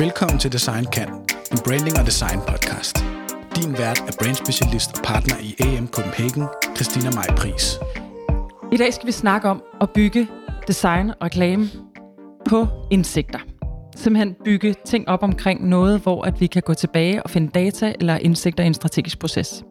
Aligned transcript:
Velkommen 0.00 0.38
til 0.38 0.52
Design 0.52 0.84
Kan, 0.84 1.08
en 1.52 1.58
branding 1.64 1.98
og 2.00 2.06
design 2.06 2.40
podcast. 2.48 2.96
Din 3.56 3.72
vært 3.72 3.98
er 4.08 4.14
brandspecialist 4.22 4.98
og 4.98 5.04
partner 5.04 5.34
i 5.42 5.50
AM 5.60 5.88
Copenhagen, 5.88 6.44
Christina 6.76 7.10
Maj 7.10 7.26
Pris. 7.36 7.78
I 8.72 8.76
dag 8.76 8.94
skal 8.94 9.06
vi 9.06 9.12
snakke 9.12 9.48
om 9.48 9.62
at 9.80 9.90
bygge 9.90 10.28
design 10.68 11.10
og 11.10 11.16
reklame 11.22 11.68
på 12.48 12.66
indsigter. 12.90 13.38
Simpelthen 13.96 14.36
bygge 14.44 14.74
ting 14.84 15.08
op 15.08 15.22
omkring 15.22 15.68
noget, 15.68 16.00
hvor 16.00 16.22
at 16.22 16.40
vi 16.40 16.46
kan 16.46 16.62
gå 16.62 16.74
tilbage 16.74 17.22
og 17.22 17.30
finde 17.30 17.48
data 17.48 17.94
eller 18.00 18.16
indsigter 18.16 18.64
i 18.64 18.66
en 18.66 18.74
strategisk 18.74 19.18
proces. 19.18 19.64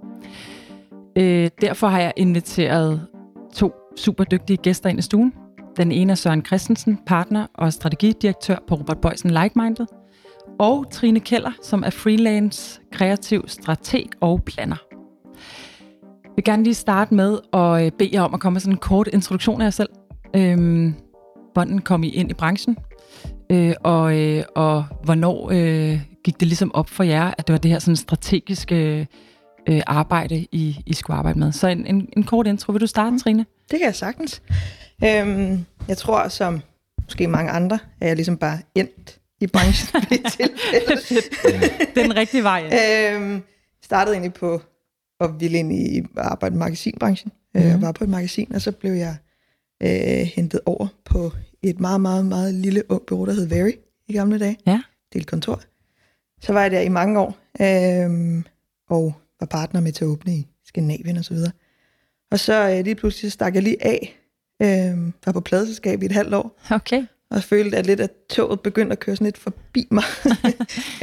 Øh, 1.18 1.50
derfor 1.62 1.88
har 1.88 2.00
jeg 2.00 2.14
inviteret 2.18 3.07
to 3.54 3.71
super 3.98 4.23
dygtige 4.23 4.57
gæster 4.57 4.89
ind 4.89 5.00
i 5.00 5.02
stuen. 5.02 5.34
Den 5.78 5.91
ene 5.91 6.12
er 6.12 6.16
Søren 6.16 6.46
Christensen, 6.46 7.00
partner 7.05 7.48
og 7.54 7.73
strategidirektør 7.73 8.55
på 8.68 8.75
Robert 8.75 9.02
Bøjsen 9.02 9.30
Like-Minded. 9.30 9.97
Og 10.60 10.92
Trine 10.92 11.20
Keller, 11.20 11.52
som 11.64 11.84
er 11.84 11.90
freelance, 11.90 12.82
kreativ 12.92 13.44
strateg 13.48 14.06
og 14.22 14.44
planner. 14.44 14.78
Jeg 16.23 16.32
vil 16.36 16.44
gerne 16.44 16.64
lige 16.64 16.73
starte 16.73 17.14
med 17.14 17.38
at 17.54 17.86
øh, 17.86 17.92
bede 17.92 18.10
jer 18.14 18.22
om 18.22 18.34
at 18.34 18.40
komme 18.40 18.54
med 18.54 18.62
sådan 18.62 18.73
en 18.73 18.78
kort 18.78 19.08
introduktion 19.14 19.62
af 19.62 19.66
jer 19.66 19.70
selv. 19.70 19.90
Øhm, 20.36 20.94
hvordan 21.54 21.80
kom 21.80 22.04
I 22.04 22.10
ind 22.10 22.32
i 22.32 22.34
branchen? 22.34 22.78
Øh, 23.52 23.73
og, 23.84 24.18
øh, 24.20 24.44
og 24.56 24.86
hvornår 25.04 25.50
øh, 25.52 26.02
gik 26.23 26.40
det 26.40 26.48
ligesom 26.48 26.73
op 26.73 26.90
for 26.90 27.04
jer, 27.04 27.34
at 27.38 27.48
det 27.48 27.54
var 27.54 27.59
det 27.59 27.72
her 27.72 27.80
sådan 27.80 27.95
strategiske 27.95 29.08
øh, 29.70 29.82
arbejde, 29.88 30.48
I, 30.52 30.84
I 30.86 30.94
skulle 30.94 31.18
arbejde 31.18 31.40
med? 31.40 31.52
Så 31.52 31.68
en, 31.68 31.86
en, 31.86 32.09
en 32.18 32.23
kort 32.23 32.48
intro. 32.48 32.72
Vil 32.72 32.82
du 32.82 32.88
starte, 32.88 33.20
Trine? 33.20 33.45
Det 33.72 33.80
kan 33.80 33.86
jeg 33.86 33.95
sagtens. 33.95 34.42
Øhm, 35.04 35.66
jeg 35.88 35.98
tror, 35.98 36.28
som 36.28 36.62
måske 37.04 37.28
mange 37.28 37.52
andre, 37.52 37.80
er 38.02 38.08
jeg 38.08 38.16
ligesom 38.16 38.38
bare 38.38 38.59
endt 38.76 39.20
i 39.41 39.48
branchen 39.48 40.02
et. 40.12 40.38
Det 40.38 41.98
er 41.98 42.03
den 42.03 42.16
rigtige 42.16 42.44
vej. 42.44 42.70
Øhm, 43.14 43.42
startede 43.84 44.16
egentlig 44.16 44.34
på 44.34 44.61
og 45.20 45.39
ville 45.39 45.58
ind 45.58 45.73
i 45.73 46.00
at 46.00 46.06
arbejde 46.16 46.56
i 46.56 46.58
magasinbranchen. 46.58 47.31
Mm. 47.56 47.61
Jeg 47.61 47.81
var 47.81 47.92
på 47.92 48.03
et 48.03 48.09
magasin, 48.09 48.56
og 48.56 48.61
så 48.61 48.72
blev 48.72 48.92
jeg 48.92 49.16
øh, 49.84 50.28
hentet 50.36 50.59
over 50.66 50.88
på 51.06 51.31
et 51.64 51.80
meget, 51.80 52.02
meget, 52.02 52.26
meget 52.26 52.53
lille 52.53 52.92
ung 52.92 53.02
bureau, 53.08 53.26
der 53.26 53.34
hed 53.34 53.48
Very 53.48 53.72
i 54.08 54.14
gamle 54.14 54.39
dage. 54.39 54.58
Ja. 54.66 54.81
Delt 55.14 55.28
kontor. 55.28 55.61
Så 56.42 56.54
var 56.54 56.61
jeg 56.61 56.72
der 56.72 56.80
i 56.80 56.89
mange 56.89 57.20
år, 57.20 57.38
øh, 57.61 58.44
og 58.89 59.14
var 59.39 59.45
partner 59.45 59.81
med 59.81 59.92
til 59.92 60.06
at 60.06 60.09
åbne 60.09 60.36
i 60.36 60.48
Skandinavien 60.66 61.17
og 61.17 61.26
så 61.26 61.33
videre. 61.33 61.52
Og 62.31 62.39
så 62.39 62.70
øh, 62.70 62.83
lige 62.83 62.95
pludselig 62.95 63.31
stak 63.31 63.56
jeg 63.56 63.64
lige 63.64 63.86
af, 63.86 64.17
øh, 64.61 65.11
var 65.26 65.31
på 65.31 65.42
pladeselskab 65.42 66.04
i 66.04 66.06
et 66.06 66.11
halvt 66.11 66.33
år, 66.33 66.59
Okay. 66.72 67.06
Og 67.30 67.44
følte, 67.44 67.78
at 67.78 67.86
lidt 67.86 68.00
af 68.00 68.09
toget 68.30 68.59
begyndte 68.59 68.92
at 68.92 69.00
køre 69.00 69.16
sådan 69.16 69.25
lidt 69.25 69.38
forbi 69.38 69.88
mig. 69.92 70.03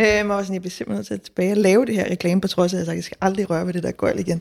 øhm, 0.01 0.31
og 0.31 0.37
var 0.37 0.43
sådan, 0.43 0.55
jeg 0.55 0.63
bliver 0.63 0.71
simpelthen 0.71 0.97
nødt 0.97 1.07
til 1.07 1.15
at 1.15 1.23
tilbage 1.23 1.53
og 1.53 1.57
lave 1.57 1.87
det 1.87 1.95
her 1.95 2.11
reklame, 2.11 2.41
på 2.41 2.49
trods 2.49 2.75
af, 2.75 2.77
at 2.77 2.79
jeg 2.79 2.87
sagde, 2.87 2.97
jeg 2.97 3.05
skal 3.05 3.17
aldrig 3.21 3.51
røre 3.51 3.67
ved 3.67 3.73
det 3.73 3.83
der 3.83 3.91
gøjl 3.91 4.19
igen. 4.19 4.41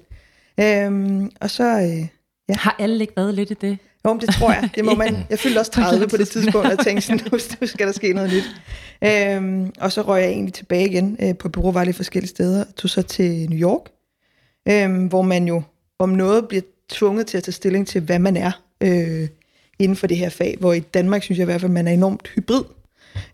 Øhm, 0.60 1.32
og 1.42 1.50
så, 1.50 1.64
øh, 1.64 2.56
Har 2.56 2.76
alle 2.80 3.02
ikke 3.02 3.14
været 3.18 3.34
lidt 3.34 3.52
i 3.52 3.54
det? 3.54 3.78
jo, 4.06 4.14
men 4.14 4.22
det 4.22 4.30
tror 4.36 4.52
jeg, 4.52 4.70
det 4.76 4.86
må 4.86 4.96
man, 5.04 5.18
jeg 5.30 5.40
fyldte 5.40 5.60
også 5.60 5.72
30 5.72 6.08
på 6.08 6.18
det 6.18 6.28
tidspunkt, 6.28 6.68
og 6.68 6.86
tænkte 6.86 7.02
sådan, 7.02 7.22
nu, 7.32 7.38
nu 7.62 7.68
skal 7.68 7.88
der 7.88 7.94
ske 7.94 8.14
noget 8.14 8.34
nyt. 8.34 8.56
Øhm, 9.04 9.72
og 9.80 9.92
så 9.92 10.02
røg 10.02 10.22
jeg 10.22 10.30
egentlig 10.30 10.54
tilbage 10.54 10.90
igen 10.90 11.18
øh, 11.22 11.38
på 11.38 11.50
bureau, 11.50 11.72
var 11.72 11.84
lidt 11.84 11.96
forskellige 11.96 12.30
steder, 12.30 12.66
og 12.66 12.76
tog 12.76 12.90
så 12.90 13.02
til 13.02 13.50
New 13.50 13.60
York, 13.60 13.82
øhm, 14.68 15.08
hvor 15.08 15.22
man 15.22 15.48
jo 15.48 15.62
om 16.00 16.10
noget 16.10 16.48
bliver 16.48 16.62
tvunget 16.90 17.28
til 17.28 17.38
at 17.38 17.44
tage 17.44 17.54
stilling 17.54 17.88
til, 17.88 18.02
hvad 18.02 18.20
man 18.20 18.38
er 18.38 18.52
øh, 18.82 19.28
inden 19.80 19.96
for 19.96 20.08
det 20.08 20.18
her 20.18 20.30
fag, 20.30 20.58
hvor 20.60 20.74
i 20.74 20.80
Danmark 20.80 21.24
synes 21.24 21.40
jeg 21.40 21.44
i 21.44 21.46
hvert 21.46 21.62
fald, 21.62 21.72
man 21.72 21.88
er 21.88 21.92
enormt 21.92 22.28
hybrid, 22.36 22.64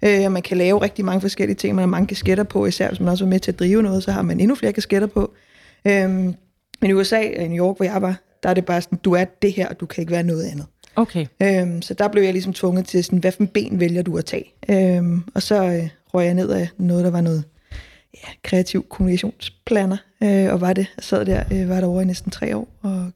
øh, 0.02 0.26
og 0.26 0.32
man 0.32 0.42
kan 0.42 0.58
lave 0.58 0.82
rigtig 0.82 1.06
mange 1.06 1.22
forskellige 1.22 1.56
ting, 1.56 1.76
man 1.76 1.82
har 1.82 1.88
mange 1.88 2.08
kasketter 2.08 2.44
på, 2.44 2.66
især 2.66 2.88
hvis 2.88 3.00
man 3.00 3.09
også 3.09 3.26
er 3.26 3.30
med 3.30 3.40
til 3.40 3.52
at 3.52 3.59
drive 3.59 3.84
noget, 3.84 4.04
så 4.04 4.12
har 4.12 4.22
man 4.22 4.40
endnu 4.40 4.56
flere 4.56 4.73
kasketter 4.73 5.08
på. 5.08 5.34
Øhm, 5.88 6.36
men 6.82 6.89
i 6.89 6.94
USA 6.94 7.20
og 7.38 7.44
i 7.44 7.48
New 7.48 7.66
York, 7.66 7.78
hvor 7.78 7.86
jeg 7.86 8.02
var, 8.02 8.16
der 8.44 8.49
er 8.49 8.54
det 8.54 8.66
bare 8.66 8.82
sådan, 8.82 8.98
du 8.98 9.14
er 9.14 9.26
det 9.42 9.54
her, 9.54 9.67
og 9.67 9.80
du 9.80 9.86
kan 9.86 10.02
ikke 10.02 10.11
være 10.11 10.23
noget 10.23 10.44
andet. 10.44 10.66
Okay. 10.95 11.26
Øhm, 11.44 11.82
så 11.82 11.94
der 11.94 12.08
blev 12.08 12.23
jeg 12.23 12.33
ligesom 12.33 12.54
tvunget 12.54 12.86
til 12.86 13.04
sådan, 13.04 13.20
hvad 13.20 13.32
for 13.32 13.42
en 13.42 13.48
ben 13.48 13.80
vælger 13.80 14.02
du 14.02 14.17
at 14.17 14.26
tage? 14.26 14.54
Øhm, 14.70 15.23
og 15.36 15.42
så 15.42 15.64
øh, 15.64 15.89
røg 16.14 16.26
jeg 16.26 16.33
ned 16.33 16.49
af 16.49 16.70
noget, 16.78 17.05
der 17.05 17.11
var 17.11 17.22
noget 17.22 17.44
ja, 18.14 18.30
kreativ 18.44 18.86
kommunikationsplaner, 18.89 19.98
øh, 20.23 20.54
og 20.54 20.61
var 20.61 20.73
det, 20.73 20.88
jeg 20.98 21.04
sad 21.04 21.26
der, 21.26 21.44
øh, 21.52 21.70
var 21.70 21.80
der 21.80 21.88
over 21.88 22.02
i 22.02 22.05
næsten 22.05 22.32
tre 22.32 22.55
år, 22.55 22.67
og 22.82 23.11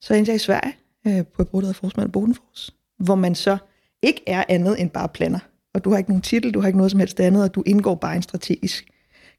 så 0.00 0.14
endte 0.14 0.30
jeg 0.30 0.36
i 0.36 0.38
Sverige 0.38 0.72
øh, 1.06 1.26
på 1.26 1.42
et 1.42 1.48
brud, 1.48 1.62
der 1.62 1.66
hedder 1.66 1.80
Forsmand 1.80 2.12
Bodenfors, 2.12 2.74
hvor 2.98 3.14
man 3.14 3.34
så 3.34 3.56
ikke 4.02 4.22
er 4.26 4.44
andet 4.48 4.80
end 4.80 4.90
bare 4.90 5.08
planer. 5.08 5.38
Og 5.74 5.84
du 5.84 5.90
har 5.90 5.98
ikke 5.98 6.10
nogen 6.10 6.22
titel, 6.22 6.54
du 6.54 6.60
har 6.60 6.66
ikke 6.66 6.76
noget 6.76 6.90
som 6.90 7.00
helst 7.00 7.20
andet, 7.20 7.42
og 7.42 7.54
du 7.54 7.62
indgår 7.66 7.94
bare 7.94 8.14
i 8.14 8.16
en 8.16 8.22
strategisk 8.22 8.90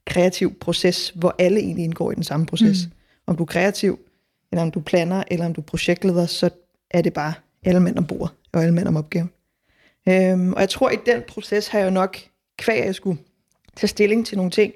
kreativ 0.07 0.59
proces, 0.59 1.09
hvor 1.15 1.35
alle 1.39 1.59
egentlig 1.59 1.83
indgår 1.85 2.11
i 2.11 2.15
den 2.15 2.23
samme 2.23 2.45
proces. 2.45 2.85
Mm. 2.85 2.91
Om 3.27 3.35
du 3.35 3.43
er 3.43 3.47
kreativ, 3.47 3.99
eller 4.51 4.61
om 4.61 4.71
du 4.71 4.79
planer, 4.79 5.23
eller 5.27 5.45
om 5.45 5.53
du 5.53 5.61
er 5.61 5.65
projektleder, 5.65 6.25
så 6.25 6.49
er 6.91 7.01
det 7.01 7.13
bare 7.13 7.33
alle 7.63 7.79
mænd 7.79 7.97
om 7.97 8.07
bordet, 8.07 8.35
og 8.51 8.61
alle 8.61 8.73
mænd 8.73 8.87
om 8.87 8.97
opgaven. 8.97 9.29
Øhm, 10.07 10.53
og 10.53 10.59
jeg 10.59 10.69
tror, 10.69 10.87
at 10.87 10.93
i 10.93 11.11
den 11.11 11.21
proces 11.27 11.67
har 11.67 11.79
jeg 11.79 11.85
jo 11.85 11.91
nok, 11.91 12.17
kvæg 12.57 12.85
jeg 12.85 12.95
skulle 12.95 13.19
tage 13.75 13.87
stilling 13.87 14.25
til 14.25 14.37
nogle 14.37 14.51
ting, 14.51 14.73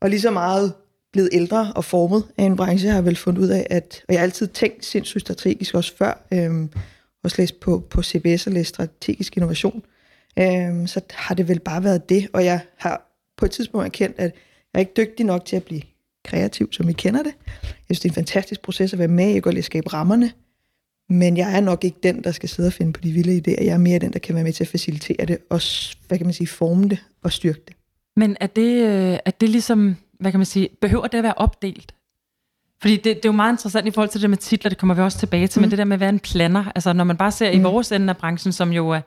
og 0.00 0.10
lige 0.10 0.20
så 0.20 0.30
meget 0.30 0.74
blevet 1.16 1.30
ældre 1.32 1.72
og 1.76 1.84
formet 1.84 2.24
af 2.38 2.44
en 2.44 2.56
branche, 2.56 2.88
har 2.88 2.96
jeg 2.96 3.04
vel 3.04 3.16
fundet 3.16 3.42
ud 3.42 3.48
af, 3.48 3.66
at, 3.70 4.04
og 4.08 4.12
jeg 4.14 4.20
har 4.20 4.24
altid 4.24 4.46
tænkt 4.46 4.84
sindssygt 4.84 5.20
strategisk 5.20 5.74
også 5.74 5.96
før, 5.96 6.26
øhm, 6.32 6.70
også 7.24 7.36
læst 7.42 7.60
på, 7.60 7.78
på 7.90 8.02
CBS 8.02 8.46
og 8.46 8.52
læst 8.52 8.68
strategisk 8.68 9.36
innovation, 9.36 9.82
øhm, 10.38 10.86
så 10.86 11.00
har 11.10 11.34
det 11.34 11.48
vel 11.48 11.60
bare 11.60 11.84
været 11.84 12.08
det, 12.08 12.28
og 12.32 12.44
jeg 12.44 12.60
har 12.76 13.20
på 13.36 13.44
et 13.44 13.50
tidspunkt 13.50 13.86
erkendt, 13.86 14.16
at 14.18 14.34
jeg 14.74 14.74
er 14.74 14.78
ikke 14.78 14.92
dygtig 14.96 15.26
nok 15.26 15.44
til 15.44 15.56
at 15.56 15.64
blive 15.64 15.82
kreativ, 16.24 16.72
som 16.72 16.88
I 16.88 16.92
kender 16.92 17.22
det. 17.22 17.34
Jeg 17.62 17.96
synes, 17.96 18.00
det 18.00 18.08
er 18.08 18.12
en 18.12 18.14
fantastisk 18.14 18.62
proces 18.62 18.92
at 18.92 18.98
være 18.98 19.08
med 19.08 19.24
i, 19.24 19.28
jeg 19.28 19.34
kan 19.34 19.42
godt 19.42 19.58
at 19.58 19.64
skabe 19.64 19.92
rammerne, 19.92 20.32
men 21.08 21.36
jeg 21.36 21.56
er 21.56 21.60
nok 21.60 21.84
ikke 21.84 21.98
den, 22.02 22.24
der 22.24 22.32
skal 22.32 22.48
sidde 22.48 22.66
og 22.66 22.72
finde 22.72 22.92
på 22.92 23.00
de 23.00 23.12
vilde 23.12 23.36
idéer. 23.36 23.64
Jeg 23.64 23.74
er 23.74 23.78
mere 23.78 23.98
den, 23.98 24.12
der 24.12 24.18
kan 24.18 24.34
være 24.34 24.44
med 24.44 24.52
til 24.52 24.64
at 24.64 24.68
facilitere 24.68 25.26
det, 25.26 25.38
og 25.50 25.60
hvad 26.08 26.18
kan 26.18 26.26
man 26.26 26.34
sige, 26.34 26.46
forme 26.46 26.88
det 26.88 26.98
og 27.22 27.32
styrke 27.32 27.60
det. 27.68 27.76
Men 28.16 28.36
er 28.40 28.46
det, 28.46 28.86
øh, 28.86 29.18
er 29.24 29.30
det 29.40 29.48
ligesom, 29.48 29.96
hvad 30.20 30.30
kan 30.30 30.40
man 30.40 30.46
sige, 30.46 30.68
behøver 30.80 31.06
det 31.06 31.18
at 31.18 31.24
være 31.24 31.34
opdelt? 31.36 31.92
Fordi 32.80 32.96
det, 32.96 33.04
det 33.04 33.14
er 33.14 33.20
jo 33.28 33.32
meget 33.32 33.52
interessant 33.52 33.86
i 33.86 33.90
forhold 33.90 34.10
til 34.10 34.22
det 34.22 34.30
med 34.30 34.38
titler, 34.38 34.68
det 34.68 34.78
kommer 34.78 34.94
vi 34.94 35.00
også 35.00 35.18
tilbage 35.18 35.46
til, 35.46 35.60
mm. 35.60 35.62
men 35.62 35.70
det 35.70 35.78
der 35.78 35.84
med 35.84 35.96
at 35.96 36.00
være 36.00 36.08
en 36.08 36.18
planner, 36.18 36.64
altså 36.74 36.92
når 36.92 37.04
man 37.04 37.16
bare 37.16 37.32
ser 37.32 37.52
mm. 37.52 37.60
i 37.60 37.62
vores 37.62 37.92
ende 37.92 38.10
af 38.10 38.16
branchen, 38.16 38.52
som 38.52 38.72
jo 38.72 38.88
er, 38.88 39.00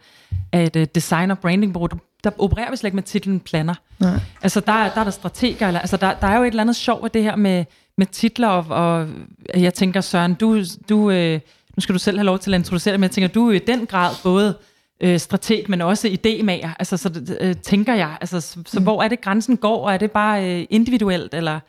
er 0.51 0.61
et 0.61 0.75
uh, 0.75 0.83
design- 0.95 1.31
og 1.31 1.39
brandingbureau, 1.39 1.87
der, 2.23 2.31
opererer 2.37 2.71
vi 2.71 2.77
slet 2.77 2.87
ikke 2.87 2.95
med 2.95 3.03
titlen 3.03 3.39
planner. 3.39 3.73
Nej. 3.99 4.19
Altså 4.41 4.59
der, 4.59 4.71
er- 4.71 4.93
der 4.93 4.99
er 4.99 5.03
der 5.03 5.11
strateger, 5.11 5.67
eller, 5.67 5.79
altså 5.79 5.97
der, 5.97 6.13
der 6.13 6.27
er 6.27 6.37
jo 6.37 6.43
et 6.43 6.47
eller 6.47 6.61
andet 6.63 6.75
sjov 6.75 7.03
af 7.03 7.11
det 7.11 7.23
her 7.23 7.35
med, 7.35 7.65
med 7.97 8.05
titler, 8.05 8.47
og, 8.47 8.63
og 8.69 9.07
jeg 9.55 9.73
tænker, 9.73 10.01
Søren, 10.01 10.33
du, 10.33 10.63
du, 10.89 11.11
øh, 11.11 11.39
nu 11.77 11.81
skal 11.81 11.93
du 11.93 11.99
selv 11.99 12.17
have 12.17 12.25
lov 12.25 12.39
til 12.39 12.53
at 12.53 12.59
introducere 12.59 12.91
det, 12.91 12.99
men 12.99 13.03
jeg 13.03 13.11
tænker, 13.11 13.27
du 13.27 13.49
er 13.49 13.53
i 13.53 13.59
den 13.59 13.85
grad 13.85 14.15
både 14.23 14.57
øh, 15.01 15.19
strateg, 15.19 15.65
men 15.67 15.81
også 15.81 16.07
idémager, 16.07 16.69
altså 16.79 16.97
så 16.97 17.37
øh, 17.41 17.55
tænker 17.55 17.93
jeg, 17.93 18.17
altså 18.21 18.41
så, 18.41 18.59
så 18.65 18.79
mm. 18.79 18.83
hvor 18.83 19.03
er 19.03 19.07
det 19.07 19.21
grænsen 19.21 19.57
går, 19.57 19.85
og 19.85 19.93
er 19.93 19.97
det 19.97 20.11
bare 20.11 20.59
øh, 20.59 20.65
individuelt, 20.69 21.33
eller 21.33 21.59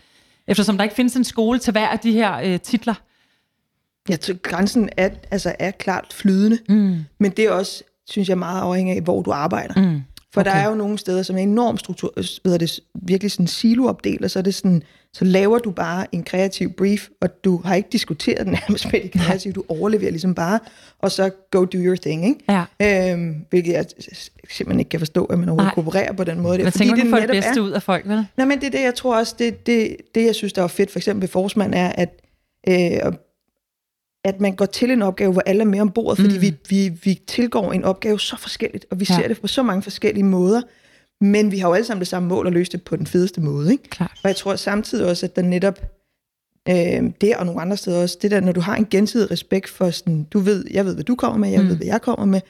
eftersom 0.47 0.77
der 0.77 0.85
ikke 0.85 0.97
findes 0.97 1.17
en 1.17 1.25
skole 1.25 1.59
til 1.59 1.73
hver 1.73 1.89
af 1.89 1.99
de 1.99 2.13
her 2.13 2.41
øh, 2.45 2.61
titler? 2.61 2.95
Jeg 4.09 4.21
tror, 4.21 4.35
grænsen 4.35 4.89
er, 4.97 5.11
altså 5.31 5.55
er 5.59 5.71
klart 5.71 6.07
flydende, 6.13 6.59
Mm. 6.69 6.99
men 7.19 7.31
det 7.31 7.45
er 7.45 7.51
også, 7.51 7.85
synes 8.11 8.29
jeg, 8.29 8.39
meget 8.39 8.61
afhængig 8.61 8.97
af, 8.97 9.03
hvor 9.03 9.23
du 9.23 9.31
arbejder. 9.33 9.91
Mm. 9.91 10.03
For 10.35 10.41
okay. 10.41 10.51
der 10.51 10.57
er 10.57 10.69
jo 10.69 10.75
nogle 10.75 10.99
steder, 10.99 11.23
som 11.23 11.37
er 11.37 11.41
enormt 11.41 11.81
struktur, 11.81 12.13
øh, 12.17 12.25
hedder 12.45 12.59
det, 12.59 12.81
virkelig 13.03 13.31
sådan 13.31 13.47
siloopdelt, 13.47 14.25
og 14.25 14.31
så 14.31 14.39
er 14.39 14.43
det 14.43 14.55
sådan, 14.55 14.83
så 15.15 15.25
laver 15.25 15.59
du 15.59 15.71
bare 15.71 16.07
en 16.15 16.23
kreativ 16.23 16.73
brief, 16.73 17.09
og 17.21 17.45
du 17.45 17.61
har 17.65 17.75
ikke 17.75 17.89
diskuteret 17.93 18.47
den 18.47 18.53
nærmest 18.69 18.93
med 18.93 19.01
det 19.01 19.13
kreative, 19.13 19.53
du 19.53 19.65
overleverer 19.69 20.11
ligesom 20.11 20.35
bare, 20.35 20.59
og 20.99 21.11
så 21.13 21.31
go 21.51 21.65
do 21.65 21.79
your 21.79 21.97
thing, 21.97 22.27
ikke? 22.29 22.65
Ja. 22.81 23.13
Øhm, 23.13 23.35
hvilket 23.51 23.73
jeg 23.73 23.85
simpelthen 24.51 24.79
ikke 24.81 24.89
kan 24.89 25.01
forstå, 25.01 25.25
at 25.25 25.39
man 25.39 25.49
overhovedet 25.49 25.95
Nej. 25.95 26.13
på 26.17 26.25
den 26.25 26.41
måde. 26.41 26.59
der, 26.59 26.65
Man 26.65 26.73
tænker, 26.73 26.95
man 26.97 27.03
kan 27.05 27.11
få 27.11 27.21
det 27.21 27.29
bedste 27.31 27.61
er- 27.61 27.65
ud 27.65 27.71
af 27.71 27.83
folk, 27.83 28.09
vel? 28.09 28.27
Nej, 28.37 28.47
men 28.47 28.61
det 28.61 28.67
er 28.67 28.71
det, 28.71 28.81
jeg 28.83 28.95
tror 28.95 29.17
også, 29.19 29.35
det, 29.39 29.67
det, 29.67 29.97
det 30.15 30.25
jeg 30.27 30.35
synes, 30.35 30.53
der 30.53 30.61
var 30.61 30.69
fedt, 30.69 30.91
for 30.91 30.99
eksempel 30.99 31.21
ved 31.23 31.29
Forsmand, 31.29 31.75
er, 31.75 31.89
at, 31.89 32.21
øh, 32.69 33.13
at 34.25 34.41
man 34.41 34.57
går 34.57 34.67
til 34.67 34.91
en 34.91 35.03
opgave, 35.03 35.33
hvor 35.33 35.43
alle 35.47 35.61
er 35.61 35.67
med 35.67 35.81
ombord, 35.81 36.17
fordi 36.17 36.35
Mm. 36.37 36.41
vi, 36.43 36.55
vi, 36.69 36.89
vi 37.05 37.21
tilgår 37.27 37.73
en 37.73 37.85
opgave 37.85 38.21
så 38.21 38.37
forskelligt, 38.37 38.87
og 38.91 39.01
vi 39.01 39.07
Ja. 39.11 39.15
ser 39.17 39.29
det 39.29 39.41
på 39.41 39.47
så 39.47 39.63
mange 39.63 39.83
forskellige 39.83 40.25
måder, 40.25 40.63
men 41.21 41.51
vi 41.53 41.59
har 41.59 41.69
jo 41.69 41.75
alle 41.75 41.87
sammen 41.87 42.01
det 42.01 42.09
samme 42.09 42.29
mål 42.29 42.47
at 42.47 42.53
løse 42.53 42.73
det 42.73 42.83
på 42.83 42.97
den 42.97 43.07
fedeste 43.07 43.41
måde. 43.41 43.73
Ikke? 43.73 43.85
Klart. 43.91 44.21
Og 44.23 44.29
jeg 44.29 44.37
tror 44.37 44.57
samtidig 44.57 45.07
også, 45.07 45.27
at 45.27 45.37
der 45.37 45.43
netop 45.43 45.81
øh, 46.69 47.11
det 47.21 47.37
og 47.37 47.47
nogle 47.47 47.61
andre 47.61 47.77
steder 47.77 48.03
også, 48.03 48.19
det 48.23 48.31
der, 48.31 48.41
når 48.41 48.53
du 48.53 48.61
har 48.61 48.77
en 48.77 48.87
gensidig 48.91 49.31
respekt 49.31 49.69
for 49.69 49.91
sådan, 49.91 50.25
du 50.25 50.39
ved, 50.39 50.65
jeg 50.71 50.85
ved, 50.87 50.95
hvad 50.95 51.05
du 51.05 51.15
kommer 51.15 51.39
med, 51.39 51.51
jeg 51.51 51.63
Mm. 51.63 51.69
ved, 51.69 51.77
hvad 51.77 51.87
jeg 51.87 52.03
kommer 52.03 52.27
med, 52.27 52.41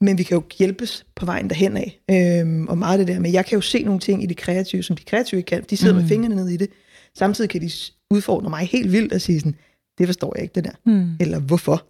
men 0.00 0.18
vi 0.18 0.22
kan 0.22 0.34
jo 0.36 0.42
hjælpes 0.58 1.06
på 1.16 1.26
vejen 1.26 1.48
derhen 1.50 1.76
af. 1.76 2.00
Øhm, 2.10 2.66
og 2.68 2.78
meget 2.78 2.98
det 2.98 3.08
der 3.08 3.18
med, 3.20 3.30
jeg 3.30 3.46
kan 3.46 3.56
jo 3.56 3.60
se 3.60 3.82
nogle 3.82 4.00
ting 4.00 4.22
i 4.22 4.26
det 4.26 4.36
kreative, 4.36 4.82
som 4.82 4.96
de 4.96 5.04
kreative 5.04 5.38
ikke 5.38 5.48
kan. 5.48 5.64
De 5.70 5.76
sidder 5.76 5.94
mm. 5.94 6.00
Med 6.00 6.08
fingrene 6.08 6.34
ned 6.34 6.48
i 6.48 6.56
det. 6.56 6.70
Samtidig 7.18 7.50
kan 7.50 7.60
de 7.60 7.70
udfordre 8.10 8.50
mig 8.50 8.66
helt 8.66 8.92
vildt 8.92 9.12
og 9.12 9.20
sige 9.20 9.40
sådan, 9.40 9.54
det 9.98 10.08
forstår 10.08 10.32
jeg 10.36 10.42
ikke 10.42 10.54
det 10.54 10.64
der. 10.64 10.70
Mm. 10.86 11.10
Eller 11.20 11.38
hvorfor. 11.40 11.84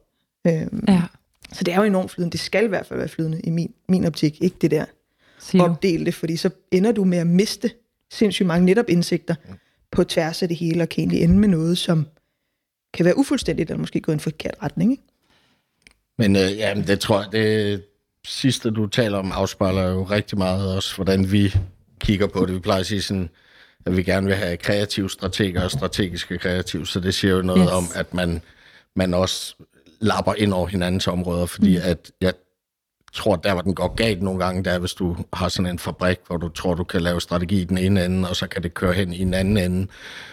Øhm, 0.47 0.85
Ja. 0.89 1.03
Så 1.53 1.65
det 1.65 1.75
er 1.75 1.79
jo 1.79 1.83
enormt 1.83 2.11
flydende. 2.11 2.33
Det 2.33 2.41
skal 2.41 2.65
i 2.65 2.69
hvert 2.69 2.87
fald 2.87 2.99
være 2.99 3.09
flydende 3.09 3.41
i 3.41 3.51
min, 3.51 3.73
min 3.89 4.05
optik, 4.05 4.43
ikke 4.43 4.57
det 4.61 4.71
der 4.71 4.85
Silo. 5.41 5.65
opdele 5.65 6.05
det, 6.05 6.15
fordi 6.15 6.37
så 6.37 6.51
ender 6.71 6.93
du 6.93 7.05
med 7.05 7.19
at 7.19 7.27
miste 7.27 7.71
sindssygt 8.13 8.47
mange 8.47 8.67
netop 8.67 8.89
indsigter 8.89 9.35
på 9.93 10.05
tværs 10.05 10.43
af 10.43 10.49
det 10.49 10.57
hele, 10.57 10.83
og 10.83 10.89
kan 10.89 11.01
egentlig 11.01 11.23
ende 11.23 11.39
med 11.39 11.49
noget, 11.49 11.79
som 11.79 12.07
kan 12.95 13.05
være 13.05 13.19
ufuldstændigt, 13.19 13.71
eller 13.71 13.81
måske 13.81 14.01
gå 14.01 14.13
i 14.13 14.15
en 14.15 14.21
forkert 14.21 14.55
retning. 14.63 14.91
Ikke? 14.91 15.03
Men 16.19 16.37
øh, 16.37 16.57
ja, 16.57 16.75
men 16.75 16.87
det 16.87 17.01
tror 17.01 17.21
jeg, 17.21 17.33
det 17.33 17.85
sidste, 18.27 18.71
du 18.71 18.87
taler 18.87 19.19
om, 19.19 19.33
afspejler 19.33 19.91
jo 19.91 20.03
rigtig 20.03 20.39
meget 20.39 20.77
også, 20.77 20.95
hvordan 20.97 21.33
vi 21.33 21.55
kigger 22.01 22.27
på 22.27 22.47
det. 22.47 22.55
Vi 22.55 22.61
plejer 22.61 22.81
at 22.81 22.87
sige 22.87 23.03
sådan, 23.03 23.29
at 23.87 23.97
vi 23.97 24.03
gerne 24.03 24.27
vil 24.27 24.37
have 24.37 24.57
kreative 24.57 25.11
strateger 25.11 25.63
og 25.65 25.71
strategiske 25.71 26.39
kreative, 26.39 26.87
så 26.87 27.01
det 27.01 27.15
siger 27.15 27.35
jo 27.35 27.43
noget 27.43 27.61
Yes. 27.61 27.67
yes. 27.67 27.73
om, 27.73 27.85
at 27.95 28.15
man, 28.15 28.43
man 28.97 29.15
også 29.15 29.55
lapper 30.01 30.35
ind 30.35 30.53
over 30.53 30.67
hinandens 30.67 31.07
områder, 31.07 31.47
fordi 31.47 31.77
mm. 31.77 31.83
at 31.85 32.11
jeg 32.21 32.33
tror, 33.13 33.37
der 33.37 33.53
hvor 33.53 33.63
den 33.63 33.75
går 33.75 33.95
galt 33.95 34.23
nogle 34.23 34.45
gange, 34.45 34.65
der 34.65 34.71
er, 34.71 34.79
hvis 34.79 34.93
du 34.93 35.17
har 35.33 35.49
sådan 35.49 35.71
en 35.71 35.79
fabrik, 35.79 36.19
hvor 36.27 36.37
du 36.37 36.49
tror, 36.49 36.75
du 36.75 36.85
kan 36.85 37.01
lave 37.01 37.21
strategi 37.21 37.61
i 37.61 37.65
den 37.65 37.79
ene 37.79 38.05
ende, 38.05 38.29
og 38.29 38.37
så 38.37 38.47
kan 38.47 38.63
det 38.63 38.75
køre 38.75 38.93
hen 38.93 39.13
i 39.13 39.19
den 39.25 39.35
anden 39.35 39.57
ende. 39.57 39.87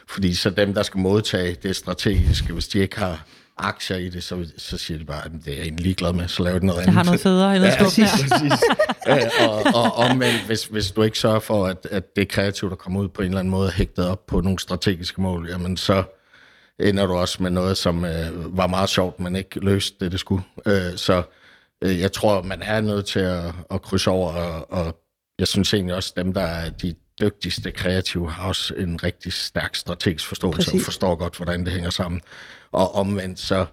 Fordi 0.08 0.34
så 0.36 0.50
dem, 0.50 0.74
der 0.74 0.84
skal 0.84 1.00
modtage 1.00 1.56
det 1.64 1.76
strategiske, 1.76 2.54
hvis 2.54 2.68
de 2.68 2.80
ikke 2.80 3.00
har 3.00 3.26
aktier 3.58 3.98
i 3.98 4.10
det, 4.10 4.24
så, 4.24 4.46
så 4.58 4.78
siger 4.78 4.98
de 4.98 5.06
bare, 5.06 5.26
at 5.26 5.32
det 5.46 5.54
er 5.54 5.58
jeg 5.58 5.64
egentlig 5.64 5.84
ligeglad 5.84 6.14
med, 6.14 6.28
så 6.28 6.44
laver 6.44 6.54
det 6.54 6.64
noget 6.64 6.78
Jeg 6.78 6.84
andet. 6.84 6.96
har 6.98 7.04
noget 7.04 7.20
federe 7.20 7.56
eller 7.56 7.68
Ja, 7.68 7.74
skub 7.74 8.06
her. 8.06 8.08
præcis. 8.30 8.64
Øh, 9.08 9.50
og, 9.50 9.62
og 9.84 9.94
omvendt, 9.96 10.42
hvis, 10.48 10.66
hvis 10.66 10.92
du 10.92 11.02
ikke 11.04 11.20
sørger 11.20 11.40
for, 11.40 11.66
at, 11.66 11.88
at 11.92 12.16
det 12.16 12.28
kreative, 12.30 12.70
der 12.70 12.76
kommer 12.76 13.00
ud 13.02 13.08
på 13.08 13.22
en 13.22 13.28
eller 13.28 13.40
anden 13.40 13.52
måde, 13.52 13.68
er 13.68 13.72
hægtet 13.74 14.08
op 14.08 14.26
på 14.28 14.42
nogle 14.42 14.60
strategiske 14.60 15.22
mål, 15.22 15.48
jamen 15.50 15.78
så 15.78 16.04
ender 16.80 17.06
du 17.06 17.14
også 17.14 17.44
med 17.44 17.52
noget, 17.52 17.78
som 17.78 18.06
øh, 18.06 18.58
var 18.58 18.68
meget 18.68 18.90
sjovt, 18.90 19.20
men 19.20 19.36
ikke 19.36 19.60
løste 19.60 19.96
det, 20.06 20.12
det 20.12 20.20
skulle. 20.20 20.44
Øh, 20.66 20.96
så 20.96 21.24
øh, 21.84 22.00
jeg 22.00 22.12
tror, 22.12 22.42
man 22.42 22.62
er 22.62 22.82
nødt 22.82 23.06
til 23.06 23.20
at, 23.20 23.54
at 23.72 23.82
krydse 23.82 24.10
over, 24.10 24.32
og, 24.32 24.72
og 24.72 25.04
jeg 25.40 25.48
synes 25.48 25.74
egentlig 25.74 25.96
også, 25.96 26.14
dem, 26.18 26.34
der 26.34 26.42
er 26.42 26.70
de 26.70 26.96
dygtigste 27.20 27.72
kreative, 27.72 28.32
har 28.32 28.48
også 28.48 28.76
en 28.76 29.04
rigtig 29.04 29.34
stærk 29.34 29.76
strategisk 29.76 30.28
forståelse, 30.28 30.58
Præcis. 30.58 30.82
og 30.82 30.86
forstår 30.86 31.16
godt, 31.16 31.36
hvordan 31.38 31.66
det 31.66 31.74
hænger 31.74 31.90
sammen. 31.90 32.22
Og 32.72 32.96
omvendt, 32.96 33.40
så 33.40 33.66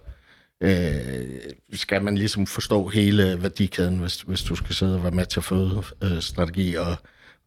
øh, 0.63 1.41
skal 1.73 2.03
man 2.03 2.17
ligesom 2.17 2.47
forstå 2.47 2.87
hele 2.87 3.41
værdikæden, 3.41 3.99
hvis, 3.99 4.21
hvis 4.21 4.41
du 4.41 4.55
skal 4.55 4.75
sidde 4.75 4.95
og 4.95 5.03
være 5.03 5.11
med 5.11 5.25
til 5.25 5.39
at 5.39 5.43
føde 5.43 5.83
øh, 6.03 6.21
strategi, 6.21 6.75
og, 6.75 6.95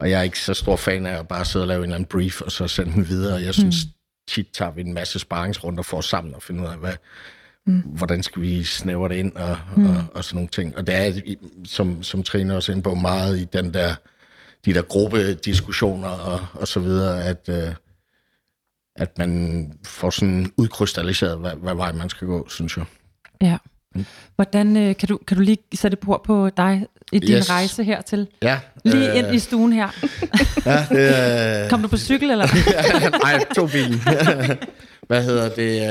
og 0.01 0.11
jeg 0.11 0.19
er 0.19 0.23
ikke 0.23 0.41
så 0.41 0.55
stor 0.55 0.77
fan 0.77 1.07
af 1.07 1.19
at 1.19 1.29
bare 1.29 1.45
sidde 1.45 1.63
og 1.63 1.69
lave 1.69 1.79
en 1.79 1.85
eller 1.85 1.95
anden 1.95 2.09
brief, 2.09 2.41
og 2.41 2.53
så 2.53 2.69
sende 2.69 2.93
den 2.93 3.09
videre. 3.09 3.43
Jeg 3.43 3.55
synes, 3.55 3.77
mm. 3.85 3.93
tit 4.29 4.49
tager 4.55 4.71
vi 4.73 4.81
en 4.81 4.95
masse 4.95 5.19
sparringsrunder 5.19 5.83
for 5.83 6.01
sammen 6.01 6.35
og 6.35 6.43
finde 6.43 6.63
ud 6.63 6.67
af, 6.67 6.79
hvad, 6.79 6.95
mm. 7.69 7.81
hvordan 7.81 8.23
skal 8.23 8.43
vi 8.43 8.63
snævre 8.65 9.09
det 9.09 9.15
ind, 9.15 9.33
og, 9.37 9.59
mm. 9.77 9.87
og, 9.87 10.05
og 10.15 10.25
sådan 10.25 10.37
nogle 10.37 10.49
ting. 10.49 10.77
Og 10.77 10.87
det 10.87 10.95
er, 10.95 11.13
som, 11.65 12.03
som 12.03 12.23
Trine 12.23 12.57
også 12.57 12.73
inde 12.73 12.83
på, 12.83 12.95
meget 12.95 13.39
i 13.39 13.45
den 13.45 13.75
der, 13.75 13.95
de 14.65 14.75
der 14.75 14.83
gruppediskussioner 14.83 16.09
og, 16.09 16.41
og 16.53 16.69
så 16.69 16.81
videre, 16.81 17.25
at, 17.25 17.49
øh, 17.49 17.75
at 18.97 19.19
man 19.19 19.73
får 19.85 20.11
sådan 20.11 20.53
udkrystalliseret, 20.57 21.39
hvad, 21.39 21.53
hvad 21.63 21.75
vej 21.75 21.93
man 21.93 22.09
skal 22.09 22.27
gå, 22.27 22.49
synes 22.49 22.77
jeg. 22.77 22.85
Ja. 23.43 23.57
Hvordan, 24.37 24.77
øh, 24.77 24.97
kan, 24.97 25.09
du, 25.09 25.19
kan 25.27 25.37
du 25.37 25.43
lige 25.43 25.59
sætte 25.75 25.97
på 25.97 26.23
på 26.25 26.51
dig 26.57 26.87
i 27.13 27.19
din 27.19 27.37
Yes. 27.37 27.51
rejse 27.51 27.85
hertil? 27.85 28.27
Ja, 28.43 28.61
Lige 28.85 29.19
ind 29.19 29.35
i 29.35 29.39
stuen 29.39 29.73
her. 29.73 29.89
ja, 30.67 30.87
det 30.91 31.19
er... 31.19 31.69
Kom 31.71 31.83
du 31.83 31.89
på 31.89 31.97
cykel, 31.97 32.31
eller? 32.31 32.47
Nej, 33.25 33.45
to 33.55 33.67
bilen. 33.67 34.01
Hvad 35.09 35.25
hedder 35.25 35.49
det? 35.49 35.83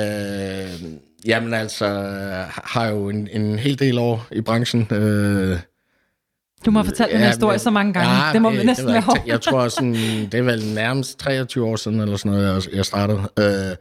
Øh, 0.83 0.91
jamen 1.25 1.53
altså, 1.53 1.85
har 2.63 2.87
jo 2.87 3.09
en, 3.09 3.27
en 3.31 3.59
hel 3.59 3.79
del 3.79 3.97
år 3.97 4.27
i 4.31 4.41
branchen. 4.41 4.87
Øh, 4.91 5.59
Du 6.65 6.71
må 6.71 6.83
fortælle 6.83 7.13
den 7.13 7.21
her 7.21 7.27
historie 7.27 7.59
så 7.59 7.69
mange 7.69 7.93
gange. 7.93 8.33
det 8.33 8.41
må 8.41 8.49
vi 8.49 8.63
næsten 8.63 8.87
være 8.87 9.01
hårdt. 9.01 9.21
jeg 9.25 9.41
tror, 9.41 9.67
sådan, 9.67 9.93
det 9.93 10.33
er 10.33 10.41
vel 10.41 10.73
nærmest 10.73 11.19
23 11.19 11.65
år 11.65 11.75
siden, 11.75 11.99
eller 11.99 12.17
sådan 12.17 12.31
noget, 12.31 12.67
jeg, 12.67 12.75
jeg 12.75 12.85
startede. 12.85 13.29
Øh, 13.39 13.75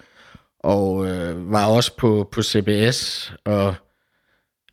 og 0.61 1.07
øh, 1.07 1.53
var 1.53 1.67
også 1.67 1.97
på, 1.97 2.29
på 2.33 2.43
CBS, 2.43 3.33
og 3.45 3.75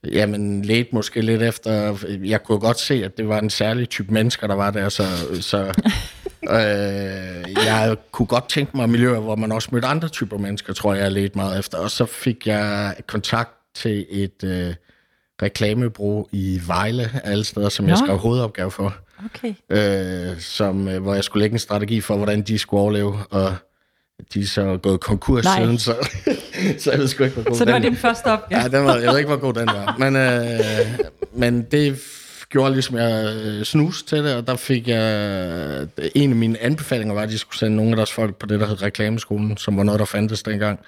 jamen, 0.03 0.65
ledte 0.65 0.89
måske 0.93 1.21
lidt 1.21 1.41
efter... 1.41 1.97
Jeg 2.23 2.43
kunne 2.43 2.59
godt 2.59 2.79
se, 2.79 3.05
at 3.05 3.17
det 3.17 3.27
var 3.27 3.39
en 3.39 3.49
særlig 3.49 3.89
type 3.89 4.13
mennesker, 4.13 4.47
der 4.47 4.55
var 4.55 4.71
der, 4.71 4.89
så... 4.89 5.03
så 5.41 5.73
øh, 6.49 7.65
jeg 7.65 7.95
kunne 8.11 8.25
godt 8.25 8.49
tænke 8.49 8.77
mig 8.77 8.89
miljøer, 8.89 9.19
hvor 9.19 9.35
man 9.35 9.51
også 9.51 9.69
mødte 9.71 9.87
andre 9.87 10.07
typer 10.07 10.37
mennesker, 10.37 10.73
tror 10.73 10.93
jeg, 10.93 11.03
jeg 11.03 11.11
ledte 11.11 11.37
meget 11.37 11.59
efter. 11.59 11.77
Og 11.77 11.91
så 11.91 12.05
fik 12.05 12.47
jeg 12.47 12.95
kontakt 13.07 13.51
til 13.75 14.05
et 14.09 14.43
øh, 14.43 14.73
reklamebureau 15.41 16.27
i 16.31 16.61
Vejle, 16.67 17.11
alle 17.23 17.43
steder, 17.43 17.69
som 17.69 17.87
jeg 17.87 17.97
Nå. 17.99 18.05
skrev 18.05 18.17
hovedopgave 18.17 18.71
for 18.71 18.95
Okay. 19.25 19.53
øh, 19.69 20.39
som, 20.39 20.87
øh, 20.87 21.01
hvor 21.01 21.13
jeg 21.13 21.23
skulle 21.23 21.41
lægge 21.41 21.53
en 21.53 21.59
strategi 21.59 22.01
for, 22.01 22.17
hvordan 22.17 22.41
de 22.41 22.57
skulle 22.57 22.81
overleve, 22.81 23.19
og 23.29 23.55
de 24.33 24.41
er 24.41 24.45
så 24.45 24.79
gået 24.83 24.99
konkurs 24.99 25.43
Nej. 25.43 25.61
siden, 25.61 25.79
så, 25.79 25.95
så 26.79 26.91
jeg 26.91 26.99
ved 26.99 27.07
sgu 27.07 27.23
ikke, 27.23 27.35
hvor 27.35 27.49
god 27.49 27.57
Så 27.57 27.65
det 27.65 27.73
var 27.73 27.79
den 27.79 27.91
din 27.91 27.97
første 27.97 28.25
opgave. 28.25 28.61
Ja, 28.61 28.67
den 28.67 28.85
var, 28.85 28.95
jeg 28.95 29.11
ved 29.11 29.17
ikke, 29.17 29.27
hvor 29.27 29.39
god 29.39 29.53
den 29.53 29.67
var. 29.67 29.95
Men, 29.99 30.15
øh, 30.15 31.09
men 31.33 31.61
det 31.61 32.01
gjorde 32.53 32.73
ligesom, 32.73 32.97
jeg 32.97 33.35
øh, 33.45 33.63
snus 33.63 34.03
til 34.03 34.17
det, 34.23 34.35
og 34.35 34.47
der 34.47 34.55
fik 34.55 34.87
jeg... 34.87 35.87
En 36.15 36.29
af 36.29 36.35
mine 36.35 36.59
anbefalinger 36.61 37.13
var, 37.13 37.21
at 37.21 37.29
de 37.29 37.37
skulle 37.37 37.59
sende 37.59 37.75
nogle 37.75 37.91
af 37.91 37.95
deres 37.95 38.11
folk 38.11 38.35
på 38.35 38.45
det, 38.45 38.59
der 38.59 38.65
hed 38.65 38.81
reklameskolen, 38.81 39.57
som 39.57 39.77
var 39.77 39.83
noget, 39.83 39.99
der 39.99 40.05
fandtes 40.05 40.43
dengang. 40.43 40.79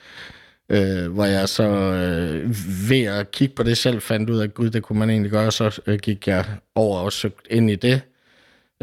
Øh, 0.69 1.13
hvor 1.13 1.25
jeg 1.25 1.49
så 1.49 1.63
øh, 1.63 2.55
ved 2.89 3.03
at 3.03 3.31
kigge 3.31 3.55
på 3.55 3.63
det 3.63 3.77
selv 3.77 4.01
fandt 4.01 4.29
ud 4.29 4.39
af, 4.39 4.43
at 4.43 4.53
gud, 4.53 4.69
det 4.69 4.83
kunne 4.83 4.99
man 4.99 5.09
egentlig 5.09 5.31
gøre, 5.31 5.51
så 5.51 5.81
øh, 5.87 5.99
gik 5.99 6.27
jeg 6.27 6.45
over 6.75 6.99
og 6.99 7.13
søgte 7.13 7.53
ind 7.53 7.71
i 7.71 7.75
det. 7.75 8.01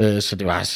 Øh, 0.01 0.21
så 0.23 0.37
det 0.37 0.47
var 0.47 0.71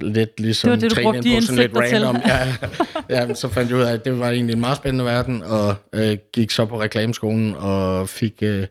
lidt 0.00 0.40
ligesom 0.40 0.70
Det 0.70 0.82
var 0.82 0.88
det, 0.88 0.90
du 0.90 0.94
træning 0.94 1.24
brugte 1.24 1.40
på 1.40 1.40
sådan 1.40 1.58
lidt 1.58 1.72
til. 1.72 2.04
random. 2.04 2.16
Ja, 3.10 3.26
ja, 3.28 3.34
så 3.34 3.48
fandt 3.48 3.70
jeg 3.70 3.78
ud 3.78 3.82
af, 3.82 3.92
at 3.92 4.04
det 4.04 4.18
var 4.18 4.30
egentlig 4.30 4.52
en 4.52 4.60
meget 4.60 4.76
spændende 4.76 5.04
verden, 5.04 5.42
og 5.42 5.74
øh, 5.92 6.16
gik 6.32 6.50
så 6.50 6.66
på 6.66 6.80
reklameskolen 6.80 7.54
og 7.54 8.08
fik... 8.08 8.34
Øh, 8.42 8.66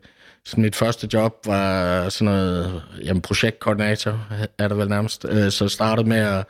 så 0.45 0.59
mit 0.59 0.75
første 0.75 1.09
job 1.13 1.45
var 1.45 2.09
sådan 2.09 2.33
noget, 2.33 2.83
jamen 3.03 3.21
projektkoordinator 3.21 4.27
er 4.57 4.67
det 4.67 4.77
vel 4.77 4.89
nærmest. 4.89 5.25
Øh, 5.29 5.51
Så 5.51 5.67
startede 5.67 6.07
med 6.07 6.17
at 6.17 6.45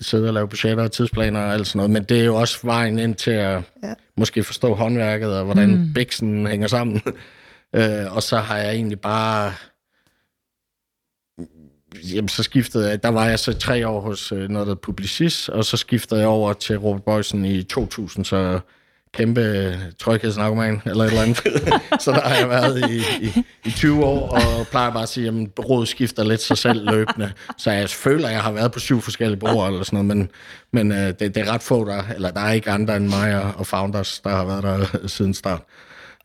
sidde 0.00 0.28
og 0.28 0.34
lave 0.34 0.48
budgetter 0.48 0.84
og 0.84 0.92
tidsplaner 0.92 1.40
og 1.40 1.52
alt 1.52 1.66
sådan 1.66 1.76
noget, 1.76 1.90
men 1.90 2.04
det 2.04 2.20
er 2.20 2.24
jo 2.24 2.36
også 2.36 2.58
vejen 2.62 2.98
ind 2.98 3.14
til 3.14 3.30
at 3.30 3.62
Ja. 3.82 3.94
måske 4.16 4.44
forstå 4.44 4.74
håndværket 4.74 5.38
og 5.38 5.44
hvordan 5.44 5.76
mm. 5.76 5.92
biksen 5.94 6.46
hænger 6.46 6.68
sammen. 6.68 7.02
øh, 7.76 8.16
og 8.16 8.22
så 8.22 8.36
har 8.38 8.56
jeg 8.58 8.74
egentlig 8.74 9.00
bare 9.00 9.52
jamen, 12.14 12.28
så 12.28 12.42
skiftede 12.42 12.88
jeg, 12.88 13.02
der 13.02 13.08
var 13.08 13.28
jeg 13.28 13.38
så 13.38 13.52
tre 13.52 13.88
år 13.88 14.00
hos 14.00 14.32
øh, 14.32 14.48
noget, 14.48 14.68
der 14.68 14.74
Publicis, 14.74 15.48
og 15.48 15.64
så 15.64 15.76
skiftede 15.76 16.20
jeg 16.20 16.28
over 16.28 16.52
til 16.52 16.78
Robert 16.78 17.04
Boysen 17.04 17.44
i 17.44 17.62
2000, 17.62 18.24
så 18.24 18.60
kæmpe 19.14 19.76
tryghedsnarkoman, 19.98 20.82
eller 20.86 21.04
et 21.04 21.08
eller 21.08 21.22
andet. 21.22 21.38
så 22.02 22.12
der 22.12 22.20
har 22.20 22.36
jeg 22.36 22.48
været 22.48 22.90
i, 22.90 23.24
i, 23.26 23.44
i 23.64 23.70
20 23.70 24.04
år, 24.04 24.28
og 24.28 24.66
plejer 24.66 24.90
bare 24.92 25.02
at 25.02 25.08
sige, 25.08 25.28
at 25.28 25.50
bureauet 25.56 25.88
skifter 25.88 26.24
lidt 26.24 26.42
sig 26.42 26.58
selv 26.58 26.90
løbende. 26.90 27.32
Så 27.58 27.70
jeg 27.70 27.90
føler, 27.90 28.28
at 28.28 28.34
jeg 28.34 28.42
har 28.42 28.52
været 28.52 28.72
på 28.72 28.78
syv 28.78 29.00
forskellige 29.00 29.40
bureauer, 29.40 29.66
eller 29.66 29.82
sådan 29.84 30.04
noget, 30.04 30.16
men, 30.16 30.30
men 30.72 30.92
øh, 30.92 31.06
det, 31.06 31.20
det, 31.20 31.36
er 31.36 31.52
ret 31.52 31.62
få, 31.62 31.84
der, 31.84 32.02
eller 32.14 32.30
der 32.30 32.40
er 32.40 32.52
ikke 32.52 32.70
andre 32.70 32.96
end 32.96 33.08
mig 33.08 33.42
og, 33.44 33.52
og 33.56 33.66
Founders, 33.66 34.20
der 34.20 34.30
har 34.30 34.44
været 34.44 34.62
der 34.62 34.98
siden 35.08 35.34
start. 35.34 35.60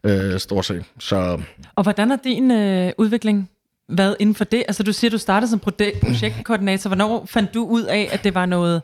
Øh, 0.03 0.39
stort 0.39 0.65
set. 0.65 0.83
Så 0.99 1.41
Og 1.75 1.83
hvordan 1.83 2.09
har 2.09 2.19
din 2.23 2.51
øh, 2.51 2.91
udvikling 2.97 3.49
været 3.89 4.15
inden 4.19 4.35
for 4.35 4.43
det? 4.43 4.63
Altså 4.67 4.83
du 4.83 4.93
siger, 4.93 5.11
du 5.11 5.17
startede 5.17 5.49
som 5.49 5.61
projek- 5.67 5.99
projektkoordinator. 6.07 6.89
Hvornår 6.89 7.25
fandt 7.25 7.53
du 7.53 7.65
ud 7.65 7.83
af, 7.83 8.09
at 8.11 8.23
det 8.23 8.35
var 8.35 8.45
noget... 8.45 8.81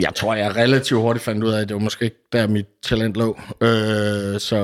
Jeg 0.00 0.14
tror, 0.14 0.34
jeg 0.34 0.56
relativt 0.56 1.00
hurtigt 1.00 1.24
fandt 1.24 1.44
ud 1.44 1.52
af, 1.52 1.60
at 1.60 1.68
det 1.68 1.74
var 1.74 1.80
måske 1.80 2.04
ikke 2.04 2.28
der, 2.32 2.46
mit 2.46 2.66
talent 2.82 3.16
lå. 3.16 3.40
Øh, 3.60 4.40
så, 4.40 4.58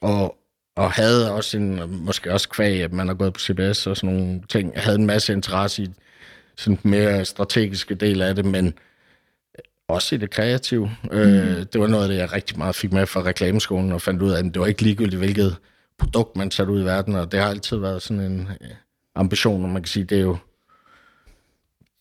og, 0.00 0.36
og 0.76 0.92
havde 0.92 1.32
også 1.32 1.56
en, 1.56 2.04
måske 2.04 2.32
også 2.32 2.48
kvæg, 2.48 2.82
at 2.82 2.92
man 2.92 3.08
har 3.08 3.14
gået 3.14 3.32
på 3.32 3.40
CBS 3.40 3.86
og 3.86 3.96
sådan 3.96 4.16
nogle 4.16 4.42
ting. 4.48 4.74
Jeg 4.74 4.82
havde 4.82 4.98
en 4.98 5.06
masse 5.06 5.32
interesse 5.32 5.82
i 5.82 5.88
sådan 6.56 6.78
mere 6.82 7.24
strategiske 7.24 7.94
del 7.94 8.22
af 8.22 8.34
det, 8.34 8.44
men 8.44 8.74
også 9.88 10.14
i 10.14 10.18
det 10.18 10.30
kreative. 10.30 10.90
Mm. 11.04 11.10
Øh, 11.18 11.66
det 11.72 11.80
var 11.80 11.86
noget 11.86 12.02
af 12.02 12.08
det, 12.08 12.16
jeg 12.16 12.32
rigtig 12.32 12.58
meget 12.58 12.74
fik 12.74 12.92
med 12.92 13.06
fra 13.06 13.22
reklameskolen, 13.22 13.92
og 13.92 14.02
fandt 14.02 14.22
ud 14.22 14.30
af, 14.30 14.38
at 14.38 14.44
det 14.44 14.60
var 14.60 14.66
ikke 14.66 14.82
ligegyldigt, 14.82 15.18
hvilket 15.18 15.56
produkt 15.98 16.36
man 16.36 16.50
satte 16.50 16.72
ud 16.72 16.82
i 16.82 16.84
verden, 16.84 17.14
og 17.14 17.32
det 17.32 17.40
har 17.40 17.48
altid 17.48 17.76
været 17.76 18.02
sådan 18.02 18.22
en 18.22 18.48
øh, 18.60 18.68
ambition, 19.14 19.64
og 19.64 19.70
man 19.70 19.82
kan 19.82 19.88
sige, 19.88 20.04
det 20.04 20.18
er 20.18 20.22
jo 20.22 20.36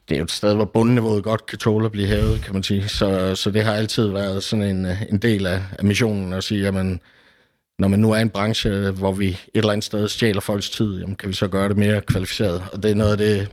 det 0.10 0.16
er 0.16 0.20
jo 0.20 0.24
et 0.24 0.32
sted, 0.32 0.56
hvor 0.56 0.66
bundniveauet 0.66 1.24
godt 1.24 1.46
kan 1.46 1.58
tåle 1.58 1.86
at 1.86 1.92
blive 1.92 2.08
hævet, 2.08 2.42
kan 2.42 2.54
man 2.54 2.64
sige. 2.64 2.88
Så, 2.90 3.36
så 3.36 3.52
det 3.52 3.64
har 3.64 3.74
altid 3.74 4.08
været 4.08 4.44
sådan 4.44 4.66
en, 4.66 4.86
øh, 4.86 5.02
en 5.10 5.18
del 5.18 5.46
af, 5.46 5.62
af 5.80 5.86
missionen 5.86 6.34
at 6.34 6.44
sige, 6.44 6.62
jamen, 6.62 7.00
når 7.80 7.88
man 7.88 8.00
nu 8.00 8.12
er 8.12 8.20
en 8.20 8.30
branche, 8.30 8.92
hvor 8.92 9.12
vi 9.12 9.28
et 9.28 9.38
eller 9.54 9.72
andet 9.72 9.84
sted 9.84 10.08
stjæler 10.08 10.42
folks 10.42 10.70
tid, 10.70 11.00
jamen, 11.00 11.16
kan 11.16 11.30
vi 11.30 11.34
så 11.34 11.48
gøre 11.48 11.70
det 11.70 11.78
mere 11.78 12.02
kvalificeret? 12.02 12.64
Og 12.74 12.84
det 12.84 12.92
er 12.92 12.96
noget 12.96 13.12
af 13.12 13.18
det, 13.18 13.50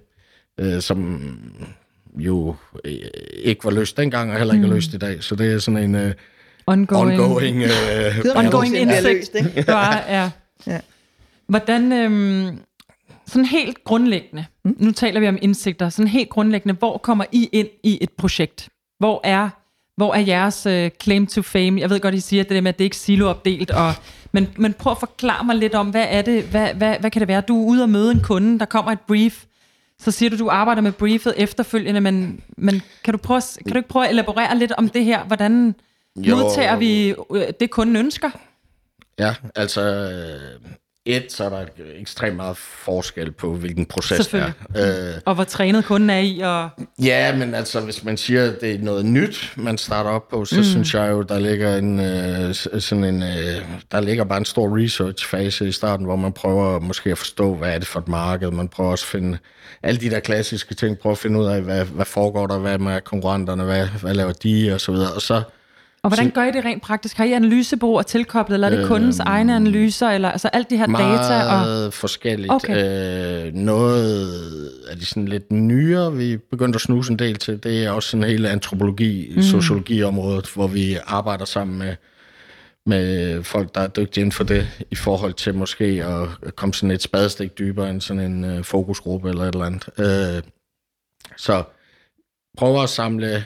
øh, 0.61 0.83
som 0.83 1.29
jo 2.17 2.57
øh, 2.85 2.93
ikke 3.35 3.65
var 3.65 3.71
løst 3.71 3.97
dengang, 3.97 4.33
og 4.33 4.39
heller 4.39 4.55
ikke 4.55 4.67
er 4.67 4.71
løst 4.71 4.95
i 4.95 4.99
dag. 4.99 5.23
Så 5.23 5.37
det 5.37 5.53
er 5.53 5.59
sådan 5.59 5.85
en 5.85 5.95
øh, 5.95 6.13
Ongoing, 6.67 7.21
ongoing... 7.21 7.63
Øh, 7.63 7.71
Ongoing 8.35 8.77
indsigt. 8.77 9.05
løst, 9.05 9.35
ikke? 9.35 9.65
Bare, 9.67 9.97
ja. 10.09 10.31
Ja. 10.67 10.81
Hvordan, 11.47 11.93
øhm, 11.93 12.59
sådan 13.27 13.45
helt 13.45 13.85
grundlæggende, 13.85 14.47
mm. 14.65 14.77
nu 14.79 14.93
taler 14.93 15.21
vi 15.21 15.29
om 15.29 15.39
indsigter, 15.43 15.89
sådan 15.89 16.09
helt 16.09 16.29
grundlæggende, 16.29 16.75
hvor 16.75 16.99
kommer 16.99 17.25
I 17.33 17.49
ind 17.53 17.69
i 17.83 17.99
et 18.01 18.11
projekt? 18.11 18.69
Hvor 18.99 19.21
er, 19.25 19.49
hvor 19.97 20.15
er 20.15 20.21
jeres 20.21 20.67
uh, 20.67 20.89
claim 21.03 21.27
to 21.27 21.43
fame? 21.43 21.81
Jeg 21.81 21.91
ved 21.91 22.01
godt, 22.01 22.15
I 22.15 22.21
siger 22.21 22.43
det 22.43 22.51
der 22.51 22.61
med, 22.61 22.69
at 22.69 22.79
det 22.79 22.85
ikke 22.85 22.95
er 22.95 22.99
siloopdelt, 22.99 23.71
og, 23.71 23.93
men, 24.33 24.49
men 24.57 24.73
prøv 24.73 24.91
at 24.91 24.99
forklare 24.99 25.45
mig 25.45 25.57
lidt 25.57 25.75
om, 25.75 25.91
hvad 25.91 26.07
er 26.09 26.23
det, 26.23 26.45
hvad, 26.45 26.75
hvad, 26.75 26.97
hvad 27.01 27.11
kan 27.11 27.21
det 27.21 27.29
være? 27.29 27.41
Du 27.41 27.63
er 27.63 27.67
ude 27.67 27.83
og 27.83 27.89
møde 27.89 28.11
en 28.13 28.21
kunde, 28.21 28.59
der 28.59 28.65
kommer 28.65 28.93
et 28.93 29.01
brief, 29.01 29.45
så 29.99 30.11
siger 30.11 30.31
du, 30.31 30.37
du 30.37 30.49
arbejder 30.49 30.83
med 30.83 30.93
briefet 30.93 31.35
efterfølgende, 31.37 32.01
men, 32.01 32.41
men 32.57 32.83
kan, 33.05 33.13
du 33.13 33.19
prøve, 33.19 33.41
kan 33.65 33.73
du 33.73 33.79
ikke 33.79 33.89
prøve 33.89 34.05
at 34.05 34.11
elaborere 34.11 34.59
lidt 34.59 34.73
om 34.73 34.89
det 34.89 35.05
her? 35.05 35.25
Hvordan 35.25 35.75
jo. 36.17 36.37
modtager 36.37 36.77
vi 36.77 37.15
øh, 37.35 37.43
det, 37.61 37.71
kunden 37.71 37.97
ønsker? 37.97 38.31
Ja, 39.19 39.35
altså 39.57 39.81
et, 41.07 41.33
så 41.33 41.45
er 41.45 41.49
der 41.49 41.65
ekstremt 41.97 42.37
meget 42.37 42.57
forskel 42.57 43.33
på, 43.33 43.55
hvilken 43.55 43.87
proces 43.87 44.27
det 44.27 44.41
er. 44.75 45.15
Øh, 45.15 45.21
og 45.25 45.35
hvor 45.35 45.45
trænet 45.45 45.85
kunden 45.85 46.11
er 46.11 46.19
i. 46.19 46.41
Og... 46.41 46.69
Ja, 47.03 47.37
men 47.37 47.55
altså, 47.55 47.81
hvis 47.81 48.05
man 48.05 48.17
siger, 48.17 48.45
at 48.45 48.61
det 48.61 48.75
er 48.75 48.79
noget 48.79 49.05
nyt, 49.05 49.53
man 49.57 49.79
starter 49.79 50.11
op 50.11 50.29
på, 50.29 50.45
så 50.45 50.57
mm. 50.57 50.65
synes 50.65 50.95
jeg 50.95 51.11
jo, 51.11 51.23
der 51.23 51.39
ligger 51.39 51.77
en, 51.77 52.01
øh, 52.01 52.55
sådan 52.81 53.05
en, 53.05 53.23
øh, 53.23 53.63
der 53.93 54.01
ligger 54.01 54.25
bare 54.25 54.39
en 54.39 54.45
stor 54.45 54.79
research-fase 54.79 55.69
i 55.69 55.73
starten, 55.73 56.07
hvor 56.07 56.17
man 56.17 56.33
prøver 56.33 56.81
måske 56.81 57.11
at 57.11 57.19
forstå, 57.19 57.55
hvad 57.55 57.75
er 57.75 57.79
det 57.79 57.89
for 57.89 58.01
et 58.01 58.09
marked. 58.09 58.51
Man 58.51 58.69
prøver 58.69 58.91
også 58.91 59.05
at 59.05 59.21
finde 59.21 59.39
alle 59.83 60.01
de 60.01 60.11
der 60.11 60.21
klassiske 60.21 60.75
ting, 60.75 60.99
prøver 60.99 61.15
at 61.15 61.19
finde 61.19 61.41
ud 61.41 61.47
af, 61.47 61.63
hvad, 61.63 61.85
hvad 61.85 62.05
foregår 62.05 62.47
der, 62.47 62.59
hvad 62.59 62.79
med 62.79 63.01
konkurrenterne, 63.01 63.65
hvad, 63.65 63.87
hvad 64.01 64.15
laver 64.15 64.33
de, 64.33 64.75
og 64.75 64.81
så 64.81 64.93
videre. 64.93 65.13
Og 65.13 65.23
så 65.23 65.43
og 66.05 66.11
hvordan 66.11 66.31
gør 66.31 66.45
I 66.45 66.51
det 66.51 66.65
rent 66.65 66.83
praktisk? 66.83 67.17
Har 67.17 67.25
I 67.25 67.33
analysebureauer 67.33 68.03
tilkoblet, 68.03 68.55
eller 68.55 68.69
er 68.69 68.73
det 68.73 68.83
øh, 68.83 68.87
kundens 68.87 69.19
egne 69.19 69.57
analyser, 69.57 70.09
eller 70.09 70.31
altså 70.31 70.49
alt 70.49 70.71
de 70.71 70.77
her 70.77 70.87
meget 70.87 71.19
data? 71.19 71.45
Meget 71.45 71.87
og... 71.87 71.93
forskelligt. 71.93 72.53
Okay. 72.53 73.47
Øh, 73.47 73.55
noget 73.55 74.71
af 74.91 74.97
de 74.97 75.07
sådan 75.07 75.29
lidt 75.29 75.53
nyere, 75.53 76.17
vi 76.17 76.37
begyndte 76.37 76.77
at 76.77 76.81
snuse 76.81 77.13
en 77.13 77.19
del 77.19 77.37
til, 77.37 77.63
det 77.63 77.85
er 77.85 77.91
også 77.91 78.09
sådan 78.09 78.25
hele 78.25 78.51
antropologi, 78.51 79.33
mm. 79.37 79.43
sociologiområdet, 79.43 80.51
hvor 80.55 80.67
vi 80.67 80.99
arbejder 81.07 81.45
sammen 81.45 81.79
med 81.79 81.95
med 82.87 83.43
folk, 83.43 83.75
der 83.75 83.81
er 83.81 83.89
dygtige 83.89 84.23
inden 84.23 84.33
for 84.33 84.45
det, 84.45 84.85
i 84.91 84.95
forhold 84.95 85.33
til 85.33 85.55
måske 85.55 85.85
at 85.85 86.57
komme 86.57 86.75
sådan 86.75 86.91
et 86.91 87.03
spadestik 87.03 87.59
dybere 87.59 87.91
end 87.91 88.01
sådan 88.01 88.33
en 88.33 88.59
uh, 88.59 88.65
fokusgruppe 88.65 89.29
eller 89.29 89.43
et 89.43 89.55
eller 89.55 89.67
andet. 89.67 89.89
Uh, 89.99 90.51
så 91.37 91.63
prøver 92.57 92.83
at 92.83 92.89
samle 92.89 93.45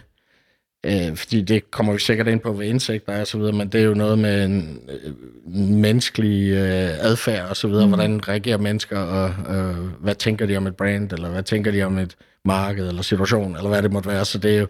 Øh, 0.86 1.16
fordi 1.16 1.42
det 1.42 1.70
kommer 1.70 1.92
vi 1.92 1.98
sikkert 1.98 2.28
ind 2.28 2.40
på 2.40 2.52
ved 2.52 2.66
indsigter 2.66 3.20
og 3.20 3.26
så 3.26 3.38
videre, 3.38 3.52
men 3.52 3.68
det 3.68 3.80
er 3.80 3.84
jo 3.84 3.94
noget 3.94 4.18
med 4.18 4.44
en 4.44 4.80
øh, 4.88 5.12
menneskelig 5.54 6.50
øh, 6.52 7.04
adfærd 7.04 7.48
og 7.48 7.56
så 7.56 7.68
videre. 7.68 7.86
Mm. 7.86 7.92
Hvordan 7.92 8.28
reagerer 8.28 8.58
mennesker, 8.58 8.98
og 8.98 9.56
øh, 9.56 9.76
hvad 10.00 10.14
tænker 10.14 10.46
de 10.46 10.56
om 10.56 10.66
et 10.66 10.76
brand, 10.76 11.12
eller 11.12 11.28
hvad 11.30 11.42
tænker 11.42 11.70
de 11.70 11.82
om 11.82 11.98
et 11.98 12.16
marked, 12.44 12.88
eller 12.88 13.02
situation, 13.02 13.56
eller 13.56 13.68
hvad 13.68 13.82
det 13.82 13.92
måtte 13.92 14.08
være. 14.08 14.24
Så 14.24 14.38
det 14.38 14.54
er 14.54 14.60
jo, 14.60 14.66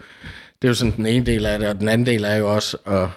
det 0.62 0.68
er 0.68 0.68
jo 0.68 0.74
sådan 0.74 0.96
den 0.96 1.06
ene 1.06 1.26
del 1.26 1.46
af 1.46 1.58
det, 1.58 1.68
og 1.68 1.80
den 1.80 1.88
anden 1.88 2.06
del 2.06 2.24
er 2.24 2.34
jo 2.34 2.54
også 2.54 2.76
at 2.86 3.08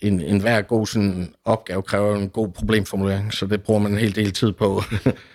en, 0.00 0.20
en 0.20 0.40
hver 0.40 0.62
god 0.62 0.86
sådan, 0.86 1.32
opgave 1.44 1.82
kræver 1.82 2.16
en 2.16 2.28
god 2.28 2.48
problemformulering, 2.48 3.34
så 3.34 3.46
det 3.46 3.62
bruger 3.62 3.80
man 3.80 3.92
en 3.92 3.98
hel 3.98 4.16
del 4.16 4.32
tid 4.32 4.52
på. 4.52 4.82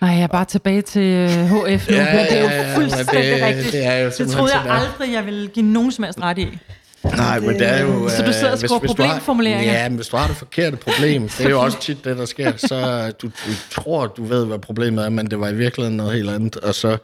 Nej, 0.00 0.10
jeg 0.10 0.22
er 0.22 0.26
bare 0.26 0.44
tilbage 0.44 0.82
til 0.82 1.28
HF 1.28 1.50
nu. 1.50 1.66
Ja, 1.66 2.26
det 2.30 2.38
er 2.38 2.42
jo 2.42 2.48
ja, 2.48 2.76
fuldstændig 2.76 3.24
det, 3.24 3.44
rigtigt. 3.46 3.72
Det, 3.72 3.86
er 3.86 3.98
jo 3.98 4.10
det 4.18 4.28
troede 4.28 4.52
jeg 4.54 4.72
aldrig, 4.72 5.14
jeg 5.14 5.26
ville 5.26 5.48
give 5.48 5.66
nogen 5.66 5.92
som 5.92 6.04
helst 6.04 6.20
ret 6.20 6.38
i. 6.38 6.58
Nej, 7.16 7.40
men 7.40 7.58
det 7.58 7.68
er 7.68 7.82
jo... 7.82 8.08
Så 8.08 8.22
du 8.22 8.32
sidder 8.32 8.52
og 8.52 8.58
skriver 8.58 8.78
problemformuleringer? 8.78 9.72
Ja, 9.72 9.88
men 9.88 9.96
hvis 9.96 10.08
du 10.08 10.16
har 10.16 10.26
det 10.26 10.36
forkerte 10.36 10.76
problem, 10.76 11.28
det 11.28 11.46
er 11.46 11.50
jo 11.50 11.60
også 11.60 11.80
tit 11.80 12.04
det, 12.04 12.18
der 12.18 12.24
sker, 12.24 12.52
så 12.56 13.10
du, 13.22 13.26
du 13.26 13.52
tror, 13.70 14.06
du 14.06 14.24
ved, 14.24 14.46
hvad 14.46 14.58
problemet 14.58 15.04
er, 15.04 15.08
men 15.08 15.26
det 15.26 15.40
var 15.40 15.48
i 15.48 15.54
virkeligheden 15.54 15.96
noget 15.96 16.12
helt 16.12 16.30
andet, 16.30 16.56
og 16.56 16.74
så 16.74 16.96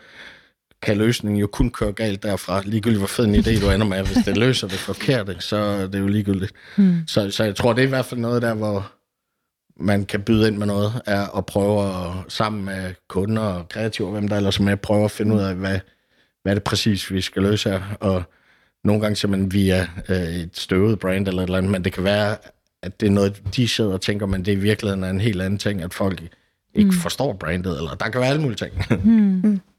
kan 0.83 0.97
løsningen 0.97 1.41
jo 1.41 1.47
kun 1.47 1.71
køre 1.71 1.93
galt 1.93 2.23
derfra. 2.23 2.63
Ligegyldigt 2.65 3.01
hvor 3.01 3.07
fed 3.07 3.25
en 3.25 3.35
idé 3.35 3.61
du 3.61 3.71
ender 3.71 3.87
med. 3.87 4.03
Hvis 4.03 4.25
det 4.25 4.37
løser 4.37 4.69
det 4.69 4.79
forkerte, 4.79 5.37
så 5.39 5.57
er 5.57 5.87
det 5.87 5.99
jo 5.99 6.07
ligegyldigt. 6.07 6.53
Mm. 6.77 6.97
Så, 7.07 7.31
så 7.31 7.45
jeg 7.45 7.57
tror, 7.57 7.73
det 7.73 7.83
er 7.83 7.87
i 7.87 7.89
hvert 7.89 8.05
fald 8.05 8.21
noget 8.21 8.43
der, 8.43 8.55
hvor 8.55 8.93
man 9.77 10.05
kan 10.05 10.23
byde 10.23 10.49
ind 10.49 10.57
med 10.57 10.67
noget, 10.67 11.03
er 11.07 11.37
at 11.39 11.47
prøve 11.47 11.89
at, 11.89 12.33
sammen 12.33 12.65
med 12.65 12.95
kunder 13.09 13.43
og 13.43 13.69
kreativer, 13.69 14.11
hvem 14.11 14.29
der 14.29 14.37
ellers 14.37 14.59
er 14.59 14.63
med, 14.63 14.77
prøve 14.77 15.05
at 15.05 15.11
finde 15.11 15.35
ud 15.35 15.41
af, 15.41 15.55
hvad, 15.55 15.79
hvad 16.43 16.53
er 16.53 16.55
det 16.55 16.65
præcis, 16.65 17.13
vi 17.13 17.21
skal 17.21 17.43
løse 17.43 17.71
her. 17.71 17.81
Og 18.01 18.23
nogle 18.85 19.01
gange 19.01 19.17
simpelthen 19.17 19.53
via 19.53 19.89
øh, 20.09 20.17
et 20.17 20.51
støvet 20.53 20.99
brand 20.99 21.29
eller 21.29 21.43
et 21.43 21.47
eller 21.47 21.59
andet, 21.59 21.73
men 21.73 21.85
det 21.85 21.93
kan 21.93 22.05
være, 22.05 22.37
at 22.83 23.01
det 23.01 23.07
er 23.07 23.11
noget, 23.11 23.43
de 23.57 23.69
sidder 23.69 23.93
og 23.93 24.01
tænker, 24.01 24.27
men 24.27 24.45
det 24.45 24.53
i 24.53 24.55
virkeligheden 24.55 25.05
er 25.05 25.11
en 25.11 25.21
helt 25.21 25.43
anden 25.43 25.59
ting, 25.59 25.83
at 25.83 25.95
folk 25.95 26.23
ikke 26.75 26.91
mm. 26.91 26.97
forstår 26.97 27.33
brandet, 27.33 27.77
eller 27.77 27.95
der 27.95 28.09
kan 28.09 28.21
være 28.21 28.31
alle 28.31 28.43
mulige 28.43 28.57
ting. 28.57 29.05
Mm. 29.05 29.61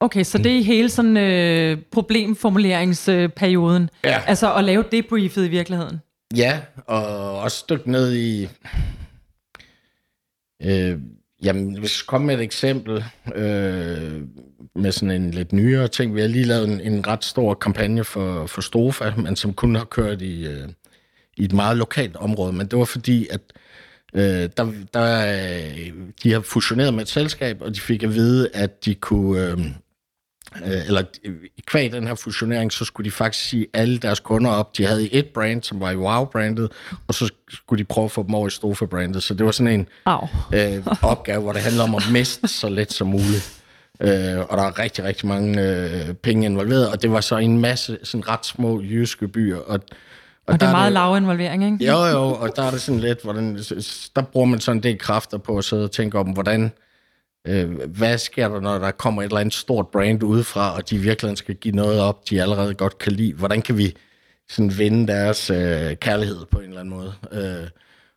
Okay, 0.00 0.22
så 0.22 0.38
det 0.38 0.58
er 0.58 0.62
hele 0.62 0.88
sådan 0.88 1.16
øh, 1.16 1.78
problemformuleringsperioden. 1.92 3.90
Ja. 4.04 4.22
Altså 4.26 4.54
at 4.54 4.64
lave 4.64 4.84
debriefet 4.92 5.44
i 5.44 5.48
virkeligheden. 5.48 6.00
Ja, 6.36 6.60
og 6.86 7.38
også 7.38 7.64
dykke 7.70 7.90
ned 7.90 8.14
i... 8.14 8.48
Øh, 10.62 10.98
jamen, 11.42 11.78
hvis 11.78 12.00
jeg 12.00 12.06
kommer 12.06 12.26
med 12.26 12.34
et 12.34 12.40
eksempel 12.40 13.04
øh, 13.34 14.22
med 14.74 14.92
sådan 14.92 15.22
en 15.22 15.30
lidt 15.30 15.52
nyere 15.52 15.88
ting. 15.88 16.14
Vi 16.14 16.20
har 16.20 16.28
lige 16.28 16.44
lavet 16.44 16.68
en, 16.68 16.80
en 16.80 17.06
ret 17.06 17.24
stor 17.24 17.54
kampagne 17.54 18.04
for, 18.04 18.46
for 18.46 18.60
Stofa, 18.60 19.12
men 19.16 19.36
som 19.36 19.52
kun 19.52 19.74
har 19.74 19.84
kørt 19.84 20.22
i, 20.22 20.46
øh, 20.46 20.68
i 21.36 21.44
et 21.44 21.52
meget 21.52 21.76
lokalt 21.76 22.16
område. 22.16 22.52
Men 22.52 22.66
det 22.66 22.78
var 22.78 22.84
fordi, 22.84 23.26
at 23.30 23.40
Øh, 24.14 24.48
der, 24.56 24.72
der, 24.94 25.34
de 26.22 26.32
har 26.32 26.40
fusioneret 26.40 26.94
med 26.94 27.02
et 27.02 27.08
selskab, 27.08 27.62
og 27.62 27.74
de 27.74 27.80
fik 27.80 28.02
at 28.02 28.14
vide, 28.14 28.48
at 28.54 28.84
de 28.84 28.94
kunne... 28.94 29.46
Øh, 29.46 29.52
øh, 29.52 29.66
eller 30.64 31.02
i 31.56 31.62
kvæg 31.66 31.92
den 31.92 32.06
her 32.06 32.14
fusionering, 32.14 32.72
så 32.72 32.84
skulle 32.84 33.04
de 33.04 33.10
faktisk 33.10 33.48
sige 33.48 33.66
alle 33.74 33.98
deres 33.98 34.20
kunder 34.20 34.50
op. 34.50 34.76
De 34.76 34.86
havde 34.86 35.12
et 35.14 35.26
brand, 35.26 35.62
som 35.62 35.80
var 35.80 35.90
i 35.90 35.96
Wow-brandet, 35.96 36.72
og 37.08 37.14
så 37.14 37.30
skulle 37.50 37.78
de 37.78 37.84
prøve 37.84 38.04
at 38.04 38.10
få 38.10 38.22
dem 38.22 38.34
over 38.34 38.46
i 38.46 38.50
Stofa-brandet. 38.50 39.22
Så 39.22 39.34
det 39.34 39.46
var 39.46 39.52
sådan 39.52 39.72
en 39.72 39.88
øh, 40.54 40.86
opgave, 41.02 41.42
hvor 41.42 41.52
det 41.52 41.62
handler 41.62 41.84
om 41.84 41.94
at 41.94 42.02
miste 42.12 42.48
så 42.48 42.68
let 42.68 42.92
som 42.92 43.06
muligt. 43.06 43.62
Øh, 44.00 44.38
og 44.38 44.58
der 44.58 44.64
er 44.64 44.78
rigtig, 44.78 45.04
rigtig 45.04 45.28
mange 45.28 45.62
øh, 45.62 46.14
penge 46.14 46.46
involveret, 46.46 46.88
og 46.88 47.02
det 47.02 47.12
var 47.12 47.20
så 47.20 47.36
en 47.36 47.60
masse 47.60 47.98
sådan 48.02 48.28
ret 48.28 48.46
små 48.46 48.80
jyske 48.80 49.28
byer, 49.28 49.58
og 49.58 49.80
og, 50.46 50.54
og 50.54 50.60
det 50.60 50.66
er 50.66 50.72
meget 50.72 50.92
lav 50.92 51.16
involvering, 51.16 51.64
ikke? 51.64 51.84
Jo, 51.84 52.04
jo, 52.04 52.22
og 52.22 52.56
der 52.56 52.62
er 52.62 52.70
det 52.70 52.80
sådan 52.80 53.00
lidt, 53.00 53.22
hvordan, 53.22 53.58
der 54.16 54.22
bruger 54.22 54.46
man 54.46 54.60
sådan 54.60 54.78
en 54.78 54.82
del 54.82 54.98
kræfter 54.98 55.38
på 55.38 55.58
at 55.58 55.64
sidde 55.64 55.84
og 55.84 55.90
tænke 55.90 56.18
om, 56.18 56.26
hvordan, 56.26 56.72
øh, 57.46 57.70
hvad 57.90 58.18
sker 58.18 58.48
der, 58.48 58.60
når 58.60 58.78
der 58.78 58.90
kommer 58.90 59.22
et 59.22 59.26
eller 59.26 59.40
andet 59.40 59.54
stort 59.54 59.88
brand 59.88 60.22
udefra, 60.22 60.76
og 60.76 60.90
de 60.90 60.98
virkelig 60.98 61.38
skal 61.38 61.54
give 61.54 61.74
noget 61.74 62.00
op, 62.00 62.30
de 62.30 62.42
allerede 62.42 62.74
godt 62.74 62.98
kan 62.98 63.12
lide. 63.12 63.34
Hvordan 63.34 63.62
kan 63.62 63.78
vi 63.78 63.96
sådan 64.48 64.78
vinde 64.78 65.06
deres 65.06 65.50
øh, 65.50 65.96
kærlighed 65.96 66.46
på 66.50 66.58
en 66.58 66.64
eller 66.64 66.80
anden 66.80 66.94
måde? 66.94 67.14
Øh, 67.32 67.68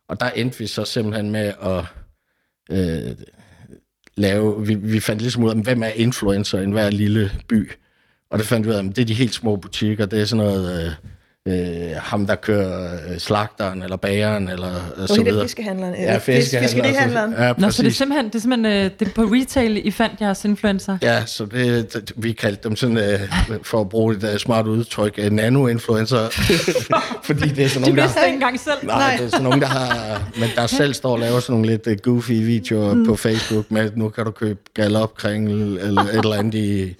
og 0.08 0.20
der 0.20 0.30
endte 0.30 0.58
vi 0.58 0.66
så 0.66 0.84
simpelthen 0.84 1.30
med 1.30 1.52
at 1.62 1.84
øh, 2.70 3.16
lave, 4.16 4.66
vi, 4.66 4.74
vi 4.74 5.00
fandt 5.00 5.22
ligesom 5.22 5.44
ud 5.44 5.50
af, 5.50 5.56
hvem 5.56 5.82
er 5.82 5.88
influencer 5.88 6.60
i 6.60 6.70
hver 6.70 6.90
lille 6.90 7.30
by? 7.48 7.72
Og 8.30 8.38
det 8.38 8.46
fandt 8.46 8.66
vi 8.66 8.70
ud 8.70 8.76
af, 8.76 8.84
at 8.84 8.96
det 8.96 9.02
er 9.02 9.06
de 9.06 9.14
helt 9.14 9.34
små 9.34 9.56
butikker, 9.56 10.06
det 10.06 10.20
er 10.20 10.24
sådan 10.24 10.44
noget... 10.44 10.86
Øh, 10.86 10.92
øh, 11.48 11.90
ham, 11.96 12.26
der 12.26 12.34
kører 12.34 12.94
øh, 12.94 13.18
slagteren, 13.18 13.82
eller 13.82 13.96
bageren, 13.96 14.48
eller 14.48 14.70
øh, 14.96 15.08
så 15.08 15.22
videre. 15.22 15.44
fiskehandleren. 15.44 15.94
Ja, 15.94 16.18
fiskehandleren. 16.18 17.32
Ja, 17.38 17.52
Nå, 17.58 17.70
så 17.70 17.82
det 17.82 17.88
er 17.88 17.92
simpelthen, 17.92 18.26
det 18.26 18.34
er 18.34 18.38
simpelthen 18.38 18.84
øh, 18.84 18.90
det 18.98 19.08
er 19.08 19.12
på 19.12 19.22
retail, 19.22 19.86
I 19.86 19.90
fandt 19.90 20.20
jeres 20.20 20.44
influencer? 20.44 20.98
Ja, 21.02 21.26
så 21.26 21.44
det, 21.44 21.92
det 21.94 22.12
vi 22.16 22.32
kaldte 22.32 22.68
dem 22.68 22.76
sådan, 22.76 22.98
øh, 22.98 23.20
for 23.62 23.80
at 23.80 23.88
bruge 23.88 24.16
et 24.16 24.24
uh, 24.24 24.36
smart 24.36 24.66
udtryk, 24.66 25.18
uh, 25.18 25.32
nano-influencer. 25.32 26.28
fordi 27.28 27.48
det 27.48 27.64
er 27.64 27.68
sådan 27.68 27.80
nogle, 27.80 27.96
De 27.96 28.02
vidste 28.02 28.20
det 28.20 28.26
ikke 28.26 28.34
engang 28.34 28.60
selv. 28.60 28.86
Nej, 28.86 28.98
nej, 28.98 29.16
det 29.16 29.24
er 29.24 29.30
sådan 29.30 29.44
nogle, 29.44 29.60
der 29.60 29.66
har, 29.66 30.22
men 30.38 30.48
der 30.56 30.66
selv 30.66 30.94
står 30.94 31.12
og 31.12 31.18
laver 31.18 31.40
sådan 31.40 31.52
nogle 31.52 31.66
lidt 31.66 31.86
uh, 31.86 31.92
goofy 32.02 32.32
videoer 32.32 32.94
mm. 32.94 33.06
på 33.06 33.16
Facebook 33.16 33.70
med, 33.70 33.90
nu 33.96 34.08
kan 34.08 34.24
du 34.24 34.30
købe 34.30 34.60
galopkring, 34.74 35.48
eller 35.48 36.02
et 36.02 36.14
eller 36.14 36.36
andet 36.36 36.54
i, 36.54 36.94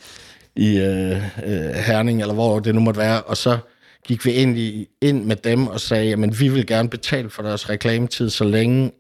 i 0.57 0.81
uh, 0.81 1.17
uh, 1.47 1.75
Herning, 1.75 2.21
eller 2.21 2.35
hvor 2.35 2.59
det 2.59 2.75
nu 2.75 2.81
måtte 2.81 3.01
være, 3.01 3.23
og 3.23 3.37
så 3.37 3.59
gik 4.07 4.25
vi 4.25 4.31
egentlig 4.31 4.89
ind 5.01 5.25
med 5.25 5.37
dem 5.37 5.67
og 5.67 5.81
sagde, 5.81 6.13
at 6.13 6.41
vi 6.41 6.49
vil 6.49 6.67
gerne 6.67 6.89
betale 6.89 7.31
for 7.31 7.43
deres 7.43 7.71
reklametid, 7.71 8.31
så 8.31 8.45
længe 8.45 8.93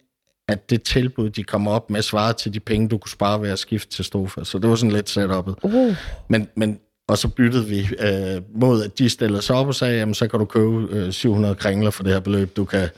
at 0.48 0.70
det 0.70 0.82
tilbud, 0.82 1.30
de 1.30 1.44
kommer 1.44 1.70
op 1.70 1.90
med, 1.90 2.02
svarer 2.02 2.32
til 2.32 2.54
de 2.54 2.60
penge, 2.60 2.88
du 2.88 2.98
kunne 2.98 3.10
spare 3.10 3.42
ved 3.42 3.50
at 3.50 3.58
skifte 3.58 3.90
til 3.90 4.04
Stofa. 4.04 4.44
Så 4.44 4.58
det 4.58 4.70
var 4.70 4.76
sådan 4.76 4.92
lidt 4.92 5.18
setup'et. 5.18 5.54
Uh. 5.62 5.96
Men, 6.28 6.48
men, 6.56 6.78
og 7.08 7.18
så 7.18 7.28
byttede 7.28 7.66
vi 7.66 7.88
øh, 8.00 8.42
mod, 8.54 8.84
at 8.84 8.98
de 8.98 9.08
stillede 9.08 9.42
sig 9.42 9.56
op 9.56 9.66
og 9.66 9.74
sagde, 9.74 9.98
jamen 9.98 10.14
så 10.14 10.28
kan 10.28 10.38
du 10.38 10.44
købe 10.44 10.88
øh, 10.90 11.12
700 11.12 11.54
kringler 11.54 11.90
for 11.90 12.02
det 12.02 12.12
her 12.12 12.20
beløb, 12.20 12.56
du 12.56 12.64
kan 12.64 12.88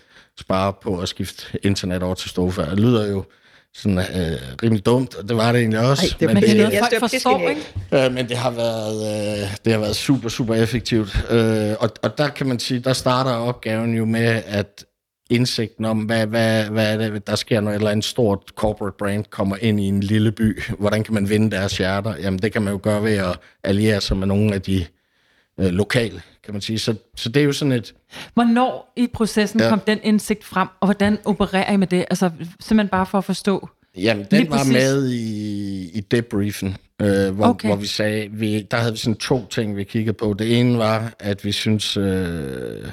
spare 0.40 0.72
på 0.82 1.00
at 1.00 1.08
skifte 1.08 1.46
internet 1.62 2.02
over 2.02 2.14
til 2.14 2.30
Stofa. 2.30 2.62
Det 2.62 2.80
lyder 2.80 3.10
jo 3.10 3.24
sådan 3.76 3.98
øh, 3.98 4.38
rimelig 4.62 4.86
dumt, 4.86 5.14
og 5.14 5.28
det 5.28 5.36
var 5.36 5.52
det 5.52 5.60
egentlig 5.60 5.80
også. 5.80 6.06
Ej, 6.06 6.16
det, 6.20 6.34
men 6.34 6.42
det, 6.42 6.56
det, 6.56 6.78
folk 6.78 7.10
forstår, 7.10 7.48
ikke? 7.48 7.60
Øh, 7.92 8.12
men 8.12 8.28
det 8.28 8.36
har 8.36 8.50
været, 8.50 8.96
øh, 9.42 9.48
det 9.64 9.72
har 9.72 9.80
været 9.80 9.96
super, 9.96 10.28
super 10.28 10.54
effektivt. 10.54 11.26
Øh, 11.30 11.74
og, 11.80 11.90
og 12.02 12.18
der 12.18 12.28
kan 12.28 12.46
man 12.46 12.58
sige, 12.58 12.80
der 12.80 12.92
starter 12.92 13.32
opgaven 13.32 13.94
jo 13.94 14.04
med, 14.04 14.42
at 14.46 14.84
indsigten 15.30 15.84
om, 15.84 15.98
hvad, 15.98 16.26
hvad, 16.26 16.64
hvad 16.64 16.92
er 16.92 17.10
det, 17.10 17.26
der 17.26 17.36
sker, 17.36 17.60
når 17.60 17.70
et 17.70 17.74
eller 17.74 17.90
andet 17.90 18.04
stort 18.04 18.38
corporate 18.54 18.96
brand 18.98 19.24
kommer 19.30 19.56
ind 19.60 19.80
i 19.80 19.84
en 19.84 20.00
lille 20.00 20.32
by. 20.32 20.62
Hvordan 20.78 21.04
kan 21.04 21.14
man 21.14 21.28
vinde 21.28 21.50
deres 21.50 21.78
hjerter? 21.78 22.14
Jamen, 22.16 22.38
det 22.38 22.52
kan 22.52 22.62
man 22.62 22.72
jo 22.72 22.80
gøre 22.82 23.04
ved 23.04 23.16
at 23.16 23.38
alliere 23.64 24.00
sig 24.00 24.16
med 24.16 24.26
nogle 24.26 24.54
af 24.54 24.62
de 24.62 24.86
øh, 25.60 25.66
lokale, 25.66 26.22
kan 26.46 26.54
man 26.54 26.60
sige. 26.60 26.78
Så, 26.78 26.94
så 27.16 27.28
det 27.28 27.40
er 27.40 27.44
jo 27.44 27.52
sådan 27.52 27.72
et... 27.72 27.94
Hvornår 28.34 28.92
i 28.96 29.06
processen 29.06 29.60
ja. 29.60 29.68
kom 29.68 29.80
den 29.80 29.98
indsigt 30.02 30.44
frem, 30.44 30.68
og 30.80 30.86
hvordan 30.86 31.18
opererer 31.24 31.72
I 31.72 31.76
med 31.76 31.86
det? 31.86 32.04
Altså, 32.10 32.30
simpelthen 32.60 32.88
bare 32.88 33.06
for 33.06 33.18
at 33.18 33.24
forstå. 33.24 33.68
Jamen, 33.96 34.26
den 34.30 34.50
var 34.50 34.56
præcis. 34.56 34.72
med 34.72 35.10
i, 35.10 35.90
i 35.94 36.00
debriefen, 36.00 36.76
øh, 37.02 37.34
hvor, 37.34 37.46
okay. 37.46 37.68
hvor 37.68 37.76
vi 37.76 37.86
sagde, 37.86 38.28
vi, 38.30 38.62
der 38.62 38.76
havde 38.76 38.92
vi 38.92 38.98
sådan 38.98 39.16
to 39.16 39.46
ting, 39.46 39.76
vi 39.76 39.84
kiggede 39.84 40.16
på. 40.16 40.34
Det 40.38 40.60
ene 40.60 40.78
var, 40.78 41.12
at 41.18 41.44
vi 41.44 41.52
synes... 41.52 41.96
Øh, 41.96 42.88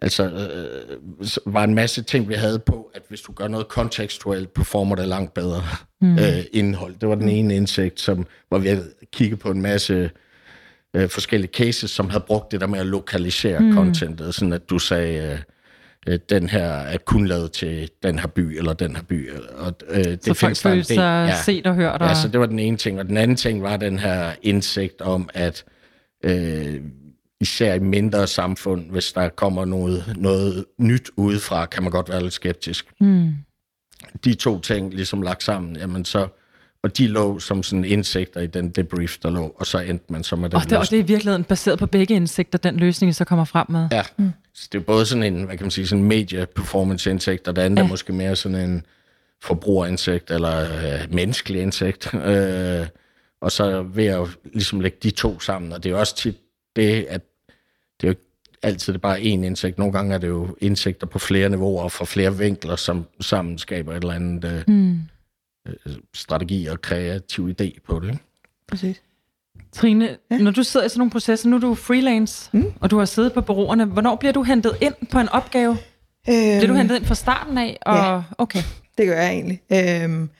Altså, 0.00 0.24
øh, 0.24 1.28
var 1.46 1.64
en 1.64 1.74
masse 1.74 2.02
ting, 2.02 2.28
vi 2.28 2.34
havde 2.34 2.58
på, 2.58 2.90
at 2.94 3.02
hvis 3.08 3.20
du 3.20 3.32
gør 3.32 3.48
noget 3.48 3.68
kontekstuelt, 3.68 4.54
performer 4.54 4.96
det 4.96 5.08
langt 5.08 5.34
bedre 5.34 5.62
mm. 6.00 6.18
øh, 6.18 6.44
indhold. 6.52 6.94
Det 7.00 7.08
var 7.08 7.14
den 7.14 7.28
ene 7.28 7.56
indsigt, 7.56 8.00
som, 8.00 8.26
hvor 8.48 8.58
vi 8.58 8.68
havde 8.68 8.90
kigget 9.12 9.38
på 9.38 9.50
en 9.50 9.62
masse 9.62 10.10
øh, 10.96 11.08
forskellige 11.08 11.52
cases, 11.52 11.90
som 11.90 12.10
havde 12.10 12.24
brugt 12.26 12.52
det 12.52 12.60
der 12.60 12.66
med 12.66 12.78
at 12.78 12.86
lokalisere 12.86 13.60
mm. 13.60 13.74
contentet, 13.74 14.34
sådan 14.34 14.52
at 14.52 14.70
du 14.70 14.78
sagde, 14.78 15.32
øh, 15.32 15.38
øh, 16.06 16.18
den 16.28 16.48
her 16.48 16.66
er 16.66 16.98
kun 16.98 17.26
lavet 17.26 17.52
til 17.52 17.90
den 18.02 18.18
her 18.18 18.26
by, 18.26 18.40
eller 18.40 18.72
den 18.72 18.96
her 18.96 19.02
by. 19.02 19.30
Og, 19.56 19.74
øh, 19.88 20.04
det 20.04 20.24
så 20.24 20.34
folk 20.34 20.56
følte 20.56 20.84
sig 20.84 21.28
ja, 21.28 21.42
set 21.42 21.66
og 21.66 21.74
hørt. 21.74 22.02
Og... 22.02 22.08
Ja, 22.08 22.14
så 22.14 22.28
det 22.28 22.40
var 22.40 22.46
den 22.46 22.58
ene 22.58 22.76
ting. 22.76 22.98
Og 22.98 23.08
den 23.08 23.16
anden 23.16 23.36
ting 23.36 23.62
var 23.62 23.76
den 23.76 23.98
her 23.98 24.32
indsigt 24.42 25.00
om, 25.00 25.28
at 25.34 25.64
øh, 26.24 26.80
især 27.40 27.74
i 27.74 27.78
mindre 27.78 28.26
samfund, 28.26 28.90
hvis 28.90 29.12
der 29.12 29.28
kommer 29.28 29.64
noget, 29.64 30.14
noget 30.16 30.64
nyt 30.78 31.10
udefra, 31.16 31.66
kan 31.66 31.82
man 31.82 31.92
godt 31.92 32.08
være 32.08 32.22
lidt 32.22 32.32
skeptisk. 32.32 32.86
Mm. 33.00 33.32
De 34.24 34.34
to 34.34 34.60
ting 34.60 34.94
ligesom 34.94 35.22
lagt 35.22 35.42
sammen, 35.42 35.76
jamen 35.76 36.04
så, 36.04 36.28
og 36.82 36.98
de 36.98 37.06
lå 37.06 37.38
som 37.38 37.62
sådan 37.62 37.84
indsigter 37.84 38.40
i 38.40 38.46
den 38.46 38.70
debrief, 38.70 39.18
der 39.18 39.30
lå, 39.30 39.54
og 39.56 39.66
så 39.66 39.78
endte 39.78 40.12
man 40.12 40.24
så 40.24 40.36
med 40.36 40.50
den 40.50 40.56
og 40.56 40.70
det, 40.70 40.78
og 40.78 40.84
det 40.90 40.92
er 40.92 41.02
i 41.02 41.06
virkeligheden 41.06 41.44
baseret 41.44 41.78
på 41.78 41.86
begge 41.86 42.14
indsigter, 42.14 42.58
den 42.58 42.76
løsning, 42.76 43.14
så 43.14 43.24
kommer 43.24 43.44
frem 43.44 43.66
med. 43.70 43.88
Ja, 43.92 44.02
mm. 44.16 44.30
så 44.54 44.68
det 44.72 44.78
er 44.78 44.82
både 44.82 45.06
sådan 45.06 45.22
en, 45.22 45.42
hvad 45.42 45.56
kan 45.56 45.64
man 45.64 45.70
sige, 45.70 45.86
sådan 45.86 46.04
media 46.04 46.44
performance 46.44 47.10
indsigt, 47.10 47.48
og 47.48 47.56
det 47.56 47.62
andet 47.62 47.78
ja. 47.78 47.84
er 47.84 47.88
måske 47.88 48.12
mere 48.12 48.36
sådan 48.36 48.70
en 48.70 48.82
forbrugerindsigt, 49.42 50.30
eller 50.30 50.60
øh, 50.60 51.14
menneskelig 51.14 51.62
indsigt. 51.62 52.14
Øh, 52.14 52.86
og 53.40 53.52
så 53.52 53.82
ved 53.82 54.06
at 54.06 54.28
ligesom 54.54 54.80
lægge 54.80 54.98
de 55.02 55.10
to 55.10 55.40
sammen, 55.40 55.72
og 55.72 55.84
det 55.84 55.92
er 55.92 55.96
også 55.96 56.16
tit 56.16 56.36
det, 56.76 57.06
at 57.08 57.22
det 58.00 58.06
er 58.06 58.08
jo 58.08 58.10
ikke 58.10 58.22
altid 58.62 58.92
det 58.92 59.00
bare 59.00 59.18
én 59.18 59.24
indsigt. 59.24 59.78
Nogle 59.78 59.92
gange 59.92 60.14
er 60.14 60.18
det 60.18 60.28
jo 60.28 60.56
indsigter 60.60 61.06
på 61.06 61.18
flere 61.18 61.48
niveauer 61.48 61.82
og 61.82 61.92
fra 61.92 62.04
flere 62.04 62.38
vinkler, 62.38 62.76
som 62.76 63.06
sammen 63.20 63.58
skaber 63.58 63.92
et 63.92 63.96
eller 63.96 64.14
andet 64.14 64.44
øh, 64.44 64.74
mm. 64.74 65.00
Øh, 65.86 65.92
strategi 66.14 66.66
og 66.66 66.82
kreativ 66.82 67.48
idé 67.48 67.80
på 67.86 68.00
det. 68.00 68.08
Ikke? 68.08 68.22
Præcis. 68.68 69.02
Trine, 69.72 70.16
ja. 70.30 70.38
når 70.38 70.50
du 70.50 70.62
sidder 70.62 70.86
i 70.86 70.88
sådan 70.88 70.98
nogle 70.98 71.10
processer, 71.10 71.48
nu 71.48 71.56
er 71.56 71.60
du 71.60 71.74
freelance, 71.74 72.50
mm. 72.52 72.72
og 72.80 72.90
du 72.90 72.98
har 72.98 73.04
siddet 73.04 73.32
på 73.32 73.40
bureauerne, 73.40 73.84
hvornår 73.84 74.16
bliver 74.16 74.32
du 74.32 74.42
hentet 74.42 74.76
ind 74.80 74.94
på 75.10 75.18
en 75.18 75.28
opgave? 75.28 75.70
Øhm, 76.28 76.58
bliver 76.58 76.66
du 76.66 76.74
hentet 76.74 76.96
ind 76.96 77.04
fra 77.04 77.14
starten 77.14 77.58
af? 77.58 77.78
Og, 77.82 77.96
ja, 77.96 78.22
okay. 78.38 78.62
det 78.98 79.06
gør 79.06 79.20
jeg 79.20 79.30
egentlig. 79.30 79.62
Øhm, 79.72 80.30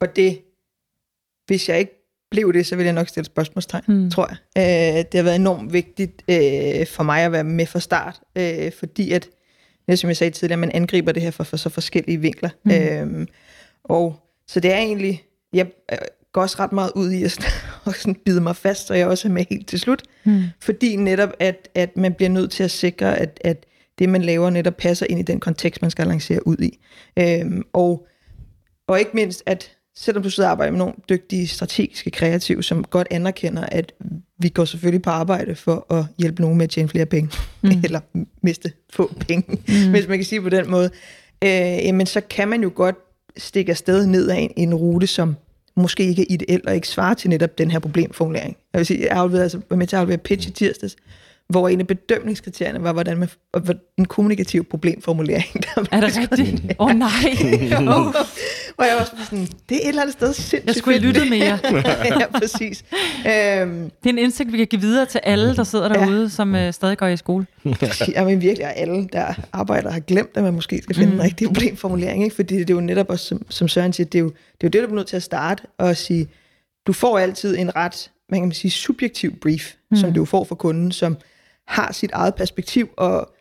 og 0.00 0.16
det, 0.16 0.40
hvis 1.46 1.68
jeg 1.68 1.78
ikke 1.78 1.98
blev 2.30 2.52
det, 2.52 2.66
så 2.66 2.76
vil 2.76 2.84
jeg 2.84 2.92
nok 2.92 3.08
stille 3.08 3.24
spørgsmålstegn, 3.24 3.84
mm. 3.88 4.10
tror 4.10 4.28
jeg. 4.28 4.36
Øh, 4.58 5.04
det 5.12 5.14
har 5.14 5.22
været 5.22 5.36
enormt 5.36 5.72
vigtigt 5.72 6.22
øh, 6.28 6.86
for 6.86 7.02
mig 7.02 7.22
at 7.22 7.32
være 7.32 7.44
med 7.44 7.66
fra 7.66 7.80
start, 7.80 8.20
øh, 8.36 8.72
fordi 8.72 9.12
at, 9.12 9.28
som 9.94 10.08
jeg 10.08 10.16
sagde 10.16 10.30
tidligere, 10.30 10.60
man 10.60 10.70
angriber 10.74 11.12
det 11.12 11.22
her 11.22 11.30
fra 11.30 11.44
for 11.44 11.56
så 11.56 11.68
forskellige 11.68 12.20
vinkler. 12.20 12.50
Mm. 12.64 12.70
Øh, 12.70 13.26
og 13.84 14.27
så 14.48 14.60
det 14.60 14.72
er 14.72 14.78
egentlig, 14.78 15.22
jeg 15.52 15.66
går 16.32 16.42
også 16.42 16.56
ret 16.58 16.72
meget 16.72 16.92
ud 16.94 17.10
i 17.10 17.24
at, 17.24 17.38
at 17.86 17.94
sådan 18.00 18.14
bide 18.14 18.40
mig 18.40 18.56
fast, 18.56 18.86
så 18.86 18.94
jeg 18.94 19.06
også 19.06 19.28
er 19.28 19.32
med 19.32 19.44
helt 19.50 19.68
til 19.68 19.80
slut. 19.80 20.02
Mm. 20.24 20.42
Fordi 20.60 20.96
netop, 20.96 21.30
at, 21.38 21.68
at 21.74 21.96
man 21.96 22.14
bliver 22.14 22.30
nødt 22.30 22.50
til 22.50 22.62
at 22.62 22.70
sikre, 22.70 23.18
at, 23.18 23.40
at 23.44 23.66
det, 23.98 24.08
man 24.08 24.22
laver, 24.22 24.50
netop 24.50 24.76
passer 24.76 25.06
ind 25.08 25.20
i 25.20 25.22
den 25.22 25.40
kontekst, 25.40 25.82
man 25.82 25.90
skal 25.90 26.06
lancere 26.06 26.46
ud 26.46 26.56
i. 26.56 26.78
Øh, 27.18 27.62
og, 27.72 28.06
og 28.86 28.98
ikke 28.98 29.10
mindst, 29.14 29.42
at 29.46 29.70
selvom 29.96 30.22
du 30.22 30.30
sidder 30.30 30.48
og 30.48 30.52
arbejder 30.52 30.70
med 30.70 30.78
nogle 30.78 30.94
dygtige, 31.08 31.48
strategiske 31.48 32.10
kreative, 32.10 32.62
som 32.62 32.84
godt 32.84 33.08
anerkender, 33.10 33.62
at 33.62 33.92
vi 34.38 34.48
går 34.48 34.64
selvfølgelig 34.64 35.02
på 35.02 35.10
arbejde 35.10 35.54
for 35.54 35.94
at 35.94 36.04
hjælpe 36.18 36.42
nogen 36.42 36.58
med 36.58 36.64
at 36.64 36.70
tjene 36.70 36.88
flere 36.88 37.06
penge, 37.06 37.30
mm. 37.62 37.70
eller 37.84 38.00
miste 38.42 38.72
få 38.92 39.14
penge, 39.20 39.58
mm. 39.68 39.90
hvis 39.90 40.08
man 40.08 40.18
kan 40.18 40.24
sige 40.24 40.42
på 40.42 40.48
den 40.48 40.70
måde, 40.70 40.90
øh, 41.44 41.50
jamen 41.50 42.06
så 42.06 42.20
kan 42.20 42.48
man 42.48 42.62
jo 42.62 42.72
godt 42.74 42.96
stikke 43.38 43.70
afsted 43.70 44.06
ned 44.06 44.28
af 44.28 44.36
en, 44.36 44.50
en 44.56 44.74
rute, 44.74 45.06
som 45.06 45.36
måske 45.76 46.04
ikke 46.04 46.22
er 46.22 46.26
ideel 46.28 46.60
og 46.66 46.74
ikke 46.74 46.88
svarer 46.88 47.14
til 47.14 47.30
netop 47.30 47.58
den 47.58 47.70
her 47.70 47.78
problemformulering. 47.78 48.56
Jeg 48.72 48.78
vil 48.78 48.86
sige, 48.86 49.06
jeg 49.06 49.16
har 49.16 49.38
altså, 49.38 49.60
med 49.70 49.86
til 49.86 49.96
at 49.96 50.00
aflevere 50.00 50.18
pitch 50.18 50.48
i 50.48 50.50
tirsdags, 50.50 50.96
hvor 51.48 51.68
en 51.68 51.80
af 51.80 51.86
bedømningskriterierne 51.86 52.82
var, 52.82 52.92
hvordan 52.92 53.18
man, 53.18 53.28
en 53.98 54.04
kommunikativ 54.04 54.64
problemformulering. 54.64 55.64
Der 55.74 55.84
er 55.92 56.00
det 56.00 56.16
rigtigt? 56.16 56.76
Åh 56.78 56.86
oh, 56.86 56.94
nej! 56.94 57.08
oh. 57.96 58.14
hvor 58.74 58.84
jeg 58.84 58.96
var 58.98 59.10
sådan, 59.24 59.48
det 59.68 59.74
er 59.76 59.80
et 59.80 59.88
eller 59.88 60.02
andet 60.02 60.12
sted 60.12 60.32
sindssygt 60.32 60.66
Jeg 60.66 60.74
skulle 60.74 60.98
have 60.98 61.06
lyttet 61.06 61.30
mere. 61.30 61.58
ja, 62.20 62.26
præcis. 62.34 62.84
Um, 62.92 63.24
det 63.24 64.06
er 64.06 64.08
en 64.08 64.18
indsigt, 64.18 64.52
vi 64.52 64.56
kan 64.56 64.66
give 64.66 64.80
videre 64.80 65.06
til 65.06 65.20
alle, 65.24 65.56
der 65.56 65.64
sidder 65.64 65.88
derude, 65.88 66.22
ja. 66.22 66.28
som 66.28 66.54
uh, 66.54 66.70
stadig 66.70 66.98
går 66.98 67.06
i 67.06 67.16
skole. 67.16 67.46
ja, 68.14 68.24
men 68.24 68.40
virkelig, 68.40 68.66
og 68.66 68.76
alle, 68.76 69.08
der 69.12 69.34
arbejder, 69.52 69.90
har 69.90 70.00
glemt, 70.00 70.30
at 70.34 70.42
man 70.42 70.54
måske 70.54 70.82
skal 70.82 70.96
finde 70.96 71.12
mm. 71.12 71.18
en 71.18 71.24
rigtig 71.24 71.46
problemformulering. 71.46 72.24
Ikke? 72.24 72.36
Fordi 72.36 72.58
det 72.58 72.70
er 72.70 72.74
jo 72.74 72.80
netop 72.80 73.10
også, 73.10 73.24
som, 73.24 73.46
som 73.48 73.68
Søren 73.68 73.92
siger, 73.92 74.06
det 74.06 74.18
er, 74.18 74.22
jo, 74.22 74.28
det 74.28 74.34
er 74.34 74.64
jo 74.64 74.68
det, 74.68 74.80
der 74.80 74.86
bliver 74.86 74.96
nødt 74.96 75.08
til 75.08 75.16
at 75.16 75.22
starte 75.22 75.62
og 75.78 75.96
sige, 75.96 76.28
du 76.86 76.92
får 76.92 77.18
altid 77.18 77.58
en 77.58 77.76
ret, 77.76 78.10
man 78.30 78.40
kan 78.40 78.52
sige, 78.52 78.70
subjektiv 78.70 79.40
brief, 79.40 79.74
mm. 79.90 79.96
som 79.96 80.12
du 80.12 80.24
får 80.24 80.44
fra 80.44 80.54
kunden, 80.54 80.92
som 80.92 81.16
har 81.68 81.92
sit 81.92 82.10
eget 82.10 82.34
perspektiv, 82.34 82.88
og 82.96 83.34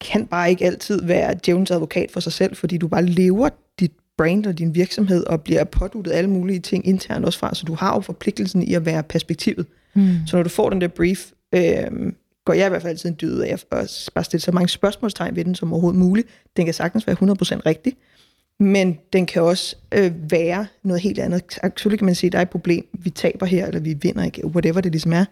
kan 0.00 0.26
bare 0.26 0.50
ikke 0.50 0.64
altid 0.64 1.02
være 1.02 1.34
djævnens 1.46 1.70
advokat 1.70 2.10
for 2.10 2.20
sig 2.20 2.32
selv, 2.32 2.56
fordi 2.56 2.78
du 2.78 2.88
bare 2.88 3.06
lever 3.06 3.48
dit 3.80 3.92
brand 4.18 4.46
og 4.46 4.58
din 4.58 4.74
virksomhed, 4.74 5.24
og 5.24 5.42
bliver 5.42 5.64
påduttet 5.64 6.12
alle 6.12 6.30
mulige 6.30 6.60
ting 6.60 6.86
internt 6.86 7.24
også 7.24 7.38
fra, 7.38 7.54
så 7.54 7.64
du 7.64 7.74
har 7.74 7.94
jo 7.94 8.00
forpligtelsen 8.00 8.62
i 8.62 8.74
at 8.74 8.86
være 8.86 9.02
perspektivet. 9.02 9.66
Mm. 9.94 10.16
Så 10.26 10.36
når 10.36 10.42
du 10.42 10.48
får 10.48 10.70
den 10.70 10.80
der 10.80 10.88
brief, 10.88 11.30
øh, 11.54 12.12
går 12.44 12.52
jeg 12.52 12.66
i 12.66 12.68
hvert 12.68 12.82
fald 12.82 12.90
altid 12.90 13.08
en 13.08 13.16
dyd 13.20 13.40
af 13.40 13.52
at 13.52 13.64
bare 14.14 14.24
stille 14.24 14.42
så 14.42 14.52
mange 14.52 14.68
spørgsmålstegn 14.68 15.36
ved 15.36 15.44
den 15.44 15.54
som 15.54 15.72
overhovedet 15.72 16.00
muligt. 16.00 16.28
Den 16.56 16.64
kan 16.64 16.74
sagtens 16.74 17.06
være 17.06 17.16
100% 17.16 17.22
rigtig, 17.66 17.96
men 18.60 18.98
den 19.12 19.26
kan 19.26 19.42
også 19.42 19.76
øh, 19.94 20.12
være 20.30 20.66
noget 20.82 21.02
helt 21.02 21.18
andet. 21.18 21.42
Selvfølgelig 21.50 21.98
kan 21.98 22.06
man 22.06 22.14
sige, 22.14 22.28
at 22.28 22.32
der 22.32 22.38
er 22.38 22.42
et 22.42 22.50
problem, 22.50 22.86
vi 22.92 23.10
taber 23.10 23.46
her, 23.46 23.66
eller 23.66 23.80
vi 23.80 23.94
vinder 24.02 24.24
ikke, 24.24 24.46
whatever 24.46 24.80
det 24.80 24.92
ligesom 24.92 25.12
er. 25.12 25.24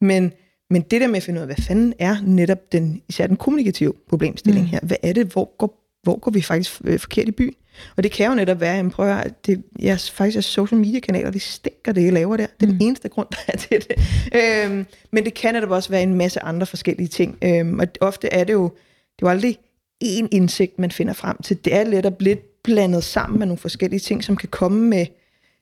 Men 0.00 0.32
men 0.70 0.82
det 0.82 1.00
der 1.00 1.06
med 1.06 1.16
at 1.16 1.22
finde 1.22 1.38
ud 1.38 1.42
af, 1.42 1.46
hvad 1.48 1.64
fanden 1.64 1.94
er 1.98 2.16
netop 2.22 2.72
den, 2.72 3.02
især 3.08 3.26
den 3.26 3.36
kommunikative 3.36 3.92
problemstilling 4.08 4.64
mm. 4.64 4.70
her. 4.70 4.80
Hvad 4.82 4.96
er 5.02 5.12
det, 5.12 5.26
hvor 5.26 5.56
går, 5.58 5.98
hvor 6.02 6.18
går 6.18 6.30
vi 6.30 6.42
faktisk 6.42 6.80
øh, 6.84 6.98
forkert 6.98 7.28
i 7.28 7.30
byen? 7.30 7.54
Og 7.96 8.02
det 8.02 8.12
kan 8.12 8.28
jo 8.28 8.34
netop 8.34 8.60
være, 8.60 8.78
at 8.78 8.90
prøver, 8.90 9.14
at 9.14 9.46
det, 9.46 9.62
jeg, 9.78 10.00
faktisk 10.00 10.36
er 10.36 10.40
social 10.40 10.80
media 10.80 11.00
kanaler, 11.00 11.30
de 11.30 11.40
stinker 11.40 11.92
det, 11.92 12.04
jeg 12.04 12.12
laver 12.12 12.36
der. 12.36 12.46
Det 12.60 12.66
er 12.68 12.72
mm. 12.72 12.78
den 12.78 12.86
eneste 12.86 13.08
grund, 13.08 13.28
der 13.36 13.38
er 13.48 13.56
til 13.56 13.84
det. 13.88 13.96
Øhm, 14.34 14.86
men 15.12 15.24
det 15.24 15.34
kan 15.34 15.54
netop 15.54 15.70
også 15.70 15.90
være 15.90 16.02
en 16.02 16.14
masse 16.14 16.40
andre 16.40 16.66
forskellige 16.66 17.08
ting. 17.08 17.38
Øhm, 17.44 17.78
og 17.78 17.86
ofte 18.00 18.28
er 18.28 18.44
det 18.44 18.52
jo, 18.52 18.64
det 18.64 19.22
er 19.22 19.26
jo 19.26 19.28
aldrig 19.28 19.58
én 20.04 20.28
indsigt, 20.30 20.78
man 20.78 20.90
finder 20.90 21.12
frem 21.12 21.36
til. 21.42 21.64
Det 21.64 21.74
er 21.74 21.84
lidt 21.84 22.22
lidt 22.22 22.62
blandet 22.62 23.04
sammen 23.04 23.38
med 23.38 23.46
nogle 23.46 23.58
forskellige 23.58 24.00
ting, 24.00 24.24
som 24.24 24.36
kan 24.36 24.48
komme 24.48 24.80
med 24.88 25.06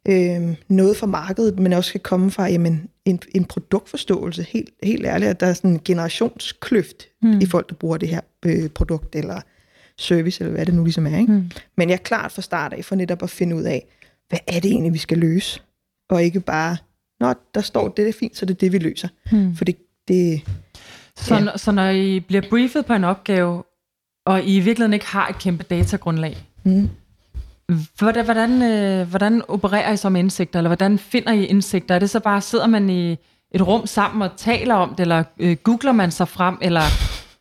øh, 0.09 0.57
noget 0.69 0.97
fra 0.97 1.07
markedet, 1.07 1.59
men 1.59 1.73
også 1.73 1.93
kan 1.93 2.01
komme 2.01 2.31
fra 2.31 2.47
jamen, 2.47 2.89
en, 3.05 3.21
en 3.35 3.45
produktforståelse, 3.45 4.43
helt, 4.43 4.71
helt 4.83 5.07
ærligt, 5.07 5.31
at 5.31 5.41
der 5.41 5.47
er 5.47 5.53
sådan 5.53 5.71
en 5.71 5.81
generationskløft 5.85 7.09
mm. 7.23 7.41
i 7.41 7.47
folk, 7.47 7.69
der 7.69 7.75
bruger 7.75 7.97
det 7.97 8.09
her 8.09 8.21
øh, 8.47 8.69
produkt 8.69 9.15
eller 9.15 9.41
service, 9.99 10.45
eller 10.45 10.55
hvad 10.55 10.67
det 10.67 10.75
nu 10.75 10.85
ligesom 10.85 11.07
er. 11.07 11.19
Ikke? 11.19 11.33
Mm. 11.33 11.51
Men 11.77 11.89
jeg 11.89 11.95
er 11.95 12.03
klart 12.03 12.33
fra 12.33 12.43
start 12.43 12.73
af 12.73 12.85
for 12.85 12.95
netop 12.95 13.23
at 13.23 13.31
finde 13.31 13.57
ud 13.57 13.63
af, 13.63 13.87
hvad 14.29 14.39
er 14.47 14.61
det 14.61 14.71
egentlig, 14.71 14.93
vi 14.93 14.99
skal 14.99 15.19
løse? 15.19 15.61
Og 16.11 16.23
ikke 16.23 16.41
bare, 16.41 16.77
nå, 17.21 17.35
der 17.55 17.61
står 17.61 17.89
det, 17.89 17.97
det 17.97 18.09
er 18.09 18.13
fint, 18.13 18.37
så 18.37 18.47
det 18.47 18.55
er 18.55 18.59
det, 18.59 18.73
vi 18.73 18.79
løser. 18.79 19.09
Mm. 19.33 19.57
For 19.57 19.65
det, 19.65 19.77
det 20.09 20.43
så, 21.17 21.35
ja. 21.35 21.57
så 21.57 21.73
når 21.73 21.89
I 21.89 22.21
bliver 22.21 22.43
briefet 22.51 22.87
på 22.87 22.93
en 22.93 23.05
opgave, 23.05 23.63
og 24.27 24.43
I 24.43 24.57
i 24.57 24.61
virkeligheden 24.61 24.93
ikke 24.93 25.07
har 25.07 25.29
et 25.29 25.39
kæmpe 25.39 25.65
datagrundlag, 25.71 26.37
mm. 26.65 26.89
Hvordan, 27.99 28.25
hvordan, 28.25 28.63
øh, 28.63 29.09
hvordan 29.09 29.43
opererer 29.49 29.93
I 29.93 29.97
som 29.97 30.17
indsigter, 30.17 30.59
eller 30.59 30.69
hvordan 30.69 30.99
finder 30.99 31.33
I 31.33 31.45
indsigter? 31.45 31.95
Er 31.95 31.99
det 31.99 32.11
så 32.11 32.21
bare, 32.21 32.41
sidder 32.41 32.67
man 32.67 32.91
i 32.91 33.17
et 33.55 33.67
rum 33.67 33.87
sammen 33.87 34.23
og 34.23 34.31
taler 34.37 34.75
om 34.75 34.91
det, 34.91 35.01
eller 35.01 35.25
øh, 35.39 35.57
googler 35.57 35.93
man 35.93 36.11
sig 36.11 36.29
frem, 36.29 36.59
eller 36.61 36.83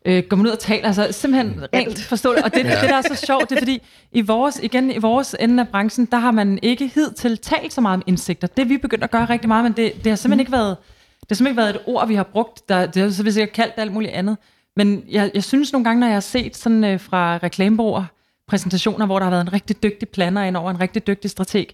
øh, 0.06 0.24
går 0.30 0.38
man 0.38 0.46
ud 0.46 0.52
og 0.52 0.60
taler? 0.60 0.88
Altså 0.88 1.08
simpelthen 1.12 1.62
rent 1.74 2.00
forståeligt. 2.00 2.46
Og 2.46 2.54
det, 2.54 2.64
ja. 2.64 2.82
det, 2.82 2.90
der 2.90 2.96
er 2.96 3.02
så 3.02 3.26
sjovt, 3.26 3.50
det 3.50 3.56
er 3.56 3.62
fordi, 3.62 3.82
i 4.12 4.22
vores, 4.22 4.60
igen, 4.64 4.92
i 4.92 4.98
vores 4.98 5.36
ende 5.40 5.64
af 5.64 5.68
branchen, 5.68 6.06
der 6.06 6.18
har 6.18 6.32
man 6.32 6.60
ikke 6.62 6.92
hidtil 6.96 7.38
talt 7.38 7.74
så 7.74 7.82
meget 7.82 7.96
om 7.96 8.04
indsigter. 8.08 8.48
Det 8.48 8.70
vi 8.70 8.78
begyndt 8.78 9.04
at 9.04 9.12
gøre 9.12 9.26
rigtig 9.26 9.48
meget, 9.48 9.64
men 9.64 9.74
det, 9.74 9.94
det 10.04 10.12
har 10.12 10.16
simpelthen 10.16 10.40
ikke 10.40 10.52
været, 10.52 10.78
det 11.20 11.28
har 11.30 11.36
simpelthen 11.36 11.54
ikke 11.54 11.62
været 11.62 11.76
et 11.76 11.82
ord, 11.86 12.08
vi 12.08 12.16
har 12.16 12.24
brugt. 12.24 12.70
Der, 12.70 12.86
det 12.86 13.02
har 13.02 13.10
så 13.10 13.24
vi 13.24 13.32
sikkert 13.32 13.54
kaldt 13.54 13.74
alt 13.78 13.94
muligt 13.94 14.12
andet. 14.12 14.38
Men 14.76 15.04
jeg, 15.10 15.32
jeg 15.34 15.44
synes 15.44 15.74
nogle 15.74 15.84
gange, 15.84 16.00
når 16.00 16.08
jeg 16.08 16.16
har 16.16 16.20
set 16.20 16.58
sådan 16.58 16.84
øh, 16.84 17.00
fra 17.00 17.38
reklamebureauer, 17.38 18.06
præsentationer, 18.52 19.06
hvor 19.06 19.20
der 19.20 19.24
har 19.24 19.32
været 19.32 19.42
en 19.42 19.54
rigtig 19.54 19.84
dygtig 19.84 20.10
planner 20.10 20.44
ind 20.44 20.58
over 20.58 20.72
en 20.72 20.80
rigtig 20.80 21.08
dygtig 21.08 21.30
strateg, 21.32 21.66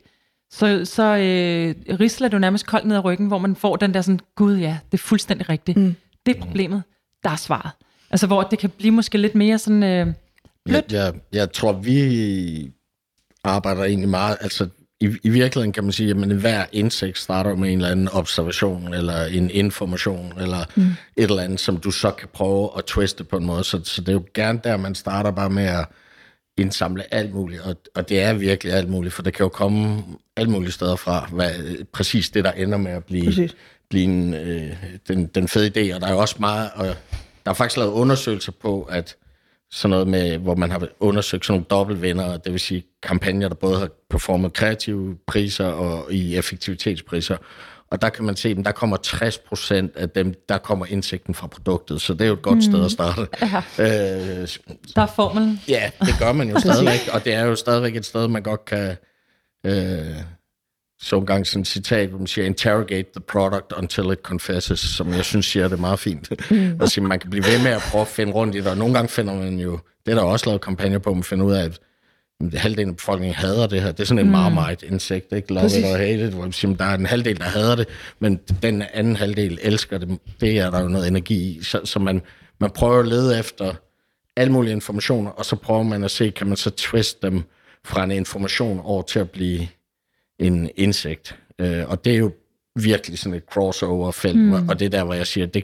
så, 0.51 0.85
så 0.85 1.03
øh, 1.03 1.99
risler 1.99 2.27
du 2.27 2.37
nærmest 2.37 2.65
koldt 2.65 2.85
ned 2.85 2.95
ad 2.95 3.03
ryggen, 3.03 3.27
hvor 3.27 3.37
man 3.37 3.55
får 3.55 3.75
den 3.75 3.93
der 3.93 4.01
sådan, 4.01 4.19
gud 4.35 4.57
ja, 4.57 4.77
det 4.91 4.97
er 4.97 5.01
fuldstændig 5.01 5.49
rigtigt. 5.49 5.77
Mm. 5.77 5.95
Det 6.25 6.35
er 6.35 6.41
problemet, 6.41 6.83
der 7.23 7.29
er 7.29 7.35
svaret. 7.35 7.71
Altså 8.09 8.27
hvor 8.27 8.43
det 8.43 8.59
kan 8.59 8.69
blive 8.69 8.91
måske 8.91 9.17
lidt 9.17 9.35
mere 9.35 9.57
sådan 9.57 9.83
øh, 9.83 10.07
blødt. 10.65 10.91
Jeg, 10.91 11.13
jeg, 11.13 11.13
jeg 11.33 11.51
tror, 11.51 11.73
vi 11.73 12.71
arbejder 13.43 13.83
egentlig 13.83 14.09
meget, 14.09 14.37
altså 14.41 14.67
i, 15.01 15.05
i 15.23 15.29
virkeligheden 15.29 15.73
kan 15.73 15.83
man 15.83 15.91
sige, 15.91 16.09
at 16.09 16.17
hver 16.17 16.65
indsigt 16.71 17.17
starter 17.17 17.55
med 17.55 17.69
en 17.69 17.77
eller 17.77 17.91
anden 17.91 18.09
observation, 18.13 18.93
eller 18.93 19.25
en 19.25 19.49
information, 19.49 20.33
eller 20.39 20.65
mm. 20.75 20.83
et 21.17 21.29
eller 21.29 21.43
andet, 21.43 21.59
som 21.59 21.77
du 21.77 21.91
så 21.91 22.11
kan 22.11 22.27
prøve 22.33 22.69
at 22.77 22.85
twiste 22.85 23.23
på 23.23 23.37
en 23.37 23.45
måde. 23.45 23.63
Så, 23.63 23.79
så 23.83 24.01
det 24.01 24.09
er 24.09 24.13
jo 24.13 24.23
gerne 24.33 24.59
der, 24.63 24.77
man 24.77 24.95
starter 24.95 25.31
bare 25.31 25.49
med 25.49 25.63
at 25.63 25.85
indsamle 26.57 27.13
alt 27.13 27.33
muligt, 27.33 27.61
og, 27.61 27.75
og 27.95 28.09
det 28.09 28.21
er 28.21 28.33
virkelig 28.33 28.73
alt 28.73 28.89
muligt, 28.89 29.13
for 29.13 29.23
det 29.23 29.33
kan 29.33 29.43
jo 29.43 29.49
komme 29.49 30.03
alt 30.35 30.49
mulige 30.49 30.71
steder 30.71 30.95
fra, 30.95 31.29
hvad, 31.31 31.85
præcis 31.91 32.29
det, 32.29 32.43
der 32.43 32.51
ender 32.51 32.77
med 32.77 32.91
at 32.91 33.05
blive, 33.05 33.49
blive 33.89 34.03
en, 34.03 34.33
øh, 34.33 34.73
den, 35.07 35.27
den 35.27 35.47
fede 35.47 35.67
idé, 35.67 35.95
og 35.95 36.01
der 36.01 36.07
er 36.07 36.11
jo 36.11 36.17
også 36.17 36.35
meget, 36.39 36.69
og 36.75 36.85
der 37.45 37.51
er 37.51 37.53
faktisk 37.53 37.77
lavet 37.77 37.91
undersøgelser 37.91 38.51
på, 38.51 38.81
at 38.81 39.15
sådan 39.71 39.89
noget 39.89 40.07
med, 40.07 40.37
hvor 40.37 40.55
man 40.55 40.71
har 40.71 40.87
undersøgt 40.99 41.45
sådan 41.45 41.53
nogle 41.53 41.65
dobbeltvinder, 41.69 42.37
det 42.37 42.51
vil 42.51 42.59
sige 42.59 42.83
kampagner, 43.03 43.47
der 43.47 43.55
både 43.55 43.79
har 43.79 43.89
performet 44.09 44.53
kreative 44.53 45.17
priser 45.27 45.65
og 45.65 46.13
i 46.13 46.35
effektivitetspriser. 46.35 47.37
Og 47.91 48.01
der 48.01 48.09
kan 48.09 48.25
man 48.25 48.35
se, 48.35 48.49
at 48.49 48.65
der 48.65 48.71
kommer 48.71 48.97
60 48.97 49.37
procent 49.37 49.95
af 49.95 50.09
dem, 50.09 50.33
der 50.49 50.57
kommer 50.57 50.85
indsigten 50.85 51.33
fra 51.33 51.47
produktet. 51.47 52.01
Så 52.01 52.13
det 52.13 52.21
er 52.21 52.25
jo 52.25 52.33
et 52.33 52.41
godt 52.41 52.55
mm. 52.55 52.61
sted 52.61 52.75
at 52.75 52.81
mm. 52.81 52.89
starte. 52.89 53.27
Ja. 53.41 54.41
Øh, 54.41 54.47
der 54.95 55.01
er 55.01 55.11
formelen. 55.15 55.61
Ja, 55.67 55.91
det 55.99 56.15
gør 56.19 56.31
man 56.31 56.49
jo 56.49 56.59
stadigvæk. 56.65 56.99
Og 57.13 57.25
det 57.25 57.33
er 57.33 57.45
jo 57.45 57.55
stadigvæk 57.55 57.95
et 57.95 58.05
sted, 58.05 58.27
man 58.27 58.43
godt 58.43 58.65
kan... 58.65 58.95
Øh, 59.65 60.15
så 61.01 61.17
en 61.17 61.25
gang 61.25 61.47
sådan 61.47 61.61
et 61.61 61.67
citat, 61.67 62.09
hvor 62.09 62.17
man 62.17 62.27
siger, 62.27 62.45
interrogate 62.45 63.09
the 63.15 63.21
product 63.27 63.73
until 63.77 64.11
it 64.11 64.19
confesses, 64.23 64.79
som 64.79 65.13
jeg 65.13 65.25
synes 65.25 65.45
siger 65.45 65.67
det 65.67 65.79
meget 65.79 65.99
fint. 65.99 66.51
Mm. 66.51 66.77
og 66.79 66.89
sige, 66.89 67.03
man 67.03 67.19
kan 67.19 67.29
blive 67.29 67.43
ved 67.43 67.63
med 67.63 67.71
at 67.71 67.81
prøve 67.91 68.01
at 68.01 68.07
finde 68.07 68.33
rundt 68.33 68.55
i 68.55 68.57
det, 68.57 68.67
og 68.67 68.77
nogle 68.77 68.93
gange 68.93 69.09
finder 69.09 69.33
man 69.33 69.59
jo, 69.59 69.79
det 70.05 70.11
er 70.11 70.15
der 70.15 70.23
også 70.23 70.45
lavet 70.45 70.61
kampagner 70.61 70.99
på, 70.99 71.13
man 71.13 71.23
finder 71.23 71.45
ud 71.45 71.53
af, 71.53 71.63
at 71.63 71.79
halvdelen 72.53 72.89
af 72.89 72.95
befolkningen 72.95 73.35
hader 73.35 73.67
det 73.67 73.81
her. 73.81 73.91
Det 73.91 73.99
er 73.99 74.05
sådan 74.05 74.19
en 74.19 74.25
mm. 74.25 74.31
marmite-insekt, 74.31 75.33
ikke? 75.33 75.53
Love 75.53 75.63
Præcis. 75.63 75.79
it 75.79 75.85
or 75.85 75.97
hate 75.97 76.27
it, 76.27 76.33
hvor 76.33 76.51
siger, 76.51 76.75
der 76.75 76.85
er 76.85 76.93
en 76.93 77.05
halvdel, 77.05 77.37
der 77.37 77.43
hader 77.43 77.75
det, 77.75 77.87
men 78.19 78.39
den 78.61 78.83
anden 78.93 79.15
halvdel 79.15 79.59
elsker 79.61 79.97
det. 79.97 80.19
Det 80.41 80.59
er 80.59 80.69
der 80.69 80.81
jo 80.81 80.87
noget 80.87 81.07
energi 81.07 81.35
i. 81.35 81.63
Så, 81.63 81.81
så 81.83 81.99
man, 81.99 82.21
man 82.59 82.71
prøver 82.71 82.99
at 82.99 83.07
lede 83.07 83.39
efter 83.39 83.73
alle 84.35 84.53
mulige 84.53 84.71
informationer, 84.71 85.31
og 85.31 85.45
så 85.45 85.55
prøver 85.55 85.83
man 85.83 86.03
at 86.03 86.11
se, 86.11 86.31
kan 86.31 86.47
man 86.47 86.57
så 86.57 86.69
twist 86.69 87.21
dem 87.21 87.43
fra 87.85 88.03
en 88.03 88.11
information 88.11 88.79
over 88.83 89.01
til 89.01 89.19
at 89.19 89.29
blive 89.29 89.67
en 90.39 90.69
insekt. 90.75 91.35
Øh, 91.59 91.89
og 91.89 92.05
det 92.05 92.13
er 92.13 92.17
jo 92.17 92.31
virkelig 92.75 93.19
sådan 93.19 93.33
et 93.33 93.43
crossover-felt, 93.51 94.37
mm. 94.37 94.69
og 94.69 94.79
det 94.79 94.85
er 94.85 94.89
der, 94.89 95.03
hvor 95.03 95.13
jeg 95.13 95.27
siger, 95.27 95.47
det, 95.47 95.63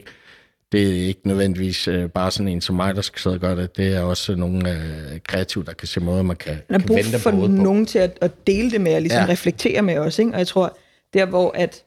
det 0.74 0.88
er 0.88 1.06
ikke 1.06 1.28
nødvendigvis 1.28 1.88
øh, 1.88 2.08
bare 2.08 2.30
sådan 2.30 2.48
en 2.48 2.60
som 2.60 2.76
mig, 2.76 2.94
der 2.94 3.02
skal 3.02 3.20
sidde 3.20 3.36
og 3.36 3.40
gøre 3.40 3.56
det. 3.56 3.76
Det 3.76 3.94
er 3.94 4.00
også 4.00 4.34
nogle 4.34 4.70
øh, 4.70 5.20
kreative, 5.28 5.64
der 5.64 5.72
kan 5.72 5.88
se 5.88 6.00
måder, 6.00 6.22
man 6.22 6.36
kan, 6.36 6.56
man 6.70 6.80
kan 6.80 6.96
vente 6.96 7.12
på. 7.12 7.18
for 7.18 7.30
nogen 7.48 7.86
til 7.86 7.98
at, 7.98 8.18
at 8.20 8.46
dele 8.46 8.70
det 8.70 8.80
med, 8.80 8.94
og 8.94 9.00
ligesom 9.00 9.22
ja. 9.22 9.28
reflektere 9.28 9.82
med 9.82 9.98
os. 9.98 10.18
Ikke? 10.18 10.32
Og 10.32 10.38
jeg 10.38 10.46
tror, 10.46 10.78
der 11.14 11.26
hvor 11.26 11.52
at, 11.54 11.84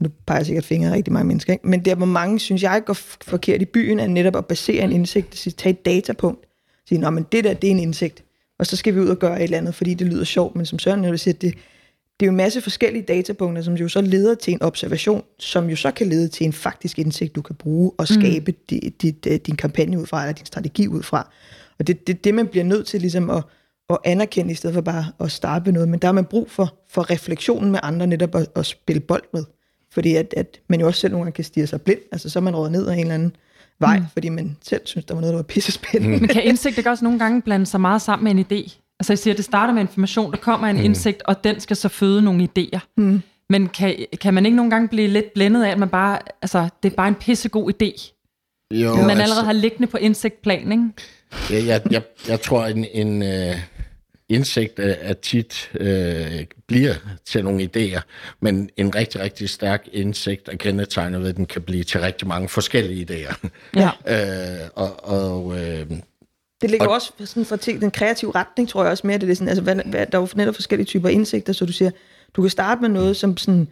nu 0.00 0.08
peger 0.26 0.38
jeg 0.38 0.46
sikkert 0.46 0.64
fingre 0.64 0.92
rigtig 0.92 1.12
mange 1.12 1.26
mennesker, 1.26 1.52
ikke? 1.52 1.68
men 1.68 1.84
der 1.84 1.94
hvor 1.94 2.06
mange, 2.06 2.38
synes 2.38 2.62
jeg, 2.62 2.82
går 2.86 2.96
forkert 3.24 3.62
i 3.62 3.64
byen, 3.64 4.00
er 4.00 4.06
netop 4.06 4.36
at 4.36 4.46
basere 4.46 4.84
en 4.84 4.92
indsigt, 4.92 5.46
at 5.46 5.54
tage 5.54 5.70
et 5.70 5.84
datapunkt, 5.84 6.46
sige, 6.88 6.98
nå, 6.98 7.10
men 7.10 7.26
det 7.32 7.44
der, 7.44 7.54
det 7.54 7.66
er 7.66 7.70
en 7.70 7.80
indsigt 7.80 8.22
og 8.58 8.66
så 8.66 8.76
skal 8.76 8.94
vi 8.94 9.00
ud 9.00 9.08
og 9.08 9.18
gøre 9.18 9.36
et 9.36 9.42
eller 9.42 9.58
andet, 9.58 9.74
fordi 9.74 9.94
det 9.94 10.06
lyder 10.06 10.24
sjovt, 10.24 10.56
men 10.56 10.66
som 10.66 10.78
Søren 10.78 11.02
vil 11.02 11.18
sige, 11.18 11.32
det, 11.32 11.54
det 12.20 12.26
er 12.26 12.26
jo 12.26 12.30
en 12.30 12.36
masse 12.36 12.60
forskellige 12.60 13.02
datapunkter, 13.02 13.62
som 13.62 13.74
jo 13.74 13.88
så 13.88 14.00
leder 14.00 14.34
til 14.34 14.52
en 14.52 14.62
observation, 14.62 15.22
som 15.38 15.70
jo 15.70 15.76
så 15.76 15.90
kan 15.90 16.06
lede 16.06 16.28
til 16.28 16.46
en 16.46 16.52
faktisk 16.52 16.98
indsigt, 16.98 17.34
du 17.34 17.42
kan 17.42 17.56
bruge 17.56 17.92
og 17.98 18.06
mm. 18.10 18.20
skabe 18.20 18.52
mm. 18.52 18.58
dit, 18.70 19.02
dit, 19.02 19.46
din 19.46 19.56
kampagne 19.56 20.00
ud 20.00 20.06
fra, 20.06 20.22
eller 20.22 20.32
din 20.32 20.46
strategi 20.46 20.88
ud 20.88 21.02
fra. 21.02 21.32
Og 21.78 21.86
det 21.86 21.96
er 21.96 22.00
det, 22.06 22.24
det, 22.24 22.34
man 22.34 22.46
bliver 22.46 22.64
nødt 22.64 22.86
til 22.86 23.00
ligesom 23.00 23.30
at, 23.30 23.44
at 23.90 23.98
anerkende, 24.04 24.52
i 24.52 24.54
stedet 24.54 24.74
for 24.74 24.80
bare 24.80 25.04
at 25.20 25.32
starte 25.32 25.72
noget. 25.72 25.88
Men 25.88 26.00
der 26.00 26.08
har 26.08 26.12
man 26.12 26.24
brug 26.24 26.50
for, 26.50 26.74
for 26.90 27.10
refleksionen 27.10 27.70
med 27.70 27.80
andre, 27.82 28.06
netop 28.06 28.34
at, 28.34 28.46
at 28.56 28.66
spille 28.66 29.00
bold 29.00 29.24
med. 29.32 29.44
Fordi 29.92 30.14
at, 30.14 30.34
at 30.36 30.60
man 30.68 30.80
jo 30.80 30.86
også 30.86 31.00
selv 31.00 31.12
nogle 31.12 31.24
gange 31.24 31.34
kan 31.34 31.44
stige 31.44 31.66
sig 31.66 31.82
blind, 31.82 32.00
altså 32.12 32.30
så 32.30 32.38
er 32.38 32.42
man 32.42 32.56
rådet 32.56 32.72
ned 32.72 32.86
af 32.86 32.94
en 32.94 33.00
eller 33.00 33.14
anden 33.14 33.36
vej, 33.80 33.98
mm. 33.98 34.04
fordi 34.12 34.28
man 34.28 34.56
selv 34.62 34.80
synes, 34.84 35.04
der 35.04 35.14
var 35.14 35.20
noget, 35.20 35.32
der 35.32 35.38
var 35.38 35.42
pisse 35.42 35.72
spændende. 35.72 36.20
Men 36.20 36.28
kan 36.36 36.44
indsigt 36.44 36.78
ikke 36.78 36.90
også 36.90 37.04
nogle 37.04 37.18
gange 37.18 37.42
blande 37.42 37.66
sig 37.66 37.80
meget 37.80 38.02
sammen 38.02 38.36
med 38.36 38.44
en 38.44 38.46
idé? 38.52 38.85
Altså 39.00 39.12
jeg 39.12 39.18
siger, 39.18 39.34
det 39.34 39.44
starter 39.44 39.74
med 39.74 39.82
information, 39.82 40.30
der 40.30 40.38
kommer 40.38 40.68
en 40.68 40.76
mm. 40.76 40.84
indsigt, 40.84 41.22
og 41.22 41.44
den 41.44 41.60
skal 41.60 41.76
så 41.76 41.88
føde 41.88 42.22
nogle 42.22 42.48
idéer. 42.48 42.78
Mm. 42.96 43.22
Men 43.50 43.68
kan, 43.68 43.96
kan 44.20 44.34
man 44.34 44.46
ikke 44.46 44.56
nogle 44.56 44.70
gange 44.70 44.88
blive 44.88 45.08
lidt 45.08 45.34
blændet 45.34 45.64
af, 45.64 45.70
at 45.70 45.78
man 45.78 45.88
bare, 45.88 46.18
altså, 46.42 46.68
det 46.82 46.92
er 46.92 46.96
bare 46.96 47.08
en 47.08 47.14
pissegod 47.14 47.72
idé? 47.72 48.12
Jo, 48.74 48.94
man 48.94 49.10
altså, 49.10 49.22
allerede 49.22 49.44
har 49.44 49.52
liggende 49.52 49.86
på 49.86 49.96
indsigtplan, 49.96 50.72
ikke? 50.72 50.84
Ja, 51.50 51.66
jeg, 51.66 51.92
jeg, 51.92 52.02
jeg 52.28 52.40
tror, 52.40 52.66
en, 52.66 52.86
en, 52.92 53.22
uh, 53.22 53.58
indsigt 54.28 54.72
er 54.78 55.12
tit 55.12 55.70
øh, 55.80 56.44
bliver 56.66 56.94
til 57.24 57.44
nogle 57.44 57.70
idéer, 57.76 58.00
men 58.40 58.70
en 58.76 58.94
rigtig, 58.94 59.20
rigtig 59.20 59.50
stærk 59.50 59.88
indsigt 59.92 60.48
er 60.48 60.56
kendetegnet 60.56 61.20
ved, 61.20 61.28
at 61.28 61.36
den 61.36 61.46
kan 61.46 61.62
blive 61.62 61.84
til 61.84 62.00
rigtig 62.00 62.28
mange 62.28 62.48
forskellige 62.48 63.06
idéer. 63.10 63.48
Ja. 63.76 63.90
øh, 64.62 64.68
og, 64.74 65.04
og 65.04 65.58
øh, 65.60 65.86
det 66.60 66.70
ligger 66.70 66.86
og, 66.86 66.94
også 66.94 67.12
sådan 67.24 67.44
for 67.44 67.56
den 67.56 67.90
kreative 67.90 68.30
retning, 68.34 68.68
tror 68.68 68.82
jeg 68.82 68.90
også 68.90 69.06
mere. 69.06 69.18
Det 69.18 69.30
er 69.30 69.34
sådan, 69.34 69.48
altså, 69.48 69.62
hvad, 69.62 69.74
hvad, 69.74 70.06
der 70.06 70.18
er 70.18 70.22
jo 70.22 70.28
netop 70.34 70.54
forskellige 70.54 70.86
typer 70.86 71.08
indsigter, 71.08 71.52
så 71.52 71.66
du 71.66 71.72
siger, 71.72 71.90
du 72.36 72.42
kan 72.42 72.50
starte 72.50 72.80
med 72.80 72.88
noget, 72.88 73.16
som 73.16 73.36
sådan, 73.36 73.68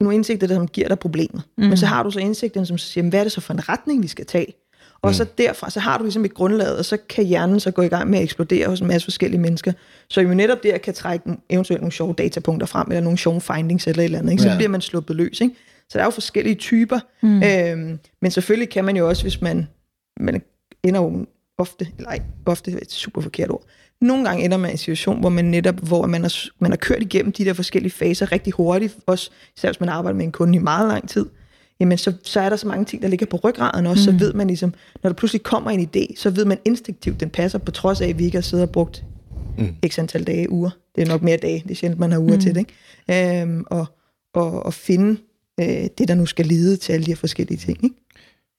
nogle 0.00 0.14
indsigter, 0.14 0.46
der 0.46 0.54
som 0.54 0.68
giver 0.68 0.88
dig 0.88 0.98
problemer. 0.98 1.40
Mm. 1.58 1.64
Men 1.64 1.76
så 1.76 1.86
har 1.86 2.02
du 2.02 2.10
så 2.10 2.18
indsigten, 2.18 2.66
som 2.66 2.78
siger, 2.78 3.08
hvad 3.08 3.20
er 3.20 3.24
det 3.24 3.32
så 3.32 3.40
for 3.40 3.54
en 3.54 3.68
retning, 3.68 4.02
vi 4.02 4.08
skal 4.08 4.26
tage? 4.26 4.54
Og 5.02 5.10
mm. 5.10 5.14
så 5.14 5.26
derfra, 5.38 5.70
så 5.70 5.80
har 5.80 5.98
du 5.98 6.04
ligesom 6.04 6.24
et 6.24 6.34
grundlag, 6.34 6.78
og 6.78 6.84
så 6.84 6.96
kan 7.08 7.24
hjernen 7.24 7.60
så 7.60 7.70
gå 7.70 7.82
i 7.82 7.88
gang 7.88 8.10
med 8.10 8.18
at 8.18 8.24
eksplodere 8.24 8.68
hos 8.68 8.80
en 8.80 8.86
masse 8.86 9.06
forskellige 9.06 9.40
mennesker. 9.40 9.72
Så 10.08 10.20
jo 10.20 10.28
netop 10.28 10.62
der 10.62 10.78
kan 10.78 10.94
trække 10.94 11.30
eventuelt 11.50 11.80
nogle 11.80 11.92
sjove 11.92 12.14
datapunkter 12.18 12.66
frem, 12.66 12.86
eller 12.88 13.00
nogle 13.00 13.18
sjove 13.18 13.40
findings 13.40 13.86
eller 13.86 14.02
et 14.02 14.04
eller 14.04 14.18
andet. 14.18 14.30
Ikke? 14.32 14.42
Så 14.42 14.48
ja. 14.48 14.56
bliver 14.56 14.68
man 14.68 14.80
sluppet 14.80 15.16
løs. 15.16 15.40
Ikke? 15.40 15.54
Så 15.88 15.98
der 15.98 16.00
er 16.00 16.06
jo 16.06 16.10
forskellige 16.10 16.54
typer. 16.54 16.98
Mm. 17.22 17.42
Øhm, 17.42 17.98
men 18.22 18.30
selvfølgelig 18.30 18.68
kan 18.68 18.84
man 18.84 18.96
jo 18.96 19.08
også, 19.08 19.22
hvis 19.22 19.40
man, 19.40 19.68
man 20.20 20.42
ender 20.84 21.00
jo 21.00 21.26
ofte, 21.60 21.88
eller 21.96 22.10
ej, 22.10 22.20
ofte 22.46 22.72
er 22.72 22.76
et 22.82 22.92
super 22.92 23.20
forkert 23.20 23.50
ord, 23.50 23.64
nogle 24.00 24.24
gange 24.24 24.44
ender 24.44 24.56
man 24.56 24.70
i 24.70 24.72
en 24.72 24.78
situation, 24.78 25.20
hvor 25.20 25.28
man 25.28 25.44
netop, 25.44 25.80
hvor 25.80 26.06
man 26.06 26.22
har, 26.22 26.34
man 26.58 26.70
har 26.70 26.76
kørt 26.76 27.02
igennem 27.02 27.32
de 27.32 27.44
der 27.44 27.52
forskellige 27.52 27.92
faser 27.92 28.32
rigtig 28.32 28.52
hurtigt, 28.52 28.96
også 29.06 29.30
især 29.56 29.68
hvis 29.68 29.80
man 29.80 29.88
arbejder 29.88 30.16
med 30.16 30.24
en 30.24 30.32
kunde 30.32 30.56
i 30.56 30.58
meget 30.58 30.88
lang 30.88 31.08
tid, 31.08 31.26
jamen 31.80 31.98
så, 31.98 32.12
så 32.22 32.40
er 32.40 32.48
der 32.48 32.56
så 32.56 32.68
mange 32.68 32.84
ting, 32.84 33.02
der 33.02 33.08
ligger 33.08 33.26
på 33.26 33.36
ryggraden 33.36 33.86
også, 33.86 34.10
mm. 34.10 34.18
så 34.18 34.24
ved 34.24 34.32
man 34.32 34.46
ligesom, 34.46 34.74
når 35.02 35.10
der 35.10 35.14
pludselig 35.14 35.42
kommer 35.42 35.70
en 35.70 35.90
idé, 35.96 36.16
så 36.16 36.30
ved 36.30 36.44
man 36.44 36.58
instinktivt, 36.64 37.20
den 37.20 37.30
passer, 37.30 37.58
på 37.58 37.70
trods 37.70 38.00
af, 38.00 38.08
at 38.08 38.18
vi 38.18 38.24
ikke 38.24 38.36
har 38.36 38.42
siddet 38.42 38.66
og 38.66 38.72
brugt 38.72 39.04
mm. 39.58 39.74
x 39.88 39.98
antal 39.98 40.24
dage, 40.24 40.50
uger. 40.50 40.70
Det 40.96 41.02
er 41.02 41.06
nok 41.06 41.22
mere 41.22 41.36
dage, 41.36 41.62
det 41.62 41.70
er 41.70 41.74
sjældent, 41.74 42.00
man 42.00 42.12
har 42.12 42.18
uger 42.18 42.34
mm. 42.34 42.40
til 42.40 42.54
det. 42.54 42.66
Ikke? 43.08 43.42
Øhm, 43.42 43.64
og, 43.66 43.86
og, 44.34 44.66
og 44.66 44.74
finde 44.74 45.20
øh, 45.60 45.88
det, 45.98 46.08
der 46.08 46.14
nu 46.14 46.26
skal 46.26 46.46
lede 46.46 46.76
til 46.76 46.92
alle 46.92 47.06
de 47.06 47.10
her 47.10 47.16
forskellige 47.16 47.58
ting. 47.58 47.84
Ikke? 47.84 47.96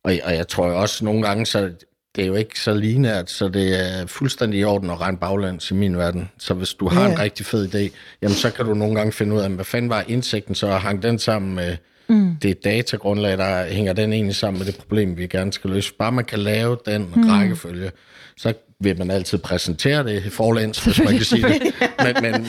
Og, 0.04 0.14
og 0.24 0.36
jeg 0.36 0.48
tror 0.48 0.66
også 0.66 1.06
nogle 1.06 1.22
gange, 1.22 1.46
så 1.46 1.72
det 2.16 2.24
er 2.24 2.28
jo 2.28 2.36
ikke 2.36 2.60
så 2.60 2.74
lineært, 2.74 3.30
så 3.30 3.48
det 3.48 3.80
er 3.80 4.06
fuldstændig 4.06 4.60
i 4.60 4.64
orden 4.64 4.90
at 4.90 5.02
regne 5.02 5.18
baglands 5.18 5.72
i 5.72 5.74
min 5.74 5.98
verden. 5.98 6.30
Så 6.38 6.54
hvis 6.54 6.74
du 6.74 6.88
har 6.88 7.04
ja. 7.04 7.12
en 7.12 7.20
rigtig 7.20 7.46
fed 7.46 7.76
idé, 7.76 7.96
jamen 8.22 8.36
så 8.36 8.52
kan 8.52 8.66
du 8.66 8.74
nogle 8.74 8.96
gange 8.96 9.12
finde 9.12 9.36
ud 9.36 9.40
af, 9.40 9.50
hvad 9.50 9.66
fanden 9.66 9.90
var 9.90 10.04
indsigten, 10.08 10.56
så 10.56 10.72
hang 10.72 11.04
den 11.04 11.20
sammen 11.20 11.56
med 11.56 11.78
mm. 12.08 12.36
det 12.42 12.64
datagrundlag, 12.64 13.38
der 13.38 13.66
hænger 13.66 13.94
den 13.94 14.14
egentlig 14.14 14.36
sammen 14.36 14.60
med 14.60 14.68
det 14.68 14.76
problem, 14.76 15.18
vi 15.18 15.28
gerne 15.28 15.54
skal 15.54 15.70
løse. 15.70 15.94
Bare 15.94 16.12
man 16.12 16.26
kan 16.26 16.40
lave 16.40 16.78
den 16.86 17.12
mm. 17.16 17.30
rækkefølge, 17.30 17.92
så 18.38 18.54
vil 18.80 18.98
man 18.98 19.12
altid 19.12 19.38
præsentere 19.38 20.04
det 20.04 20.34
forlæns, 20.34 20.84
hvis 20.84 21.00
man 21.00 21.08
kan 21.08 21.26
sige 21.26 21.48
det. 21.48 21.62
Men, 22.04 22.22
men, 22.22 22.46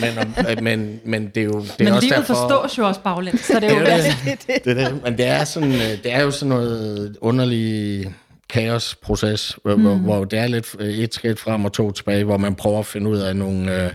men, 0.46 0.64
men, 0.64 1.00
men 1.04 1.26
det 1.34 1.36
er 1.36 1.44
jo 1.44 1.60
det 1.60 1.70
er 1.80 1.84
men 1.84 1.92
også 1.92 2.06
livet 2.06 2.16
derfor... 2.16 2.34
forstås 2.34 2.78
jo 2.78 2.86
også 2.86 3.00
baglæns, 3.00 3.40
så 3.40 3.60
det 3.60 3.64
er 3.70 3.78
jo 3.78 3.84
det. 3.84 4.04
det, 4.24 4.46
det, 4.46 4.64
det, 4.64 4.76
det. 4.76 5.02
Men 5.04 5.18
det 5.18 5.26
er, 5.26 5.44
sådan, 5.44 5.72
øh, 5.72 5.78
det 5.78 6.06
er 6.06 6.22
jo 6.22 6.30
sådan 6.30 6.48
noget 6.48 7.16
underligt 7.20 8.08
kaosproces, 8.52 9.58
hvor, 9.62 9.76
mm. 9.76 9.82
hvor, 9.82 9.94
hvor 9.94 10.24
det 10.24 10.38
er 10.38 10.46
lidt 10.46 10.76
et 10.80 11.14
skridt 11.14 11.40
frem 11.40 11.64
og 11.64 11.72
to 11.72 11.90
tilbage, 11.90 12.24
hvor 12.24 12.36
man 12.36 12.54
prøver 12.54 12.78
at 12.78 12.86
finde 12.86 13.10
ud 13.10 13.18
af 13.18 13.36
nogle 13.36 13.84
øh, 13.84 13.92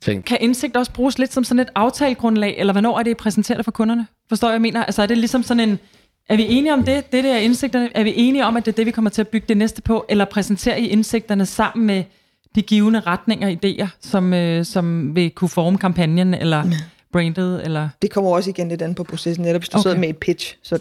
ting. 0.00 0.24
Kan 0.24 0.38
indsigt 0.40 0.76
også 0.76 0.92
bruges 0.92 1.18
lidt 1.18 1.32
som 1.32 1.44
sådan 1.44 1.60
et 1.60 1.68
aftalegrundlag, 1.74 2.54
eller 2.58 2.72
hvornår 2.72 2.98
er 2.98 3.02
det 3.02 3.16
præsenteret 3.16 3.64
for 3.64 3.72
kunderne? 3.72 4.06
Forstår 4.28 4.48
jeg, 4.48 4.52
jeg 4.52 4.60
mener? 4.60 4.84
Altså 4.84 5.02
er 5.02 5.06
det 5.06 5.18
ligesom 5.18 5.42
sådan 5.42 5.68
en, 5.68 5.78
er 6.28 6.36
vi 6.36 6.46
enige 6.48 6.72
om 6.72 6.82
det, 6.82 7.12
det 7.12 7.24
der 7.24 7.36
indsigterne? 7.36 7.96
Er 7.96 8.04
vi 8.04 8.12
enige 8.16 8.44
om, 8.44 8.56
at 8.56 8.66
det 8.66 8.72
er 8.72 8.76
det, 8.76 8.86
vi 8.86 8.90
kommer 8.90 9.10
til 9.10 9.20
at 9.20 9.28
bygge 9.28 9.46
det 9.48 9.56
næste 9.56 9.82
på? 9.82 10.06
Eller 10.08 10.24
præsenterer 10.24 10.76
I 10.76 10.86
indsigterne 10.86 11.46
sammen 11.46 11.86
med 11.86 12.04
de 12.54 12.62
givende 12.62 13.00
retninger 13.00 13.48
og 13.48 13.56
idéer, 13.64 13.88
som, 14.00 14.34
øh, 14.34 14.64
som 14.64 15.16
vil 15.16 15.30
kunne 15.30 15.48
forme 15.48 15.78
kampagnen, 15.78 16.34
eller 16.34 16.56
ja. 16.56 16.72
brandet? 17.12 17.64
Eller? 17.64 17.88
Det 18.02 18.10
kommer 18.10 18.30
også 18.30 18.50
igen 18.50 18.68
lidt 18.68 18.82
an 18.82 18.94
på 18.94 19.04
processen. 19.04 19.44
Netop 19.44 19.60
hvis 19.60 19.68
du 19.68 19.78
okay. 19.78 19.82
sidder 19.82 19.98
med 19.98 20.08
et 20.08 20.16
pitch, 20.16 20.56
så 20.62 20.78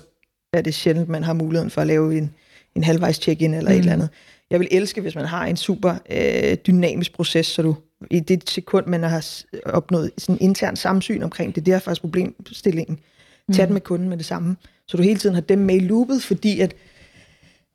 er 0.53 0.61
det 0.61 0.73
sjældent, 0.73 1.09
man 1.09 1.23
har 1.23 1.33
muligheden 1.33 1.69
for 1.69 1.81
at 1.81 1.87
lave 1.87 2.17
en, 2.17 2.33
en 2.75 2.83
halvvejs 2.83 3.15
check-in 3.15 3.53
eller 3.53 3.69
mm. 3.69 3.75
et 3.75 3.79
eller 3.79 3.93
andet. 3.93 4.09
Jeg 4.49 4.59
vil 4.59 4.67
elske, 4.71 5.01
hvis 5.01 5.15
man 5.15 5.25
har 5.25 5.45
en 5.45 5.57
super 5.57 5.95
øh, 6.09 6.55
dynamisk 6.67 7.15
proces, 7.15 7.45
så 7.45 7.61
du 7.61 7.75
i 8.11 8.19
det 8.19 8.49
sekund, 8.49 8.87
man 8.87 9.03
har 9.03 9.25
opnået 9.65 10.11
sådan 10.17 10.35
en 10.35 10.41
intern 10.41 10.75
samsyn 10.75 11.23
omkring 11.23 11.55
det, 11.55 11.65
det 11.65 11.73
er 11.73 11.79
faktisk 11.79 12.01
problemstillingen. 12.01 12.99
Mm. 13.47 13.53
Tag 13.53 13.65
den 13.65 13.73
med 13.73 13.81
kunden 13.81 14.09
med 14.09 14.17
det 14.17 14.25
samme. 14.25 14.55
Så 14.87 14.97
du 14.97 15.03
hele 15.03 15.19
tiden 15.19 15.35
har 15.35 15.41
dem 15.41 15.59
med 15.59 15.75
i 15.75 15.79
loopet, 15.79 16.23
fordi 16.23 16.59
at 16.59 16.75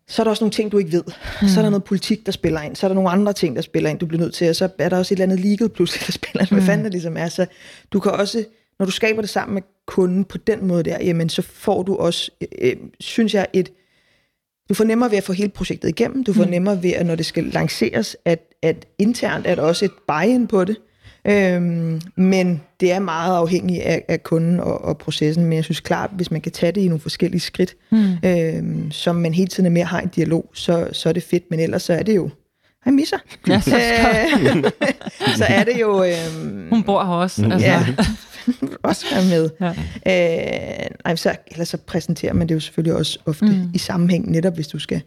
så 0.08 0.22
er 0.22 0.24
der 0.24 0.30
også 0.30 0.44
nogle 0.44 0.52
ting, 0.52 0.72
du 0.72 0.78
ikke 0.78 0.92
ved. 0.92 1.04
Mm. 1.42 1.48
Så 1.48 1.60
er 1.60 1.62
der 1.62 1.70
noget 1.70 1.84
politik, 1.84 2.26
der 2.26 2.32
spiller 2.32 2.60
ind. 2.60 2.76
Så 2.76 2.86
er 2.86 2.88
der 2.88 2.94
nogle 2.94 3.10
andre 3.10 3.32
ting, 3.32 3.56
der 3.56 3.62
spiller 3.62 3.90
ind, 3.90 3.98
du 3.98 4.06
bliver 4.06 4.20
nødt 4.20 4.34
til. 4.34 4.48
Og 4.48 4.56
så 4.56 4.68
er 4.78 4.88
der 4.88 4.98
også 4.98 5.14
et 5.14 5.20
eller 5.20 5.32
andet 5.32 5.40
legal 5.40 5.68
pludselig, 5.68 6.02
der 6.06 6.12
spiller 6.12 6.40
ind. 6.40 6.48
Hvad 6.48 6.60
mm. 6.60 6.66
fanden 6.66 6.84
det 6.84 6.92
ligesom 6.92 7.16
er. 7.16 7.28
Så 7.28 7.46
du 7.92 8.00
kan 8.00 8.12
også, 8.12 8.44
når 8.78 8.86
du 8.86 8.92
skaber 8.92 9.20
det 9.20 9.30
sammen 9.30 9.54
med 9.54 9.62
kunden 9.86 10.24
på 10.24 10.38
den 10.38 10.66
måde 10.66 10.82
der, 10.82 11.04
jamen 11.04 11.28
så 11.28 11.42
får 11.42 11.82
du 11.82 11.96
også, 11.96 12.30
øh, 12.62 12.76
synes 13.00 13.34
jeg, 13.34 13.46
et, 13.52 13.72
du 14.68 14.74
får 14.74 14.84
nemmere 14.84 15.10
ved 15.10 15.18
at 15.18 15.24
få 15.24 15.32
hele 15.32 15.48
projektet 15.48 15.88
igennem. 15.88 16.24
Du 16.24 16.32
får 16.32 16.44
mm. 16.44 16.50
nemmere 16.50 16.82
ved, 16.82 16.90
at 16.90 17.06
når 17.06 17.14
det 17.14 17.26
skal 17.26 17.44
lanceres, 17.44 18.16
at, 18.24 18.40
at 18.62 18.86
internt 18.98 19.46
er 19.46 19.54
der 19.54 19.62
også 19.62 19.84
et 19.84 19.92
buy-in 20.08 20.46
på 20.46 20.64
det. 20.64 20.76
Øhm, 21.24 22.00
men 22.16 22.60
det 22.80 22.92
er 22.92 22.98
meget 22.98 23.36
afhængigt 23.36 23.82
af, 23.82 24.04
af 24.08 24.22
kunden 24.22 24.60
og, 24.60 24.84
og 24.84 24.98
processen, 24.98 25.44
men 25.44 25.52
jeg 25.52 25.64
synes 25.64 25.80
klart, 25.80 26.10
hvis 26.12 26.30
man 26.30 26.40
kan 26.40 26.52
tage 26.52 26.72
det 26.72 26.80
i 26.80 26.88
nogle 26.88 27.00
forskellige 27.00 27.40
skridt, 27.40 27.76
mm. 27.90 28.12
øhm, 28.24 28.90
som 28.90 29.16
man 29.16 29.34
hele 29.34 29.48
tiden 29.48 29.66
er 29.66 29.70
mere 29.70 29.84
har 29.84 30.00
en 30.00 30.08
dialog, 30.08 30.50
så, 30.54 30.88
så 30.92 31.08
er 31.08 31.12
det 31.12 31.22
fedt, 31.22 31.44
men 31.50 31.60
ellers 31.60 31.82
så 31.82 31.92
er 31.92 32.02
det 32.02 32.16
jo 32.16 32.30
Hej 32.84 32.92
Misha. 32.92 33.16
Ja, 33.48 33.60
så, 33.60 33.70
så 35.36 35.44
er 35.48 35.64
det 35.64 35.80
jo... 35.80 36.04
Øhm, 36.04 36.68
Hun 36.70 36.82
bor 36.82 37.04
her 37.04 37.12
også. 37.12 37.42
Altså. 37.44 37.66
Ja, 37.66 37.86
også 38.82 39.06
være 39.12 39.24
med. 39.24 39.50
Ja. 39.60 40.82
Øh, 40.82 40.88
nej, 41.04 41.16
så, 41.16 41.36
ellers 41.46 41.68
så 41.68 41.76
præsenterer 41.76 42.32
man 42.32 42.48
det 42.48 42.54
jo 42.54 42.60
selvfølgelig 42.60 42.96
også 42.96 43.18
ofte 43.26 43.44
mm. 43.44 43.70
i 43.74 43.78
sammenhæng, 43.78 44.30
netop 44.30 44.54
hvis 44.54 44.68
du 44.68 44.78
skal 44.78 45.02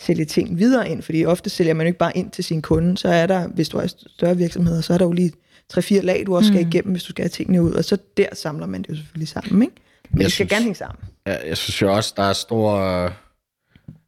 sælge 0.00 0.24
ting 0.24 0.58
videre 0.58 0.90
ind, 0.90 1.02
fordi 1.02 1.24
ofte 1.24 1.50
sælger 1.50 1.74
man 1.74 1.86
jo 1.86 1.88
ikke 1.88 1.98
bare 1.98 2.16
ind 2.16 2.30
til 2.30 2.44
sin 2.44 2.62
kunde, 2.62 2.98
så 2.98 3.08
er 3.08 3.26
der, 3.26 3.48
hvis 3.48 3.68
du 3.68 3.78
har 3.78 3.86
større 3.86 4.36
virksomheder, 4.36 4.80
så 4.80 4.94
er 4.94 4.98
der 4.98 5.04
jo 5.04 5.12
lige 5.12 5.32
tre-fire 5.68 6.02
lag, 6.02 6.22
du 6.26 6.36
også 6.36 6.48
skal 6.48 6.62
mm. 6.62 6.68
igennem, 6.68 6.92
hvis 6.92 7.02
du 7.02 7.10
skal 7.10 7.22
have 7.22 7.30
tingene 7.30 7.62
ud, 7.62 7.72
og 7.72 7.84
så 7.84 7.98
der 8.16 8.26
samler 8.32 8.66
man 8.66 8.82
det 8.82 8.88
jo 8.88 8.96
selvfølgelig 8.96 9.28
sammen, 9.28 9.62
ikke? 9.62 9.74
Men 10.10 10.20
jeg 10.20 10.24
det 10.24 10.32
skal 10.32 10.46
synes, 10.46 10.50
gerne 10.50 10.62
hænge 10.62 10.76
sammen. 10.76 11.04
Jeg, 11.26 11.40
jeg 11.46 11.56
synes 11.56 11.82
jo 11.82 11.94
også, 11.94 12.14
der 12.16 12.22
er 12.22 12.32
stor 12.32 12.74
øh, 13.04 13.10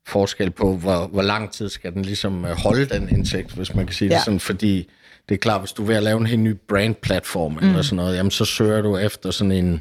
forskel 0.07 0.51
på, 0.51 0.77
hvor, 0.77 1.07
hvor 1.07 1.23
lang 1.23 1.53
tid 1.53 1.69
skal 1.69 1.93
den 1.93 2.03
ligesom 2.03 2.45
øh, 2.45 2.51
holde 2.51 2.85
den 2.85 3.09
indsigt, 3.09 3.53
hvis 3.53 3.75
man 3.75 3.87
kan 3.87 3.95
sige 3.95 4.09
ja. 4.09 4.15
det 4.17 4.25
sådan, 4.25 4.41
fordi 4.41 4.89
det 5.29 5.35
er 5.35 5.39
klart, 5.39 5.61
hvis 5.61 5.73
du 5.73 5.83
er 5.83 5.87
ved 5.87 5.97
at 5.97 6.03
lave 6.03 6.21
en 6.21 6.27
helt 6.27 6.41
ny 6.41 6.57
brandplatform 6.69 7.53
mm. 7.53 7.69
eller 7.69 7.83
sådan 7.83 7.97
noget, 7.97 8.17
jamen 8.17 8.31
så 8.31 8.45
søger 8.45 8.83
du 8.83 8.97
efter 8.97 9.31
sådan 9.31 9.53
en, 9.53 9.81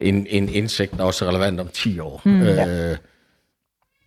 en, 0.00 0.26
en 0.30 0.48
indsigt, 0.48 0.92
der 0.92 1.04
også 1.04 1.24
er 1.24 1.28
relevant 1.28 1.60
om 1.60 1.68
10 1.68 1.98
år. 1.98 2.22
Mm, 2.24 2.42
øh, 2.42 2.56
ja. 2.56 2.96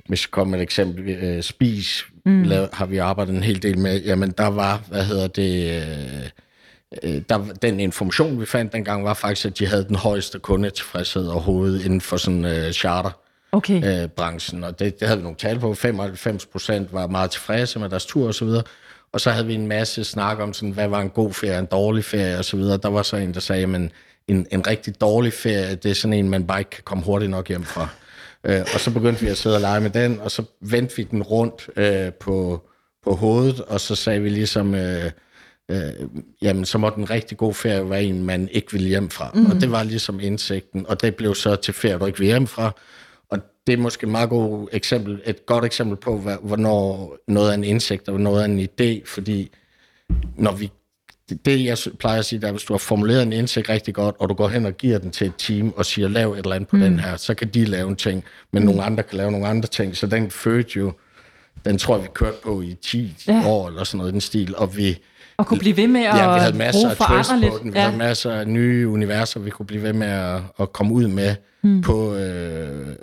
Hvis 0.07 0.23
jeg 0.25 0.31
kommer 0.31 0.51
med 0.51 0.59
et 0.59 0.63
eksempel, 0.63 1.09
øh, 1.09 1.43
Spis 1.43 2.05
mm. 2.25 2.43
lav, 2.43 2.69
har 2.73 2.85
vi 2.85 2.97
arbejdet 2.97 3.35
en 3.35 3.43
hel 3.43 3.63
del 3.63 3.77
med, 3.79 4.01
jamen 4.01 4.31
der 4.31 4.47
var, 4.47 4.81
hvad 4.87 5.03
hedder 5.03 5.27
det... 5.27 5.81
Øh, 5.81 6.29
øh, 7.03 7.21
der, 7.29 7.53
den 7.61 7.79
information, 7.79 8.39
vi 8.39 8.45
fandt 8.45 8.73
dengang, 8.73 9.05
var 9.05 9.13
faktisk, 9.13 9.45
at 9.45 9.59
de 9.59 9.67
havde 9.67 9.85
den 9.87 9.95
højeste 9.95 10.39
kundetilfredshed 10.39 11.27
overhovedet 11.27 11.85
inden 11.85 12.01
for 12.01 12.17
sådan 12.17 12.45
øh, 12.45 12.71
charter. 12.71 13.11
Okay. 13.51 14.03
Øh, 14.03 14.09
branchen, 14.09 14.63
og 14.63 14.79
det, 14.79 14.99
det 14.99 15.07
havde 15.07 15.19
vi 15.19 15.23
nogle 15.23 15.37
tal 15.37 15.59
på. 15.59 15.73
95 15.73 16.45
procent 16.45 16.93
var 16.93 17.07
meget 17.07 17.31
tilfredse 17.31 17.79
med 17.79 17.89
deres 17.89 18.05
tur 18.05 18.27
og 18.27 18.33
så 18.33 18.45
videre. 18.45 18.63
Og 19.17 19.21
så 19.21 19.31
havde 19.31 19.47
vi 19.47 19.53
en 19.53 19.67
masse 19.67 20.03
snak 20.03 20.39
om, 20.39 20.53
sådan, 20.53 20.71
hvad 20.71 20.87
var 20.87 21.01
en 21.01 21.09
god 21.09 21.33
ferie, 21.33 21.59
en 21.59 21.65
dårlig 21.65 22.03
ferie 22.03 22.37
og 22.37 22.45
så 22.45 22.57
videre. 22.57 22.77
Der 22.77 22.89
var 22.89 23.01
så 23.01 23.15
en, 23.15 23.33
der 23.33 23.39
sagde, 23.39 23.63
at 23.63 23.91
en, 24.27 24.47
en 24.51 24.67
rigtig 24.67 25.01
dårlig 25.01 25.33
ferie, 25.33 25.75
det 25.75 25.91
er 25.91 25.95
sådan 25.95 26.13
en, 26.13 26.29
man 26.29 26.47
bare 26.47 26.59
ikke 26.59 26.69
kan 26.69 26.83
komme 26.83 27.03
hurtigt 27.03 27.31
nok 27.31 27.47
hjem 27.47 27.63
fra. 27.63 27.87
Øh, 28.43 28.61
og 28.73 28.79
så 28.79 28.91
begyndte 28.91 29.21
vi 29.21 29.27
at 29.27 29.37
sidde 29.37 29.55
og 29.55 29.61
lege 29.61 29.81
med 29.81 29.89
den, 29.89 30.19
og 30.19 30.31
så 30.31 30.43
vendte 30.61 30.95
vi 30.95 31.03
den 31.03 31.23
rundt 31.23 31.69
øh, 31.75 32.13
på, 32.13 32.67
på 33.03 33.15
hovedet, 33.15 33.61
og 33.61 33.81
så 33.81 33.95
sagde 33.95 34.21
vi 34.21 34.29
ligesom, 34.29 34.75
øh, 34.75 35.11
øh, 35.71 35.79
jamen 36.41 36.65
så 36.65 36.77
må 36.77 36.89
den 36.89 37.09
rigtig 37.09 37.37
god 37.37 37.53
ferie 37.53 37.89
være 37.89 38.03
en, 38.03 38.25
man 38.25 38.49
ikke 38.51 38.71
vil 38.71 38.81
hjem 38.81 39.09
fra. 39.09 39.31
Mm. 39.33 39.45
Og 39.45 39.61
det 39.61 39.71
var 39.71 39.83
ligesom 39.83 40.19
indsigten, 40.19 40.85
og 40.87 41.01
det 41.01 41.15
blev 41.15 41.35
så 41.35 41.55
til 41.55 41.73
ferie, 41.73 41.97
du 41.97 42.05
ikke 42.05 42.19
vil 42.19 42.27
hjem 42.27 42.47
fra. 42.47 42.71
Og 43.31 43.39
det 43.67 43.73
er 43.73 43.77
måske 43.77 44.03
et 44.03 44.11
meget 44.11 44.29
god 44.29 44.67
eksempel, 44.71 45.21
et 45.25 45.45
godt 45.45 45.65
eksempel 45.65 45.97
på, 45.97 46.17
hvornår 46.41 47.15
noget 47.27 47.49
er 47.49 47.53
en 47.53 47.63
indsigt, 47.63 48.07
og 48.07 48.11
hvornår 48.11 48.37
er 48.37 48.45
en 48.45 48.59
idé, 48.59 49.05
fordi 49.05 49.51
når 50.35 50.51
vi 50.51 50.71
det, 51.45 51.65
jeg 51.65 51.77
plejer 51.99 52.19
at 52.19 52.25
sige, 52.25 52.39
er, 52.43 52.47
at 52.47 52.53
hvis 52.53 52.63
du 52.63 52.73
har 52.73 52.77
formuleret 52.77 53.23
en 53.23 53.33
indsigt 53.33 53.69
rigtig 53.69 53.93
godt, 53.93 54.15
og 54.19 54.29
du 54.29 54.33
går 54.33 54.47
hen 54.47 54.65
og 54.65 54.77
giver 54.77 54.97
den 54.97 55.11
til 55.11 55.27
et 55.27 55.33
team 55.37 55.73
og 55.77 55.85
siger, 55.85 56.07
lav 56.07 56.31
et 56.31 56.37
eller 56.37 56.55
andet 56.55 56.69
på 56.69 56.75
mm. 56.75 56.81
den 56.81 56.99
her, 56.99 57.17
så 57.17 57.33
kan 57.33 57.47
de 57.47 57.65
lave 57.65 57.89
en 57.89 57.95
ting, 57.95 58.23
men 58.53 58.63
mm. 58.63 58.65
nogle 58.65 58.83
andre 58.83 59.03
kan 59.03 59.17
lave 59.17 59.31
nogle 59.31 59.47
andre 59.47 59.67
ting. 59.67 59.97
Så 59.97 60.07
den 60.07 60.31
fødte 60.31 60.79
jo, 60.79 60.93
den 61.65 61.77
tror 61.77 61.95
jeg, 61.95 62.03
vi 62.03 62.09
kørte 62.13 62.37
på 62.43 62.61
i 62.61 62.73
10 62.81 63.15
ja. 63.27 63.47
år 63.47 63.67
eller 63.67 63.83
sådan 63.83 63.97
noget 63.97 64.13
den 64.13 64.21
stil, 64.21 64.55
og 64.55 64.77
vi... 64.77 64.97
Og 65.37 65.47
kunne 65.47 65.59
blive 65.59 65.77
ved 65.77 65.87
med 65.87 66.01
at 66.01 66.17
Ja, 66.17 66.33
vi 66.33 66.39
havde 66.39 66.57
masser 66.57 66.89
af 66.89 66.95
twist 66.95 67.31
på 67.51 67.59
den. 67.63 67.73
Vi 67.73 67.79
ja. 67.79 67.85
havde 67.85 67.97
masser 67.97 68.31
af 68.31 68.47
nye 68.47 68.87
universer, 68.87 69.39
vi 69.39 69.49
kunne 69.49 69.65
blive 69.65 69.83
ved 69.83 69.93
med 69.93 70.07
at, 70.07 70.41
at 70.59 70.73
komme 70.73 70.93
ud 70.93 71.07
med 71.07 71.35
mm. 71.63 71.81
på, 71.81 72.15
øh, 72.15 72.97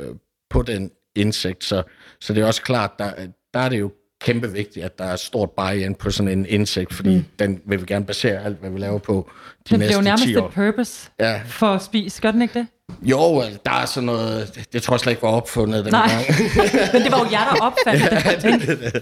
på 0.50 0.62
den 0.62 0.90
indsigt. 1.16 1.64
Så, 1.64 1.82
så 2.20 2.34
det 2.34 2.42
er 2.42 2.46
også 2.46 2.62
klart, 2.62 2.90
der, 2.98 3.12
der 3.54 3.60
er 3.60 3.68
det 3.68 3.80
jo 3.80 3.92
kæmpe 4.20 4.52
vigtigt, 4.52 4.84
at 4.84 4.98
der 4.98 5.04
er 5.04 5.16
stort 5.16 5.50
buy-in 5.50 5.94
på 5.94 6.10
sådan 6.10 6.38
en 6.38 6.46
indsigt, 6.46 6.92
fordi 6.92 7.16
mm. 7.16 7.24
den 7.38 7.60
vil 7.66 7.80
vi 7.80 7.86
gerne 7.86 8.04
basere 8.04 8.44
alt, 8.44 8.60
hvad 8.60 8.70
vi 8.70 8.78
laver 8.78 8.98
på 8.98 9.30
de 9.68 9.70
den 9.70 9.80
næste 9.80 9.94
10 9.94 9.96
år. 9.96 10.00
Det 10.00 10.08
bliver 10.08 10.12
jo 10.12 10.16
nærmest 10.16 10.56
et 10.58 10.74
purpose 10.74 11.10
ja. 11.20 11.40
for 11.44 11.78
spis, 11.78 12.20
gør 12.20 12.30
den 12.30 12.42
ikke 12.42 12.58
det? 12.58 12.66
Jo, 13.02 13.42
der 13.64 13.70
er 13.72 13.86
sådan 13.86 14.06
noget, 14.06 14.66
det, 14.72 14.82
tror 14.82 14.94
jeg 14.94 15.00
slet 15.00 15.12
ikke 15.12 15.22
var 15.22 15.28
opfundet 15.28 15.84
den 15.84 15.92
Nej. 15.92 16.08
gang. 16.08 16.24
men 16.92 17.02
det 17.02 17.12
var 17.12 17.18
jo 17.18 17.30
jer, 17.30 17.54
der 17.54 17.60
opfandt 17.60 18.02
ja, 18.24 18.50
det. 18.50 18.68
det, 18.68 18.92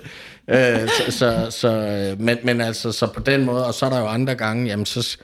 det. 0.49 0.83
Øh, 0.83 0.89
så, 0.89 1.19
så, 1.19 1.47
så, 1.51 1.71
men, 2.19 2.39
men 2.45 2.61
altså, 2.61 2.93
så 2.93 3.07
på 3.07 3.21
den 3.21 3.45
måde, 3.45 3.67
og 3.67 3.75
så 3.75 3.87
er 3.87 3.91
der 3.91 3.99
jo 4.01 4.07
andre 4.07 4.35
gange, 4.35 4.67
jamen 4.67 4.87
så, 4.87 5.19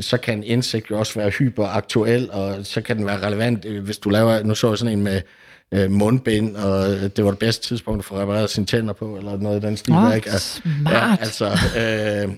så 0.00 0.16
kan 0.16 0.38
en 0.38 0.44
indsigt 0.44 0.90
jo 0.90 0.98
også 0.98 1.14
være 1.18 1.30
hyperaktuel, 1.30 2.30
og 2.32 2.56
så 2.62 2.80
kan 2.80 2.96
den 2.96 3.06
være 3.06 3.26
relevant, 3.26 3.64
hvis 3.64 3.98
du 3.98 4.08
laver, 4.10 4.42
nu 4.42 4.54
så 4.54 4.68
jeg 4.68 4.78
sådan 4.78 4.98
en 4.98 5.04
med 5.04 5.20
øh, 5.74 5.90
mundbind, 5.90 6.56
og 6.56 6.86
det 7.16 7.24
var 7.24 7.30
det 7.30 7.38
bedste 7.38 7.68
tidspunkt 7.68 7.98
at 7.98 8.04
få 8.04 8.18
repareret 8.18 8.50
sine 8.50 8.66
tænder 8.66 8.92
på, 8.92 9.16
eller 9.16 9.36
noget 9.36 9.56
af 9.56 9.60
den 9.60 9.76
stil. 9.76 9.94
Oh, 9.94 10.16
ikke? 10.16 10.30
smart. 10.30 10.94
Ja, 10.94 11.16
altså, 11.20 11.58
øh, 11.78 12.34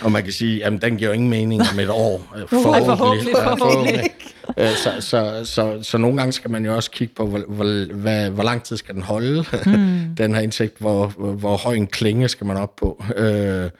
og 0.00 0.12
man 0.12 0.22
kan 0.22 0.32
sige, 0.32 0.64
at 0.64 0.82
den 0.82 0.96
giver 0.96 1.12
ingen 1.12 1.30
mening 1.30 1.62
om 1.72 1.78
et 1.78 1.90
år. 1.90 2.34
Øh, 2.36 2.48
forhåbentlig. 2.48 2.86
forhåbentlig, 2.86 3.34
forhåbentlig. 3.36 4.10
Øh, 4.58 4.76
så, 4.76 5.00
så, 5.00 5.44
så, 5.44 5.82
så 5.82 5.98
nogle 5.98 6.16
gange 6.16 6.32
skal 6.32 6.50
man 6.50 6.64
jo 6.64 6.76
også 6.76 6.90
kigge 6.90 7.14
på, 7.14 7.26
hvor, 7.26 7.38
hvor, 7.38 7.94
hvad, 7.94 8.30
hvor 8.30 8.42
lang 8.42 8.62
tid 8.62 8.76
skal 8.76 8.94
den 8.94 9.02
holde, 9.02 9.44
mm. 9.66 10.14
den 10.24 10.34
her 10.34 10.40
indsigt, 10.40 10.78
hvor, 10.78 11.06
hvor 11.32 11.56
høj 11.56 11.74
en 11.74 11.86
klinge 11.86 12.28
skal 12.28 12.46
man 12.46 12.56
op 12.56 12.76
på. 12.76 13.04
Øh, 13.16 13.70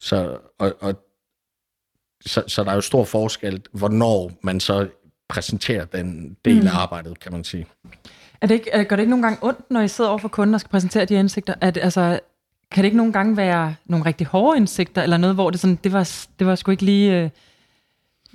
så, 0.00 0.38
og, 0.58 0.72
og, 0.80 0.94
så, 2.26 2.42
så 2.46 2.64
der 2.64 2.70
er 2.70 2.74
jo 2.74 2.80
stor 2.80 3.04
forskel, 3.04 3.62
hvornår 3.72 4.32
man 4.42 4.60
så 4.60 4.88
præsenterer 5.28 5.84
den 5.84 6.36
del 6.44 6.60
mm. 6.60 6.66
af 6.66 6.74
arbejdet, 6.74 7.20
kan 7.20 7.32
man 7.32 7.44
sige. 7.44 7.66
Er 8.40 8.46
det 8.46 8.54
ikke, 8.54 8.84
gør 8.84 8.96
det 8.96 9.02
ikke 9.02 9.10
nogle 9.10 9.22
gange 9.22 9.38
ondt, 9.42 9.70
når 9.70 9.80
I 9.80 9.88
sidder 9.88 10.10
over 10.10 10.18
for 10.18 10.28
kunden 10.28 10.54
og 10.54 10.60
skal 10.60 10.70
præsentere 10.70 11.04
de 11.04 11.14
indsigter? 11.14 11.54
At, 11.60 11.76
altså, 11.76 12.20
kan 12.70 12.82
det 12.82 12.86
ikke 12.86 12.96
nogle 12.96 13.12
gange 13.12 13.36
være 13.36 13.74
nogle 13.86 14.04
rigtig 14.06 14.26
hårde 14.26 14.56
indsigter, 14.56 15.02
eller 15.02 15.16
noget, 15.16 15.36
hvor 15.36 15.50
det, 15.50 15.60
sådan, 15.60 15.78
det, 15.84 15.92
var, 15.92 16.10
det 16.38 16.46
var 16.46 16.54
sgu 16.54 16.70
ikke 16.70 16.84
lige 16.84 17.22
øh, 17.22 17.30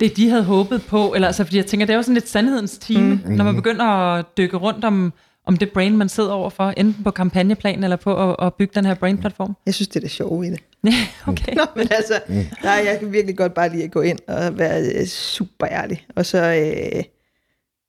det, 0.00 0.16
de 0.16 0.28
havde 0.28 0.44
håbet 0.44 0.82
på? 0.82 1.14
Eller, 1.14 1.28
altså, 1.28 1.44
fordi 1.44 1.56
jeg 1.56 1.66
tænker, 1.66 1.86
det 1.86 1.92
er 1.92 1.96
jo 1.96 2.02
sådan 2.02 2.14
lidt 2.14 2.28
sandhedens 2.28 2.78
time, 2.78 3.20
mm. 3.24 3.32
når 3.32 3.44
man 3.44 3.54
begynder 3.54 3.84
at 3.84 4.24
dykke 4.36 4.56
rundt 4.56 4.84
om, 4.84 5.12
om 5.46 5.56
det 5.56 5.70
brain, 5.70 5.96
man 5.96 6.08
sidder 6.08 6.32
overfor, 6.32 6.72
enten 6.76 7.04
på 7.04 7.10
kampagneplan 7.10 7.84
eller 7.84 7.96
på 7.96 8.30
at, 8.30 8.36
at 8.46 8.54
bygge 8.54 8.72
den 8.74 8.84
her 8.84 8.94
brain-platform? 8.94 9.56
Jeg 9.66 9.74
synes, 9.74 9.88
det 9.88 9.96
er 9.96 10.00
det 10.00 10.10
sjove 10.10 10.46
i 10.46 10.50
det. 10.50 10.60
Okay. 11.26 11.54
Nå, 11.54 11.62
men 11.76 11.88
altså, 11.90 12.20
der, 12.62 12.74
jeg 12.74 12.96
kan 13.00 13.12
virkelig 13.12 13.36
godt 13.36 13.54
bare 13.54 13.72
lide 13.72 13.84
at 13.84 13.90
gå 13.90 14.00
ind 14.00 14.18
og 14.28 14.58
være 14.58 14.82
øh, 14.82 15.06
super 15.06 15.66
ærlig. 15.70 16.06
Og 16.16 16.26
så... 16.26 16.38
Øh, 16.38 17.04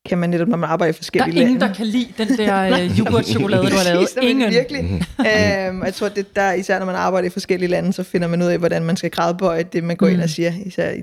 kan 0.05 0.17
man 0.17 0.29
netop, 0.29 0.47
når 0.47 0.57
man 0.57 0.69
arbejder 0.69 0.93
i 0.93 0.95
forskellige 0.95 1.35
lande. 1.35 1.39
Der 1.41 1.45
er 1.45 1.49
ingen, 1.49 1.59
lande. 1.59 1.73
der 1.73 1.77
kan 1.77 1.85
lide 1.85 2.07
den 2.17 2.27
der 2.37 2.85
uh, 2.85 2.99
yoghurt-chokolade, 2.99 3.69
du 3.69 3.75
har 3.75 3.83
lavet. 3.83 4.17
Ingen. 4.21 4.49
Virkelig. 4.49 4.79
øhm, 5.19 5.83
jeg 5.83 5.93
tror, 5.93 6.09
det 6.09 6.35
der, 6.35 6.53
især 6.53 6.79
når 6.79 6.85
man 6.85 6.95
arbejder 6.95 7.27
i 7.27 7.29
forskellige 7.29 7.69
lande, 7.69 7.93
så 7.93 8.03
finder 8.03 8.27
man 8.27 8.41
ud 8.41 8.47
af, 8.47 8.57
hvordan 8.57 8.83
man 8.83 8.97
skal 8.97 9.11
grædbøje 9.11 9.63
det, 9.63 9.83
man 9.83 9.95
går 9.95 10.07
mm. 10.07 10.13
ind 10.13 10.21
og 10.21 10.29
siger. 10.29 10.53
Især 10.65 10.91
i 10.91 11.01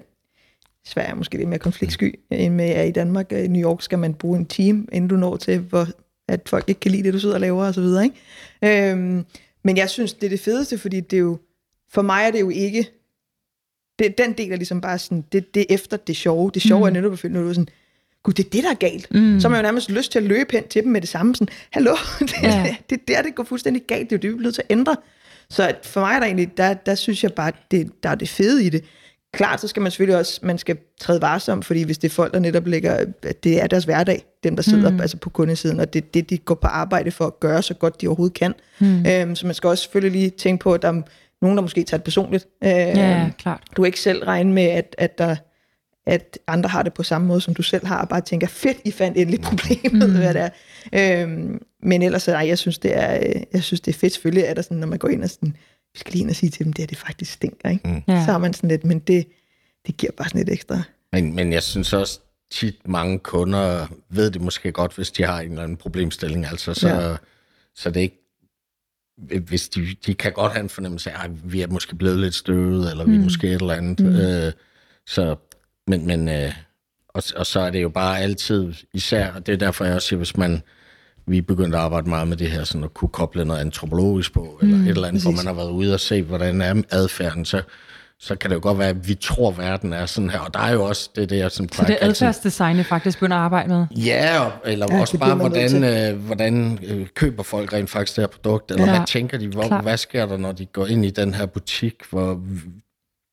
Sverige 0.86 1.10
er 1.10 1.14
måske 1.14 1.36
lidt 1.36 1.48
mere 1.48 1.58
konfliktsky, 1.58 2.18
end 2.30 2.54
med 2.54 2.68
ja, 2.68 2.82
i 2.82 2.90
Danmark. 2.90 3.32
I 3.32 3.46
New 3.46 3.70
York 3.70 3.82
skal 3.82 3.98
man 3.98 4.14
bruge 4.14 4.38
en 4.38 4.46
team, 4.46 4.88
inden 4.92 5.08
du 5.08 5.16
når 5.16 5.36
til, 5.36 5.58
hvor, 5.58 5.86
at 6.28 6.40
folk 6.48 6.68
ikke 6.68 6.80
kan 6.80 6.90
lide 6.90 7.02
det, 7.02 7.14
du 7.14 7.18
sidder 7.18 7.34
og 7.34 7.40
laver 7.40 7.64
osv. 7.64 8.04
Ikke? 8.04 8.90
Øhm, 8.90 9.24
men 9.64 9.76
jeg 9.76 9.90
synes, 9.90 10.12
det 10.12 10.26
er 10.26 10.30
det 10.30 10.40
fedeste, 10.40 10.78
fordi 10.78 11.00
det 11.00 11.16
er 11.16 11.20
jo, 11.20 11.38
for 11.92 12.02
mig 12.02 12.26
er 12.26 12.30
det 12.30 12.40
jo 12.40 12.50
ikke, 12.50 12.88
det, 13.98 14.18
den 14.18 14.32
del 14.32 14.52
er 14.52 14.56
ligesom 14.56 14.80
bare 14.80 14.98
sådan, 14.98 15.24
det, 15.32 15.54
det 15.54 15.60
er 15.60 15.74
efter 15.74 15.96
det 15.96 16.16
sjove. 16.16 16.50
Det 16.54 16.62
sjove 16.62 16.80
mm. 16.80 16.86
er 16.86 16.90
netop 16.90 17.12
at 17.12 17.18
finde 17.18 17.42
ud 17.42 17.48
af 17.48 17.54
sådan, 17.54 17.68
gud, 18.22 18.32
det 18.32 18.46
er 18.46 18.50
det, 18.50 18.64
der 18.64 18.70
er 18.70 18.74
galt. 18.74 19.14
Mm. 19.14 19.40
Så 19.40 19.48
har 19.48 19.50
man 19.50 19.58
jo 19.58 19.62
nærmest 19.62 19.90
lyst 19.90 20.12
til 20.12 20.18
at 20.18 20.24
løbe 20.24 20.52
hen 20.52 20.68
til 20.68 20.82
dem 20.82 20.92
med 20.92 21.00
det 21.00 21.08
samme. 21.08 21.34
Sådan, 21.34 21.54
hallo, 21.70 21.96
det, 22.20 22.42
ja. 22.42 22.76
det 22.90 23.00
er 23.00 23.02
der, 23.08 23.22
det 23.22 23.34
går 23.34 23.44
fuldstændig 23.44 23.82
galt. 23.82 24.10
Det 24.10 24.16
er 24.16 24.18
jo 24.18 24.22
det, 24.22 24.38
vi 24.38 24.42
er 24.42 24.42
nødt 24.42 24.54
til 24.54 24.62
at 24.62 24.72
ændre. 24.72 24.96
Så 25.50 25.74
for 25.82 26.00
mig 26.00 26.14
er 26.14 26.18
der 26.18 26.26
egentlig, 26.26 26.56
der, 26.56 26.74
der 26.74 26.94
synes 26.94 27.22
jeg 27.22 27.32
bare, 27.32 27.52
det, 27.70 27.92
der 28.02 28.08
er 28.08 28.14
det 28.14 28.28
fede 28.28 28.64
i 28.64 28.68
det. 28.68 28.84
Klart, 29.32 29.60
så 29.60 29.68
skal 29.68 29.82
man 29.82 29.90
selvfølgelig 29.90 30.18
også, 30.18 30.40
man 30.42 30.58
skal 30.58 30.76
træde 31.00 31.22
varsom, 31.22 31.62
fordi 31.62 31.82
hvis 31.82 31.98
det 31.98 32.08
er 32.08 32.12
folk, 32.12 32.34
der 32.34 32.40
netop 32.40 32.66
ligger, 32.66 33.04
at 33.22 33.44
det 33.44 33.62
er 33.62 33.66
deres 33.66 33.84
hverdag, 33.84 34.24
dem 34.44 34.56
der 34.56 34.62
sidder 34.62 34.90
mm. 34.90 35.00
altså 35.00 35.16
på 35.16 35.30
kundesiden, 35.30 35.80
og 35.80 35.92
det 35.92 36.04
er 36.04 36.06
det, 36.14 36.30
de 36.30 36.38
går 36.38 36.54
på 36.54 36.66
arbejde 36.66 37.10
for 37.10 37.26
at 37.26 37.40
gøre 37.40 37.62
så 37.62 37.74
godt 37.74 38.00
de 38.00 38.06
overhovedet 38.06 38.34
kan. 38.34 38.54
Mm. 38.78 39.06
Øhm, 39.06 39.36
så 39.36 39.46
man 39.46 39.54
skal 39.54 39.68
også 39.68 39.82
selvfølgelig 39.82 40.20
lige 40.20 40.30
tænke 40.30 40.62
på, 40.62 40.74
at 40.74 40.82
der 40.82 40.88
er 40.88 41.02
nogen, 41.42 41.56
der 41.56 41.62
måske 41.62 41.84
tager 41.84 41.98
det 41.98 42.04
personligt. 42.04 42.46
Øhm, 42.64 42.72
ja, 42.72 43.30
klart. 43.38 43.62
Du 43.76 43.82
er 43.82 43.86
ikke 43.86 44.00
selv 44.00 44.24
regne 44.24 44.52
med, 44.52 44.64
at, 44.64 44.94
at 44.98 45.18
der 45.18 45.36
at 46.06 46.38
andre 46.46 46.68
har 46.68 46.82
det 46.82 46.94
på 46.94 47.02
samme 47.02 47.26
måde, 47.26 47.40
som 47.40 47.54
du 47.54 47.62
selv 47.62 47.86
har, 47.86 48.00
og 48.02 48.08
bare 48.08 48.20
tænker, 48.20 48.46
fedt, 48.46 48.76
I 48.84 48.90
fandt 48.90 49.18
endelig 49.18 49.40
problemet, 49.40 50.08
mm. 50.10 50.16
hvad 50.16 50.34
det 50.34 50.50
er. 50.92 51.22
Øhm, 51.22 51.62
men 51.82 52.02
ellers, 52.02 52.28
nej, 52.28 52.48
jeg 52.48 52.58
synes, 52.58 52.78
det 52.78 52.96
er, 52.96 53.14
øh, 53.14 53.42
jeg 53.52 53.62
synes, 53.62 53.80
det 53.80 53.94
er 53.94 53.98
fedt. 53.98 54.12
Selvfølgelig 54.12 54.44
er 54.44 54.54
der 54.54 54.62
sådan, 54.62 54.76
når 54.76 54.86
man 54.86 54.98
går 54.98 55.08
ind 55.08 55.24
og 55.24 55.30
sådan, 55.30 55.56
vi 55.94 55.98
skal 55.98 56.12
lige 56.12 56.22
ind 56.22 56.30
og 56.30 56.36
sige 56.36 56.50
til 56.50 56.64
dem, 56.64 56.72
det 56.72 56.82
er 56.82 56.86
det 56.86 56.98
faktisk 56.98 57.32
stinker, 57.32 57.68
ikke? 57.68 57.88
Mm. 57.88 58.02
Ja. 58.14 58.24
Så 58.24 58.32
har 58.32 58.38
man 58.38 58.54
sådan 58.54 58.70
lidt, 58.70 58.84
men 58.84 58.98
det, 58.98 59.26
det 59.86 59.96
giver 59.96 60.12
bare 60.12 60.28
sådan 60.28 60.38
lidt 60.38 60.50
ekstra. 60.50 60.82
Men, 61.12 61.34
men 61.34 61.52
jeg 61.52 61.62
synes 61.62 61.92
også, 61.92 62.20
tit 62.50 62.88
mange 62.88 63.18
kunder 63.18 63.86
ved 64.08 64.30
det 64.30 64.40
måske 64.40 64.72
godt, 64.72 64.94
hvis 64.94 65.10
de 65.10 65.24
har 65.24 65.40
en 65.40 65.50
eller 65.50 65.62
anden 65.62 65.76
problemstilling. 65.76 66.46
Altså, 66.46 66.74
så, 66.74 66.88
ja. 66.88 67.16
så 67.74 67.90
det 67.90 67.96
er 67.96 68.02
ikke 68.02 68.18
hvis 69.46 69.68
de, 69.68 69.96
de 70.06 70.14
kan 70.14 70.32
godt 70.32 70.52
have 70.52 70.62
en 70.62 70.68
fornemmelse 70.68 71.10
af, 71.10 71.24
at 71.24 71.52
vi 71.52 71.60
er 71.60 71.66
måske 71.66 71.96
blevet 71.96 72.18
lidt 72.18 72.34
støvet, 72.34 72.90
eller 72.90 73.04
mm. 73.04 73.10
vi 73.10 73.16
er 73.16 73.18
mm. 73.18 73.24
måske 73.24 73.46
et 73.46 73.54
eller 73.54 73.74
andet. 73.74 74.00
Mm. 74.00 74.16
Øh, 74.16 74.52
så, 75.06 75.36
men, 75.86 76.06
men 76.06 76.28
øh, 76.28 76.52
og, 77.08 77.22
og 77.36 77.46
så 77.46 77.60
er 77.60 77.70
det 77.70 77.82
jo 77.82 77.88
bare 77.88 78.20
altid, 78.20 78.74
især, 78.94 79.32
og 79.32 79.46
det 79.46 79.52
er 79.52 79.56
derfor 79.56 79.84
jeg 79.84 79.94
også 79.94 80.08
siger, 80.08 80.18
hvis 80.18 80.36
man, 80.36 80.62
vi 81.26 81.38
er 81.38 81.42
begyndt 81.42 81.74
at 81.74 81.80
arbejde 81.80 82.08
meget 82.08 82.28
med 82.28 82.36
det 82.36 82.50
her, 82.50 82.64
sådan 82.64 82.84
at 82.84 82.94
kunne 82.94 83.08
koble 83.08 83.44
noget 83.44 83.60
antropologisk 83.60 84.32
på, 84.32 84.58
eller 84.62 84.76
mm, 84.76 84.82
et 84.82 84.88
eller 84.88 85.08
andet, 85.08 85.22
præcis. 85.22 85.36
hvor 85.36 85.44
man 85.44 85.46
har 85.46 85.64
været 85.64 85.70
ude 85.70 85.94
og 85.94 86.00
se, 86.00 86.22
hvordan 86.22 86.60
er 86.60 86.82
adfærden, 86.90 87.44
så, 87.44 87.62
så 88.20 88.36
kan 88.36 88.50
det 88.50 88.56
jo 88.56 88.60
godt 88.62 88.78
være, 88.78 88.88
at 88.88 89.08
vi 89.08 89.14
tror, 89.14 89.50
at 89.50 89.58
verden 89.58 89.92
er 89.92 90.06
sådan 90.06 90.30
her. 90.30 90.38
Og 90.38 90.54
der 90.54 90.60
er 90.60 90.72
jo 90.72 90.84
også 90.84 91.10
det, 91.16 91.32
jeg 91.32 91.50
sådan 91.50 91.68
Så 91.72 91.84
det 91.86 91.98
er 92.00 92.06
adfærdsdesign, 92.08 92.84
faktisk 92.84 93.18
begynder 93.18 93.36
at 93.36 93.42
arbejde 93.42 93.68
med? 93.68 93.86
Ja, 93.96 94.50
eller 94.64 94.86
ja, 94.90 95.00
også 95.00 95.18
bare, 95.18 95.34
hvordan, 95.34 95.84
øh, 95.84 96.26
hvordan 96.26 96.78
øh, 96.82 97.06
køber 97.14 97.42
folk 97.42 97.72
rent 97.72 97.90
faktisk 97.90 98.16
det 98.16 98.22
her 98.22 98.28
produkt, 98.28 98.70
eller 98.70 98.84
ja, 98.84 98.90
hvad 98.90 99.06
tænker 99.06 99.38
de, 99.38 99.48
hvor, 99.48 99.80
hvad 99.82 99.96
sker 99.96 100.26
der, 100.26 100.36
når 100.36 100.52
de 100.52 100.66
går 100.66 100.86
ind 100.86 101.04
i 101.04 101.10
den 101.10 101.34
her 101.34 101.46
butik, 101.46 101.94
hvor 102.10 102.40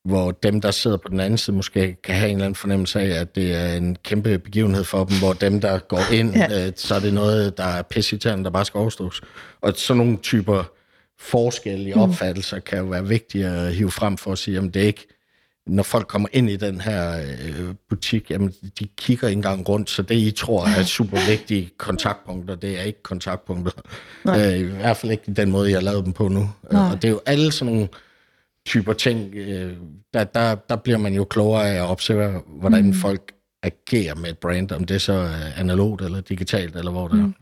hvor 0.04 0.30
dem, 0.30 0.60
der 0.60 0.70
sidder 0.70 0.96
på 0.96 1.08
den 1.08 1.20
anden 1.20 1.38
side, 1.38 1.56
måske 1.56 1.96
kan 2.04 2.14
have 2.14 2.28
en 2.28 2.36
eller 2.36 2.44
anden 2.44 2.54
fornemmelse 2.54 3.00
af, 3.00 3.20
at 3.20 3.34
det 3.34 3.54
er 3.54 3.74
en 3.74 3.96
kæmpe 4.04 4.38
begivenhed 4.38 4.84
for 4.84 5.04
dem, 5.04 5.18
hvor 5.18 5.32
dem, 5.32 5.60
der 5.60 5.78
går 5.78 6.12
ind, 6.12 6.34
ja. 6.34 6.66
øh, 6.66 6.72
så 6.76 6.94
er 6.94 7.00
det 7.00 7.14
noget, 7.14 7.56
der 7.56 7.64
er 7.64 7.82
pissitærende, 7.82 8.44
der 8.44 8.50
bare 8.50 8.64
skal 8.64 8.78
overstås. 8.78 9.20
Og 9.60 9.72
sådan 9.76 9.98
nogle 9.98 10.16
typer 10.16 10.64
forskellige 11.18 11.94
mm. 11.94 12.00
opfattelser 12.00 12.58
kan 12.58 12.78
jo 12.78 12.84
være 12.84 13.08
vigtige 13.08 13.46
at 13.46 13.74
hive 13.74 13.90
frem 13.90 14.16
for 14.16 14.32
at 14.32 14.38
sige, 14.38 14.58
at 14.58 14.74
det 14.74 14.80
ikke, 14.80 15.06
når 15.66 15.82
folk 15.82 16.06
kommer 16.06 16.28
ind 16.32 16.50
i 16.50 16.56
den 16.56 16.80
her 16.80 17.20
øh, 17.20 17.74
butik, 17.88 18.30
jamen, 18.30 18.54
de 18.78 18.88
kigger 18.96 19.28
ikke 19.28 19.38
engang 19.38 19.68
rundt, 19.68 19.90
så 19.90 20.02
det, 20.02 20.14
I 20.14 20.30
tror 20.30 20.66
er 20.66 20.82
super 20.98 21.18
vigtige 21.28 21.70
kontaktpunkter, 21.78 22.54
det 22.54 22.78
er 22.78 22.82
ikke 22.82 23.02
kontaktpunkter. 23.02 23.72
Øh, 24.28 24.58
I 24.58 24.62
hvert 24.62 24.96
fald 24.96 25.12
ikke 25.12 25.32
den 25.32 25.50
måde, 25.50 25.70
jeg 25.70 25.76
har 25.76 25.82
lavet 25.82 26.04
dem 26.04 26.12
på 26.12 26.28
nu. 26.28 26.50
Nej. 26.72 26.90
Og 26.90 27.02
det 27.02 27.08
er 27.08 27.12
jo 27.12 27.20
alle 27.26 27.52
sådan 27.52 27.74
nogle 27.74 27.88
typer 28.66 28.92
ting, 28.92 29.34
øh, 29.34 29.72
der, 30.14 30.24
der, 30.24 30.54
der 30.54 30.76
bliver 30.76 30.98
man 30.98 31.14
jo 31.14 31.24
klogere 31.24 31.68
af 31.68 31.74
at 31.74 31.90
observere, 31.90 32.40
hvordan 32.46 32.86
mm. 32.86 32.94
folk 32.94 33.32
agerer 33.62 34.14
med 34.14 34.30
et 34.30 34.38
brand, 34.38 34.72
om 34.72 34.84
det 34.84 35.02
så 35.02 35.12
er 35.12 35.52
analogt 35.56 36.02
eller 36.02 36.20
digitalt, 36.20 36.76
eller 36.76 36.90
hvor 36.90 37.08
det 37.08 37.18
mm. 37.18 37.24
er. 37.24 37.32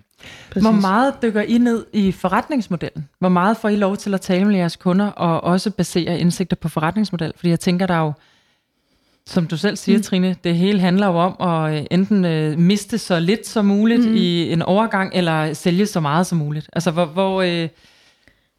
Præcis. 0.51 0.63
Hvor 0.63 0.81
meget 0.81 1.15
dykker 1.23 1.43
I 1.43 1.59
ned 1.59 1.87
i 1.93 2.13
forretningsmodellen? 2.13 3.09
Hvor 3.19 3.29
meget 3.29 3.57
får 3.57 3.69
I 3.69 3.77
lov 3.77 3.97
til 3.97 4.15
at 4.15 4.21
tale 4.21 4.45
med 4.45 4.57
jeres 4.57 4.77
kunder 4.77 5.07
og 5.07 5.45
også 5.45 5.71
basere 5.71 6.19
indsigter 6.19 6.57
på 6.57 6.69
forretningsmodel? 6.69 7.33
Fordi 7.37 7.51
jeg 7.51 7.61
tænker, 7.61 7.87
der 7.87 7.95
er 7.95 8.01
jo, 8.01 8.13
som 9.27 9.47
du 9.47 9.57
selv 9.57 9.77
siger, 9.77 9.99
mm. 9.99 10.03
Trine, 10.03 10.37
det 10.45 10.57
hele 10.57 10.81
handler 10.81 11.07
jo 11.07 11.13
om 11.13 11.37
at 11.49 11.79
øh, 11.79 11.87
enten 11.91 12.25
øh, 12.25 12.59
miste 12.59 12.99
så 12.99 13.21
lidt 13.21 13.47
som 13.47 13.65
muligt 13.65 14.09
mm. 14.09 14.15
i 14.15 14.53
en 14.53 14.63
overgang, 14.63 15.11
eller 15.15 15.55
sælge 15.55 15.87
så 15.87 16.01
meget 16.01 16.27
som 16.27 16.39
muligt. 16.39 16.71
Altså, 16.73 16.91
hvor... 16.91 17.05
hvor 17.05 17.43
øh, 17.43 17.69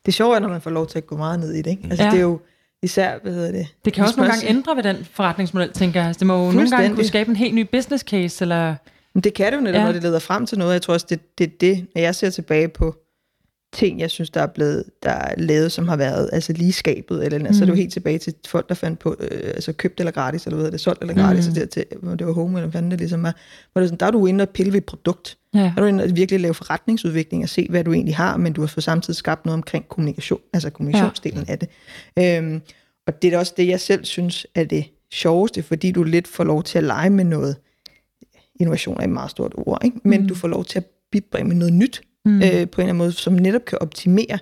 det 0.05 0.13
sjove 0.13 0.35
er, 0.35 0.39
når 0.39 0.49
man 0.49 0.61
får 0.61 0.71
lov 0.71 0.87
til 0.87 0.97
at 0.97 1.07
gå 1.07 1.17
meget 1.17 1.39
ned 1.39 1.53
i 1.53 1.61
det. 1.61 1.71
Ikke? 1.71 1.87
Altså, 1.89 2.03
ja. 2.03 2.11
det 2.11 2.17
er 2.17 2.21
jo 2.21 2.39
især, 2.83 3.19
hvad 3.23 3.33
hedder 3.33 3.51
det? 3.51 3.67
Det 3.85 3.93
kan 3.93 4.03
også 4.03 4.17
nogle 4.17 4.31
gange 4.31 4.47
ændre 4.49 4.75
ved 4.75 4.83
den 4.83 5.07
forretningsmodel, 5.11 5.71
tænker 5.71 6.03
jeg. 6.03 6.19
Det 6.19 6.27
må 6.27 6.45
jo 6.45 6.51
nogle 6.51 6.69
gange 6.69 6.95
kunne 6.95 7.05
skabe 7.05 7.29
en 7.29 7.35
helt 7.35 7.55
ny 7.55 7.67
business 7.71 8.03
case, 8.03 8.43
eller... 8.43 8.75
Men 9.13 9.23
det 9.23 9.33
kan 9.33 9.51
det 9.51 9.57
jo 9.57 9.61
netop, 9.61 9.79
ja. 9.79 9.85
når 9.85 9.91
det 9.91 10.03
leder 10.03 10.19
frem 10.19 10.45
til 10.45 10.57
noget. 10.57 10.73
Jeg 10.73 10.81
tror 10.81 10.93
også, 10.93 11.05
det, 11.09 11.37
det 11.37 11.61
det, 11.61 11.87
når 11.95 12.01
jeg 12.01 12.15
ser 12.15 12.29
tilbage 12.29 12.67
på 12.67 12.95
ting, 13.73 13.99
jeg 13.99 14.09
synes, 14.09 14.29
der 14.29 14.41
er 14.41 14.47
blevet 14.47 14.83
der 15.03 15.11
er 15.11 15.33
lavet, 15.37 15.71
som 15.71 15.87
har 15.87 15.95
været 15.95 16.29
altså 16.33 16.53
lige 16.53 16.73
skabet, 16.73 17.25
eller 17.25 17.39
mm. 17.39 17.45
altså, 17.45 17.65
det 17.65 17.71
var 17.71 17.77
helt 17.77 17.93
tilbage 17.93 18.17
til 18.17 18.33
folk, 18.47 18.69
der 18.69 18.75
fandt 18.75 18.99
på, 18.99 19.15
øh, 19.19 19.41
altså 19.43 19.73
købt 19.73 19.99
eller 19.99 20.11
gratis, 20.11 20.45
eller 20.45 20.57
hvad 20.57 20.71
det, 20.71 20.79
solgt 20.79 21.01
eller 21.01 21.13
gratis, 21.13 21.47
mm. 21.47 21.53
til, 21.53 21.85
det 22.19 22.27
var 22.27 22.33
home, 22.33 22.59
eller 22.59 22.69
hvad 22.69 22.81
det 22.81 22.99
ligesom 22.99 23.23
var. 23.23 23.35
Hvor 23.73 23.81
det 23.81 23.89
sådan, 23.89 23.99
der 23.99 24.05
er 24.05 24.11
du 24.11 24.25
inde 24.25 24.41
og 24.41 24.49
pille 24.49 24.73
ved 24.73 24.77
et 24.77 24.85
produkt. 24.85 25.37
Ja. 25.53 25.59
Der 25.59 25.71
er 25.77 25.81
du 25.81 25.85
inde 25.85 26.03
og 26.03 26.15
virkelig 26.15 26.39
lave 26.39 26.53
forretningsudvikling 26.53 27.43
og 27.43 27.49
se, 27.49 27.67
hvad 27.69 27.83
du 27.83 27.93
egentlig 27.93 28.15
har, 28.15 28.37
men 28.37 28.53
du 28.53 28.61
har 28.61 28.67
for 28.67 28.81
samtidig 28.81 29.17
skabt 29.17 29.45
noget 29.45 29.53
omkring 29.53 29.89
kommunikation, 29.89 30.39
altså 30.53 30.69
kommunikationsdelen 30.69 31.45
ja. 31.47 31.51
af 31.51 31.59
det. 31.59 31.69
Øhm, 32.19 32.61
og 33.07 33.21
det 33.21 33.33
er 33.33 33.37
også 33.37 33.53
det, 33.57 33.67
jeg 33.67 33.79
selv 33.79 34.05
synes 34.05 34.47
er 34.55 34.63
det 34.63 34.85
sjoveste, 35.11 35.63
fordi 35.63 35.91
du 35.91 36.03
lidt 36.03 36.27
får 36.27 36.43
lov 36.43 36.63
til 36.63 36.77
at 36.77 36.83
lege 36.83 37.09
med 37.09 37.23
noget. 37.23 37.55
Innovation 38.59 38.99
er 38.99 39.03
et 39.03 39.09
meget 39.09 39.31
stort 39.31 39.53
ord, 39.57 39.81
ikke? 39.85 39.99
men 40.03 40.21
mm. 40.21 40.27
du 40.27 40.35
får 40.35 40.47
lov 40.47 40.65
til 40.65 40.79
at 40.79 40.85
bibringe 41.11 41.47
med 41.47 41.55
noget 41.55 41.73
nyt 41.73 42.01
mm. 42.25 42.35
øh, 42.35 42.41
på 42.41 42.47
en 42.47 42.59
eller 42.59 42.79
anden 42.79 42.97
måde, 42.97 43.11
som 43.11 43.33
netop 43.33 43.65
kan 43.65 43.77
optimere, 43.81 44.39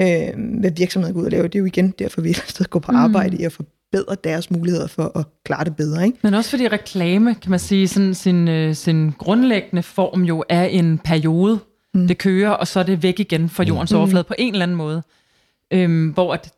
øh, 0.00 0.58
hvad 0.60 0.70
virksomheden 0.76 1.14
går 1.14 1.20
ud 1.20 1.26
og 1.26 1.30
lave. 1.30 1.42
Det 1.42 1.54
er 1.54 1.58
jo 1.58 1.64
igen 1.64 1.90
derfor, 1.98 2.20
vi 2.20 2.30
et 2.60 2.66
går 2.70 2.80
på 2.80 2.92
mm. 2.92 2.98
arbejde 2.98 3.36
mm. 3.36 3.42
i 3.42 3.44
at 3.44 3.52
forbedre 3.52 4.16
deres 4.24 4.50
muligheder 4.50 4.86
for 4.86 5.18
at 5.18 5.26
klare 5.44 5.64
det 5.64 5.76
bedre. 5.76 6.06
Ikke? 6.06 6.18
Men 6.22 6.34
også 6.34 6.50
fordi 6.50 6.68
reklame, 6.68 7.34
kan 7.34 7.50
man 7.50 7.58
sige, 7.58 7.88
sådan, 7.88 8.14
sin, 8.14 8.48
øh, 8.48 8.74
sin 8.74 9.10
grundlæggende 9.10 9.82
form 9.82 10.22
jo 10.22 10.44
er 10.48 10.64
en 10.64 10.98
periode. 10.98 11.58
Mm. 11.94 12.06
Det 12.08 12.18
kører, 12.18 12.50
og 12.50 12.66
så 12.66 12.80
er 12.80 12.84
det 12.84 13.02
væk 13.02 13.20
igen 13.20 13.48
fra 13.48 13.64
jordens 13.64 13.92
mm. 13.92 13.98
overflade 13.98 14.24
på 14.24 14.34
en 14.38 14.52
eller 14.52 14.62
anden 14.62 14.76
måde. 14.76 15.02
Øhm, 15.72 16.08
hvor 16.08 16.34
at 16.34 16.52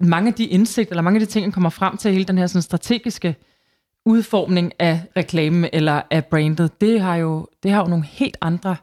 mange 0.00 0.28
af 0.28 0.34
de 0.34 0.44
indsigter, 0.44 0.92
eller 0.92 1.02
mange 1.02 1.20
af 1.20 1.26
de 1.26 1.32
ting, 1.32 1.46
der 1.46 1.52
kommer 1.52 1.70
frem 1.70 1.96
til 1.96 2.12
hele 2.12 2.24
den 2.24 2.38
her 2.38 2.46
sådan 2.46 2.62
strategiske 2.62 3.36
udformning 4.06 4.72
af 4.78 5.00
reklamen 5.16 5.70
eller 5.72 6.02
af 6.10 6.24
brandet, 6.24 6.80
det 6.80 7.00
har 7.00 7.16
jo, 7.16 7.46
det 7.62 7.70
har 7.70 7.82
jo 7.82 7.88
nogle 7.88 8.04
helt 8.04 8.36
andre 8.40 8.76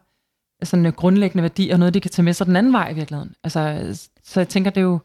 sådan 0.64 0.92
grundlæggende 0.92 1.42
værdier, 1.42 1.74
og 1.74 1.80
noget, 1.80 1.94
de 1.94 2.02
kan 2.02 2.12
tage 2.12 2.24
med 2.24 2.34
sig 2.34 2.48
den 2.48 2.56
anden 2.56 2.74
vej 2.74 2.90
i 2.90 2.94
virkeligheden. 2.94 3.34
Altså, 3.44 3.88
så 4.24 4.40
jeg 4.40 4.48
tænker, 4.48 4.72
det 4.72 4.78
er 4.78 4.86
jo, 4.86 5.00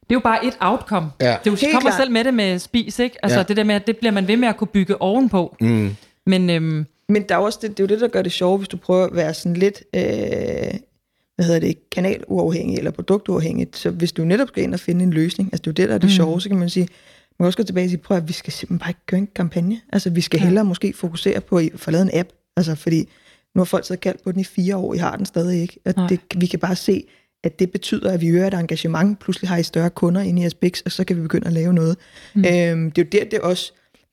det 0.00 0.10
er 0.10 0.14
jo 0.14 0.20
bare 0.20 0.46
et 0.46 0.56
outcome. 0.60 1.10
Ja. 1.20 1.36
Det 1.44 1.46
er 1.46 1.50
jo, 1.50 1.72
kommer 1.72 1.90
klar. 1.90 1.96
selv 1.98 2.10
med 2.10 2.24
det 2.24 2.34
med 2.34 2.58
spis, 2.58 2.98
ikke? 2.98 3.16
Altså 3.22 3.38
ja. 3.38 3.42
det 3.42 3.56
der 3.56 3.64
med, 3.64 3.74
at 3.74 3.86
det 3.86 3.96
bliver 3.96 4.12
man 4.12 4.28
ved 4.28 4.36
med 4.36 4.48
at 4.48 4.56
kunne 4.56 4.68
bygge 4.68 5.02
ovenpå. 5.02 5.56
Mm. 5.60 5.96
Men, 6.26 6.50
øhm, 6.50 6.86
Men 7.08 7.22
der 7.22 7.34
er 7.34 7.38
også 7.38 7.58
det, 7.62 7.70
det 7.70 7.80
er 7.80 7.84
jo 7.84 7.88
det, 7.88 8.00
der 8.00 8.08
gør 8.08 8.22
det 8.22 8.32
sjovt, 8.32 8.60
hvis 8.60 8.68
du 8.68 8.76
prøver 8.76 9.06
at 9.06 9.16
være 9.16 9.34
sådan 9.34 9.56
lidt 9.56 9.82
øh, 9.94 10.02
hvad 11.36 11.46
hedder 11.46 11.60
det, 11.60 11.90
kanaluafhængig 11.90 12.78
eller 12.78 12.90
produktuafhængigt. 12.90 13.76
Så 13.76 13.90
hvis 13.90 14.12
du 14.12 14.24
netop 14.24 14.48
skal 14.48 14.62
ind 14.62 14.74
og 14.74 14.80
finde 14.80 15.02
en 15.02 15.10
løsning, 15.10 15.48
altså 15.52 15.62
det 15.62 15.66
er 15.66 15.70
jo 15.70 15.74
det, 15.74 15.88
der 15.88 15.94
er 15.94 15.98
det 15.98 16.10
mm. 16.10 16.14
sjove, 16.14 16.40
så 16.40 16.48
kan 16.48 16.58
man 16.58 16.70
sige, 16.70 16.88
man 17.38 17.44
kan 17.44 17.46
også 17.46 17.56
gå 17.56 17.62
tilbage 17.62 17.84
og 17.84 17.90
sige, 17.90 17.98
prøv 17.98 18.16
at 18.16 18.28
vi 18.28 18.32
skal 18.32 18.52
simpelthen 18.52 18.78
bare 18.78 18.90
ikke 18.90 19.06
gøre 19.06 19.18
en 19.18 19.28
kampagne. 19.34 19.80
Altså 19.92 20.10
vi 20.10 20.20
skal 20.20 20.38
ja. 20.38 20.44
hellere 20.44 20.64
måske 20.64 20.92
fokusere 20.96 21.40
på 21.40 21.58
at 21.58 21.68
få 21.76 21.90
lavet 21.90 22.02
en 22.02 22.20
app. 22.20 22.28
Altså 22.56 22.74
fordi 22.74 23.08
nu 23.56 23.60
har 23.60 23.64
folk 23.64 23.86
så 23.86 23.96
kaldt 23.96 24.24
på 24.24 24.32
den 24.32 24.40
i 24.40 24.44
fire 24.44 24.76
år, 24.76 24.94
I 24.94 24.98
har 24.98 25.16
den 25.16 25.26
stadig 25.26 25.62
ikke. 25.62 25.78
Og 25.84 25.94
det, 26.08 26.20
vi 26.36 26.46
kan 26.46 26.58
bare 26.58 26.76
se, 26.76 27.04
at 27.44 27.58
det 27.58 27.72
betyder, 27.72 28.12
at 28.12 28.20
vi 28.20 28.28
øger 28.28 28.46
et 28.46 28.54
engagement. 28.54 29.18
Pludselig 29.18 29.48
har 29.48 29.56
I 29.56 29.62
større 29.62 29.90
kunder 29.90 30.20
inde 30.20 30.46
i 30.46 30.48
biks, 30.60 30.80
og 30.80 30.92
så 30.92 31.04
kan 31.04 31.16
vi 31.16 31.22
begynde 31.22 31.46
at 31.46 31.52
lave 31.52 31.72
noget. 31.72 31.96
Mm. 32.34 32.44
Øhm, 32.44 32.90
det 32.90 33.02
er 33.02 33.18
jo 33.18 33.24
der, 33.24 33.30
det 33.30 33.40
også 33.40 33.72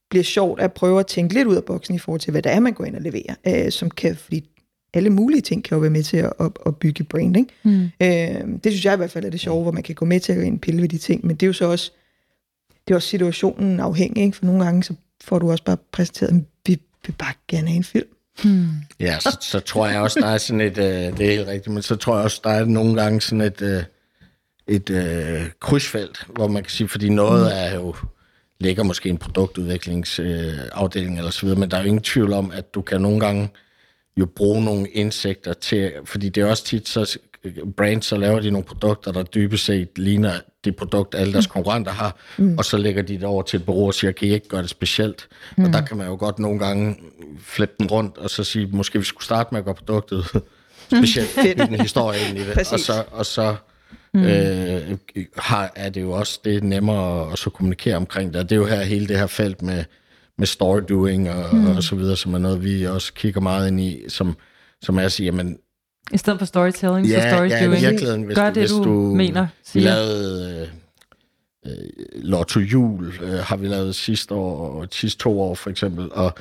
bliver 0.09 0.23
sjovt 0.23 0.61
at 0.61 0.73
prøve 0.73 0.99
at 0.99 1.07
tænke 1.07 1.33
lidt 1.33 1.47
ud 1.47 1.55
af 1.55 1.63
boksen 1.63 1.95
i 1.95 1.97
forhold 1.97 2.19
til, 2.19 2.31
hvad 2.31 2.41
det 2.41 2.51
er, 2.51 2.59
man 2.59 2.73
går 2.73 2.85
ind 2.85 2.95
og 2.95 3.01
leverer. 3.01 3.35
Øh, 3.47 3.71
som 3.71 3.91
kan, 3.91 4.15
fordi 4.15 4.49
alle 4.93 5.09
mulige 5.09 5.41
ting 5.41 5.63
kan 5.63 5.75
jo 5.75 5.79
være 5.79 5.89
med 5.89 6.03
til 6.03 6.17
at, 6.17 6.33
at, 6.39 6.51
at 6.65 6.75
bygge 6.75 7.03
brand. 7.03 7.37
Ikke? 7.37 7.53
Mm. 7.63 7.83
Øh, 7.83 8.59
det 8.63 8.71
synes 8.71 8.85
jeg 8.85 8.93
i 8.93 8.97
hvert 8.97 9.11
fald 9.11 9.25
er 9.25 9.29
det 9.29 9.39
sjove, 9.39 9.61
hvor 9.61 9.71
man 9.71 9.83
kan 9.83 9.95
gå 9.95 10.05
med 10.05 10.19
til 10.19 10.33
at 10.33 10.43
en 10.43 10.59
pille 10.59 10.81
ved 10.81 10.89
de 10.89 10.97
ting, 10.97 11.25
men 11.25 11.35
det 11.35 11.43
er 11.43 11.47
jo 11.47 11.53
så 11.53 11.65
også, 11.65 11.91
det 12.87 12.93
er 12.93 12.95
også 12.95 13.07
situationen 13.07 13.79
afhængig, 13.79 14.23
ikke? 14.23 14.37
for 14.37 14.45
nogle 14.45 14.63
gange 14.63 14.83
så 14.83 14.93
får 15.23 15.39
du 15.39 15.51
også 15.51 15.63
bare 15.63 15.77
præsenteret, 15.91 16.29
at 16.29 16.35
vi 16.67 16.79
vil 17.05 17.15
bare 17.19 17.33
gerne 17.47 17.67
have 17.67 17.77
en 17.77 17.83
film. 17.83 18.07
Hmm. 18.43 18.69
Ja, 18.99 19.19
så, 19.19 19.37
så 19.41 19.59
tror 19.59 19.87
jeg 19.87 20.01
også, 20.01 20.19
der 20.19 20.27
er 20.27 20.37
sådan 20.37 20.61
et, 20.61 20.77
øh, 20.77 21.17
det 21.17 21.21
er 21.21 21.31
helt 21.31 21.47
rigtigt, 21.47 21.73
men 21.73 21.83
så 21.83 21.95
tror 21.95 22.15
jeg 22.15 22.23
også, 22.23 22.41
der 22.43 22.49
er 22.49 22.65
nogle 22.65 23.01
gange 23.01 23.21
sådan 23.21 23.41
et, 23.41 23.61
øh, 23.61 23.83
et 24.67 24.89
øh, 24.89 25.49
krydsfelt, 25.59 26.25
hvor 26.35 26.47
man 26.47 26.63
kan 26.63 26.69
sige, 26.69 26.87
fordi 26.87 27.09
noget 27.09 27.41
hmm. 27.41 27.57
er 27.57 27.75
jo, 27.75 27.95
ligger 28.59 28.83
måske 28.83 29.09
en 29.09 29.17
produktudviklingsafdeling 29.17 31.13
øh, 31.13 31.17
eller 31.17 31.31
så 31.31 31.41
videre, 31.41 31.59
men 31.59 31.71
der 31.71 31.77
er 31.77 31.81
jo 31.81 31.87
ingen 31.87 32.03
tvivl 32.03 32.33
om, 32.33 32.51
at 32.51 32.73
du 32.73 32.81
kan 32.81 33.01
nogle 33.01 33.19
gange 33.19 33.49
jo 34.17 34.25
bruge 34.25 34.63
nogle 34.65 34.89
indsigter 34.89 35.53
til, 35.53 35.91
fordi 36.05 36.29
det 36.29 36.43
er 36.43 36.47
også 36.49 36.63
tit, 36.63 36.89
så 36.89 37.17
brands, 37.77 38.05
så 38.05 38.17
laver 38.17 38.39
de 38.39 38.51
nogle 38.51 38.65
produkter, 38.65 39.11
der 39.11 39.23
dybest 39.23 39.65
set 39.65 39.97
ligner 39.97 40.39
det 40.65 40.75
produkt, 40.75 41.15
alle 41.15 41.33
deres 41.33 41.47
mm. 41.47 41.51
konkurrenter 41.51 41.91
har, 41.91 42.15
mm. 42.37 42.57
og 42.57 42.65
så 42.65 42.77
lægger 42.77 43.01
de 43.01 43.13
det 43.13 43.23
over 43.23 43.43
til 43.43 43.59
et 43.59 43.65
bureau 43.65 43.87
og 43.87 43.93
siger, 43.93 44.11
kan 44.11 44.27
I 44.27 44.31
ikke 44.31 44.47
gøre 44.47 44.61
det 44.61 44.69
specielt? 44.69 45.27
Mm. 45.57 45.63
Og 45.63 45.73
der 45.73 45.81
kan 45.81 45.97
man 45.97 46.07
jo 46.07 46.15
godt 46.15 46.39
nogle 46.39 46.59
gange 46.59 46.95
flippe 47.39 47.75
den 47.79 47.87
rundt, 47.87 48.17
og 48.17 48.29
så 48.29 48.43
sige, 48.43 48.67
måske 48.71 48.99
vi 48.99 49.05
skulle 49.05 49.25
starte 49.25 49.49
med 49.51 49.59
at 49.59 49.65
gøre 49.65 49.75
produktet 49.75 50.25
specielt, 50.97 51.37
i 51.45 51.53
den 51.53 51.81
historie 51.81 52.19
i 52.35 52.39
det, 52.39 52.57
og 52.73 52.79
så, 52.79 53.03
og 53.11 53.25
så 53.25 53.55
mm. 54.13 54.23
øh, 54.23 54.97
har, 55.37 55.71
er 55.75 55.89
det 55.89 56.01
jo 56.01 56.11
også 56.11 56.39
det 56.43 56.63
nemmere 56.63 57.31
at 57.31 57.39
så 57.39 57.49
kommunikere 57.49 57.95
omkring 57.95 58.33
det. 58.33 58.41
Og 58.41 58.49
det 58.49 58.55
er 58.55 58.59
jo 58.59 58.65
her 58.65 58.83
hele 58.83 59.07
det 59.07 59.19
her 59.19 59.27
felt 59.27 59.61
med, 59.61 59.83
med 60.37 60.47
story 60.47 60.81
doing 60.89 61.29
og, 61.29 61.55
mm. 61.55 61.75
og 61.77 61.83
så 61.83 61.95
videre, 61.95 62.17
som 62.17 62.33
er 62.33 62.37
noget, 62.37 62.63
vi 62.63 62.87
også 62.87 63.13
kigger 63.13 63.41
meget 63.41 63.67
ind 63.67 63.79
i, 63.79 64.03
som, 64.09 64.37
som 64.81 64.97
er 64.97 65.03
at 65.03 65.11
sige, 65.11 65.25
jamen, 65.25 65.57
i 66.11 66.17
stedet 66.17 66.39
for 66.39 66.45
storytelling, 66.45 67.07
ja, 67.07 67.21
så 67.21 67.35
story 67.35 67.49
ja. 67.49 67.63
Ja, 67.63 67.67
virkeligheden, 67.67 68.23
hvis 68.23 68.35
Gør 68.35 68.49
du, 68.49 68.53
det, 68.53 68.61
hvis 68.61 68.71
du, 68.71 68.83
du 68.83 69.15
mener. 69.15 69.47
Vi 69.73 69.79
lavede 69.79 70.69
øh, 71.65 71.71
øh, 71.71 71.89
Lotto 72.15 72.59
Jul, 72.59 73.13
øh, 73.21 73.33
har 73.33 73.55
vi 73.55 73.67
lavet 73.67 73.95
sidste 73.95 74.33
år, 74.33 74.81
og 74.81 74.87
sidste 74.91 75.23
to 75.23 75.41
år 75.41 75.55
for 75.55 75.69
eksempel, 75.69 76.09
og 76.11 76.33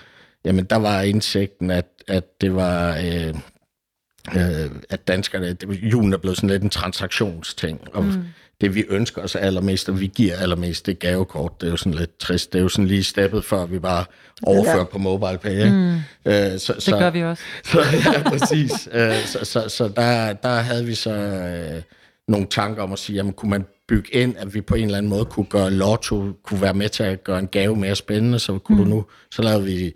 jamen, 0.44 0.64
der 0.64 0.76
var 0.76 1.00
indsigten, 1.00 1.70
at, 1.70 1.86
at 2.08 2.40
det 2.40 2.54
var... 2.54 2.96
Øh, 2.96 3.34
øh, 4.36 4.70
at 4.90 5.08
danskerne, 5.08 5.56
julen 5.82 6.12
er 6.12 6.16
blevet 6.16 6.36
sådan 6.36 6.50
lidt 6.50 6.62
en 6.62 6.70
transaktionsting, 6.70 7.80
og 7.92 8.04
mm. 8.04 8.24
Det 8.62 8.74
vi 8.74 8.84
ønsker 8.88 9.22
os 9.22 9.36
allermest, 9.36 9.88
og 9.88 10.00
vi 10.00 10.06
giver 10.06 10.36
allermest, 10.36 10.86
det 10.86 10.98
gavekort, 10.98 11.60
det 11.60 11.66
er 11.66 11.70
jo 11.70 11.76
sådan 11.76 11.94
lidt 11.94 12.18
trist, 12.18 12.52
det 12.52 12.58
er 12.58 12.62
jo 12.62 12.68
sådan 12.68 12.86
lige 12.86 13.04
steppet 13.04 13.44
før 13.44 13.66
vi 13.66 13.78
bare 13.78 14.04
overfører 14.42 14.78
ja. 14.78 14.84
på 14.84 14.98
mobile 14.98 15.38
pay. 15.38 15.68
Mm. 15.68 15.94
Øh, 15.94 16.58
så, 16.58 16.72
det 16.72 16.82
så, 16.82 16.98
gør 16.98 17.10
vi 17.10 17.22
også. 17.22 17.42
Så, 17.72 17.80
ja, 18.12 18.22
præcis. 18.28 18.88
øh, 18.92 19.24
så 19.24 19.38
så, 19.42 19.68
så 19.68 19.88
der, 19.96 20.32
der 20.32 20.54
havde 20.54 20.84
vi 20.84 20.94
så 20.94 21.10
øh, 21.10 21.82
nogle 22.28 22.46
tanker 22.46 22.82
om 22.82 22.92
at 22.92 22.98
sige, 22.98 23.16
jamen 23.16 23.32
kunne 23.32 23.50
man 23.50 23.64
bygge 23.88 24.14
ind, 24.14 24.34
at 24.38 24.54
vi 24.54 24.60
på 24.60 24.74
en 24.74 24.84
eller 24.84 24.98
anden 24.98 25.10
måde 25.10 25.24
kunne 25.24 25.46
gøre 25.46 25.70
lotto, 25.70 26.32
kunne 26.44 26.62
være 26.62 26.74
med 26.74 26.88
til 26.88 27.02
at 27.02 27.24
gøre 27.24 27.38
en 27.38 27.48
gave 27.48 27.76
mere 27.76 27.96
spændende, 27.96 28.38
så 28.38 28.58
kunne 28.58 28.78
mm. 28.78 28.84
du 28.84 28.90
nu, 28.90 29.04
så 29.30 29.42
lavede 29.42 29.64
vi 29.64 29.94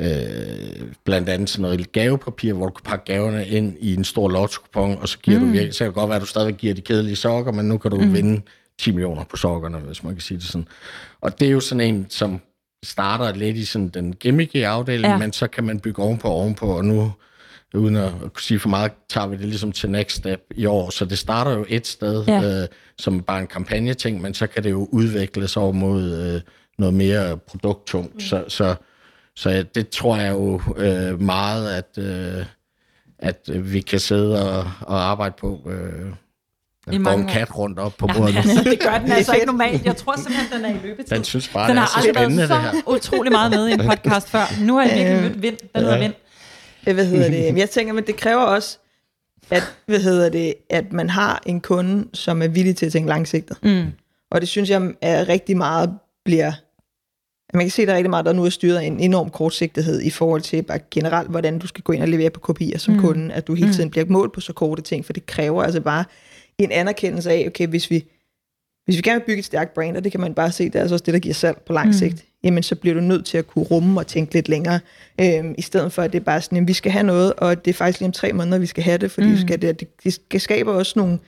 øh, 0.00 0.88
blandt 1.04 1.28
andet 1.28 1.50
sådan 1.50 1.62
noget 1.62 1.92
gavepapir, 1.92 2.52
hvor 2.52 2.66
du 2.66 2.72
kan 2.72 2.84
pakke 2.84 3.04
gaverne 3.04 3.48
ind 3.48 3.76
i 3.80 3.94
en 3.94 4.04
stor 4.04 4.28
lotto 4.28 4.62
og 4.74 5.08
så 5.08 5.18
giver 5.18 5.38
mm. 5.38 5.46
du 5.46 5.52
virkelig, 5.52 5.74
så 5.74 5.78
kan 5.78 5.86
det 5.86 5.94
godt 5.94 6.08
være, 6.08 6.16
at 6.16 6.22
du 6.22 6.26
stadig 6.26 6.54
giver 6.54 6.74
de 6.74 6.80
kedelige 6.80 7.16
sokker, 7.16 7.52
men 7.52 7.68
nu 7.68 7.78
kan 7.78 7.90
du 7.90 8.00
mm. 8.00 8.14
vinde 8.14 8.42
10 8.78 8.90
millioner 8.90 9.24
på 9.24 9.36
sokkerne, 9.36 9.78
hvis 9.78 10.02
man 10.02 10.12
kan 10.12 10.20
sige 10.20 10.38
det 10.38 10.46
sådan. 10.46 10.68
Og 11.20 11.40
det 11.40 11.48
er 11.48 11.52
jo 11.52 11.60
sådan 11.60 11.80
en, 11.94 12.06
som 12.10 12.40
starter 12.84 13.34
lidt 13.34 13.56
i 13.56 13.64
sådan 13.64 13.88
den 13.88 14.12
gimmicky 14.12 14.56
afdeling, 14.56 15.12
ja. 15.12 15.18
men 15.18 15.32
så 15.32 15.46
kan 15.46 15.64
man 15.64 15.80
bygge 15.80 16.02
ovenpå 16.02 16.28
og 16.28 16.34
ovenpå, 16.34 16.66
og 16.66 16.84
nu, 16.84 17.12
uden 17.74 17.96
at 17.96 18.12
kunne 18.20 18.42
sige 18.42 18.60
for 18.60 18.68
meget, 18.68 18.92
tager 19.08 19.26
vi 19.26 19.36
det 19.36 19.44
ligesom 19.44 19.72
til 19.72 19.90
next 19.90 20.16
step 20.16 20.40
i 20.54 20.66
år. 20.66 20.90
Så 20.90 21.04
det 21.04 21.18
starter 21.18 21.52
jo 21.52 21.64
et 21.68 21.86
sted, 21.86 22.24
ja. 22.26 22.62
øh, 22.62 22.68
som 22.98 23.22
bare 23.22 23.40
en 23.40 23.46
kampagneting, 23.46 24.22
men 24.22 24.34
så 24.34 24.46
kan 24.46 24.64
det 24.64 24.70
jo 24.70 24.88
udvikles 24.92 25.56
over 25.56 25.72
mod 25.72 26.12
øh, 26.12 26.40
noget 26.78 26.94
mere 26.94 27.36
produkttungt. 27.36 28.14
Mm. 28.14 28.20
Så, 28.20 28.44
så 28.48 28.74
så 29.36 29.64
det 29.74 29.88
tror 29.88 30.16
jeg 30.16 30.32
jo 30.32 30.60
øh, 30.76 31.20
meget, 31.20 31.74
at, 31.74 31.98
øh, 31.98 32.46
at 33.18 33.72
vi 33.72 33.80
kan 33.80 34.00
sidde 34.00 34.58
og, 34.58 34.70
og 34.80 35.10
arbejde 35.10 35.34
på. 35.38 35.60
Øh, 35.66 36.12
I 36.94 36.98
mange 36.98 37.22
en 37.22 37.28
kat 37.28 37.58
rundt 37.58 37.78
op 37.78 37.96
på 37.96 38.06
bordet. 38.06 38.34
Ja, 38.34 38.42
det 38.70 38.80
gør 38.80 38.98
den 38.98 39.12
altså 39.18 39.32
ikke 39.32 39.46
normalt. 39.46 39.84
Jeg 39.84 39.96
tror 39.96 40.16
simpelthen, 40.16 40.52
den 40.52 40.64
er 40.64 40.70
i 40.70 40.86
løbetid. 40.86 41.16
Den 41.16 41.24
synes 41.24 41.48
bare, 41.48 41.68
den 41.68 41.76
det 41.76 41.82
er 41.82 41.86
så 41.86 42.08
spændende, 42.14 42.42
det 42.42 42.60
her. 42.60 42.72
utrolig 42.86 43.32
meget 43.32 43.50
med 43.50 43.68
i 43.68 43.72
en 43.72 43.78
podcast 43.78 44.28
før. 44.28 44.64
Nu 44.64 44.76
har 44.76 44.82
jeg 44.84 44.98
virkelig 44.98 45.22
mødt 45.22 45.42
vind. 45.42 45.56
Den 45.74 45.82
hedder 45.82 45.98
vind. 45.98 46.14
Hvad 46.94 47.06
hedder 47.06 47.30
det? 47.30 47.58
Jeg 47.58 47.70
tænker, 47.70 47.92
men 47.92 48.06
det 48.06 48.16
kræver 48.16 48.42
også, 48.42 48.78
at, 49.50 49.62
hvad 49.86 50.00
hedder 50.00 50.28
det, 50.28 50.54
at 50.70 50.92
man 50.92 51.10
har 51.10 51.42
en 51.46 51.60
kunde, 51.60 52.08
som 52.14 52.42
er 52.42 52.48
villig 52.48 52.76
til 52.76 52.86
at 52.86 52.92
tænke 52.92 53.08
langsigtet. 53.08 53.56
Mm. 53.62 53.92
Og 54.30 54.40
det 54.40 54.48
synes 54.48 54.70
jeg 54.70 54.92
er 55.02 55.28
rigtig 55.28 55.56
meget 55.56 55.90
bliver 56.24 56.52
man 57.54 57.64
kan 57.64 57.70
se, 57.70 57.82
at 57.82 57.88
der 57.88 57.94
er 57.94 57.96
rigtig 57.96 58.10
meget, 58.10 58.26
der 58.26 58.32
nu 58.32 58.44
er 58.44 58.50
styret 58.50 58.86
en 58.86 59.00
enorm 59.00 59.30
kortsigtighed 59.30 60.02
i 60.02 60.10
forhold 60.10 60.40
til 60.40 60.62
bare 60.62 60.78
generelt, 60.90 61.30
hvordan 61.30 61.58
du 61.58 61.66
skal 61.66 61.82
gå 61.82 61.92
ind 61.92 62.02
og 62.02 62.08
levere 62.08 62.30
på 62.30 62.40
kopier 62.40 62.78
som 62.78 62.94
mm. 62.94 63.00
kunde, 63.00 63.34
at 63.34 63.46
du 63.46 63.54
hele 63.54 63.66
mm. 63.66 63.72
tiden 63.72 63.90
bliver 63.90 64.06
målt 64.08 64.32
på 64.32 64.40
så 64.40 64.52
korte 64.52 64.82
ting, 64.82 65.04
for 65.04 65.12
det 65.12 65.26
kræver 65.26 65.62
altså 65.62 65.80
bare 65.80 66.04
en 66.58 66.72
anerkendelse 66.72 67.30
af, 67.30 67.44
okay, 67.46 67.66
hvis 67.66 67.90
vi, 67.90 68.04
hvis 68.84 68.96
vi 68.96 69.02
gerne 69.02 69.20
vil 69.20 69.26
bygge 69.26 69.38
et 69.38 69.44
stærkt 69.44 69.74
brand, 69.74 69.96
og 69.96 70.04
det 70.04 70.12
kan 70.12 70.20
man 70.20 70.34
bare 70.34 70.52
se, 70.52 70.64
det 70.64 70.74
er 70.74 70.80
altså 70.80 70.94
også 70.94 71.04
det, 71.04 71.14
der 71.14 71.20
giver 71.20 71.34
salg 71.34 71.62
på 71.66 71.72
lang 71.72 71.86
mm. 71.86 71.92
sigt, 71.92 72.24
jamen 72.46 72.62
så 72.62 72.74
bliver 72.74 72.94
du 72.94 73.00
nødt 73.00 73.24
til 73.24 73.38
at 73.38 73.46
kunne 73.46 73.64
rumme 73.64 74.00
og 74.00 74.06
tænke 74.06 74.34
lidt 74.34 74.48
længere, 74.48 74.80
øhm, 75.20 75.54
i 75.58 75.62
stedet 75.62 75.92
for 75.92 76.02
at 76.02 76.12
det 76.12 76.20
er 76.20 76.24
bare 76.24 76.40
sådan, 76.40 76.58
at 76.58 76.68
vi 76.68 76.72
skal 76.72 76.92
have 76.92 77.02
noget, 77.02 77.32
og 77.32 77.64
det 77.64 77.70
er 77.70 77.74
faktisk 77.74 78.00
lige 78.00 78.06
om 78.06 78.12
tre 78.12 78.32
måneder, 78.32 78.58
vi 78.58 78.66
skal 78.66 78.84
have 78.84 78.98
det, 78.98 79.10
fordi 79.10 79.26
mm. 79.26 79.36
skal 79.36 79.62
det, 79.62 79.82
det, 80.32 80.42
skaber 80.42 80.72
også 80.72 80.92
nogle, 80.96 81.18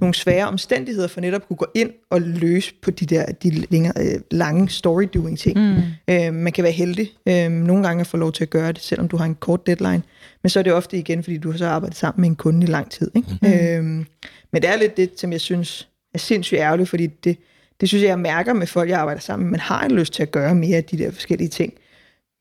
nogle 0.00 0.14
svære 0.14 0.48
omstændigheder 0.48 1.08
for 1.08 1.20
netop 1.20 1.42
at 1.42 1.48
kunne 1.48 1.56
gå 1.56 1.66
ind 1.74 1.90
og 2.10 2.20
løse 2.20 2.72
på 2.82 2.90
de 2.90 3.06
der 3.06 3.26
de 3.26 3.50
længere, 3.50 3.92
øh, 4.00 4.20
lange 4.30 4.68
story-doing 4.68 5.36
ting. 5.36 5.58
Mm. 5.58 6.14
Øhm, 6.14 6.34
man 6.34 6.52
kan 6.52 6.64
være 6.64 6.72
heldig 6.72 7.12
øhm, 7.28 7.52
nogle 7.52 7.86
gange 7.86 8.00
at 8.00 8.06
få 8.06 8.16
lov 8.16 8.32
til 8.32 8.44
at 8.44 8.50
gøre 8.50 8.72
det, 8.72 8.82
selvom 8.82 9.08
du 9.08 9.16
har 9.16 9.24
en 9.24 9.34
kort 9.34 9.66
deadline, 9.66 10.02
men 10.42 10.50
så 10.50 10.58
er 10.58 10.62
det 10.62 10.72
ofte 10.72 10.98
igen, 10.98 11.22
fordi 11.22 11.38
du 11.38 11.50
har 11.50 11.58
så 11.58 11.66
arbejdet 11.66 11.98
sammen 11.98 12.20
med 12.20 12.28
en 12.28 12.36
kunde 12.36 12.66
i 12.66 12.70
lang 12.70 12.90
tid. 12.90 13.10
Ikke? 13.14 13.38
Mm. 13.42 13.48
Øhm, 13.48 14.06
men 14.52 14.62
det 14.62 14.70
er 14.70 14.76
lidt 14.76 14.96
det, 14.96 15.10
som 15.16 15.32
jeg 15.32 15.40
synes 15.40 15.88
er 16.14 16.18
sindssygt 16.18 16.60
ærgerligt, 16.60 16.88
fordi 16.88 17.06
det, 17.06 17.36
det 17.80 17.88
synes 17.88 18.02
jeg, 18.02 18.08
jeg 18.08 18.18
mærker 18.18 18.52
med 18.52 18.66
folk, 18.66 18.90
jeg 18.90 19.00
arbejder 19.00 19.20
sammen 19.20 19.46
med. 19.46 19.50
Man 19.50 19.60
har 19.60 19.84
en 19.84 19.90
lyst 19.90 20.12
til 20.12 20.22
at 20.22 20.30
gøre 20.30 20.54
mere 20.54 20.76
af 20.76 20.84
de 20.84 20.98
der 20.98 21.10
forskellige 21.10 21.48
ting. 21.48 21.74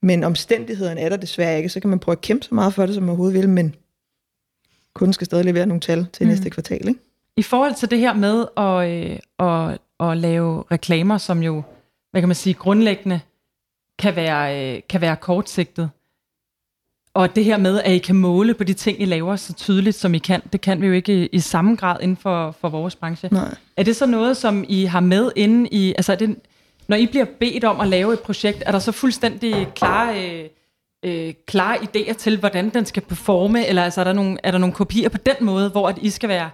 Men 0.02 0.24
omstændighederne 0.24 1.02
er 1.02 1.10
der 1.10 1.18
desværre 1.18 1.58
ikke. 1.58 1.70
Så 1.70 1.80
kan 1.80 1.90
man 1.90 2.00
prøve 2.00 2.14
at 2.14 2.22
kæmpe 2.22 2.46
så 2.46 2.56
meget 2.56 2.74
for 2.74 2.86
det, 2.86 2.96
som 2.96 3.04
man 3.04 3.10
overhovedet 3.10 3.42
vil, 3.42 3.50
men 3.50 3.76
kunden 4.94 5.14
skal 5.14 5.26
stadig 5.26 5.46
levere 5.46 5.66
nogle 5.66 5.82
tal 5.82 6.08
til 6.14 6.26
mm. 6.26 6.30
næste 6.30 6.50
kvartal. 6.50 6.88
Ikke? 6.88 7.00
I 7.38 7.42
forhold 7.42 7.76
til 7.76 7.92
det 7.92 8.00
her 8.00 8.14
med 8.14 8.46
at, 8.58 8.90
øh, 8.92 9.20
at, 9.40 9.78
at 10.10 10.18
lave 10.18 10.64
reklamer, 10.72 11.18
som 11.18 11.44
jo, 11.44 11.64
hvad 12.12 12.22
kan 12.22 12.30
man 12.30 12.36
sige, 12.36 12.54
grundlæggende 12.54 13.20
kan 14.00 14.16
være, 14.16 14.76
øh, 14.76 14.82
kan 14.90 15.02
være 15.02 15.16
kortsigtet, 15.16 15.90
og 17.18 17.36
det 17.36 17.46
her 17.46 17.58
med, 17.58 17.82
at 17.82 17.92
I 17.92 17.98
kan 17.98 18.16
måle 18.16 18.54
på 18.54 18.64
de 18.64 18.74
ting, 18.74 19.02
I 19.02 19.06
laver 19.06 19.36
så 19.36 19.54
tydeligt, 19.54 19.96
som 19.96 20.14
I 20.14 20.18
kan, 20.18 20.42
det 20.54 20.62
kan 20.62 20.82
vi 20.82 20.88
jo 20.88 20.94
ikke 20.94 21.24
i, 21.24 21.30
i 21.32 21.40
samme 21.40 21.76
grad 21.76 21.98
inden 22.02 22.18
for, 22.18 22.56
for 22.62 22.70
vores 22.70 22.96
branche. 22.96 23.30
Nej. 23.32 23.56
Er 23.78 23.84
det 23.84 23.96
så 23.96 24.06
noget, 24.06 24.38
som 24.38 24.66
I 24.68 24.86
har 24.86 25.00
med 25.00 25.32
inde 25.36 25.70
i... 25.72 25.94
Altså, 25.98 26.12
er 26.12 26.16
det, 26.16 26.36
når 26.88 26.98
I 26.98 27.06
bliver 27.06 27.26
bedt 27.40 27.64
om 27.64 27.80
at 27.80 27.88
lave 27.88 28.14
et 28.14 28.20
projekt, 28.20 28.64
er 28.66 28.72
der 28.72 28.80
så 28.80 28.92
fuldstændig 28.92 29.68
klare, 29.76 30.32
øh, 30.32 30.46
øh, 31.06 31.34
klare 31.48 31.78
idéer 31.78 32.14
til, 32.14 32.40
hvordan 32.40 32.70
den 32.70 32.86
skal 32.86 33.04
performe? 33.04 33.68
Eller 33.68 33.84
altså, 33.84 34.00
er, 34.00 34.06
der 34.06 34.14
nogle, 34.14 34.38
er 34.44 34.52
der 34.52 34.58
nogle 34.58 34.74
kopier 34.74 35.10
på 35.10 35.18
den 35.18 35.36
måde, 35.42 35.70
hvor 35.70 35.90
at 35.90 35.98
I 36.02 36.10
skal 36.10 36.30
være 36.30 36.50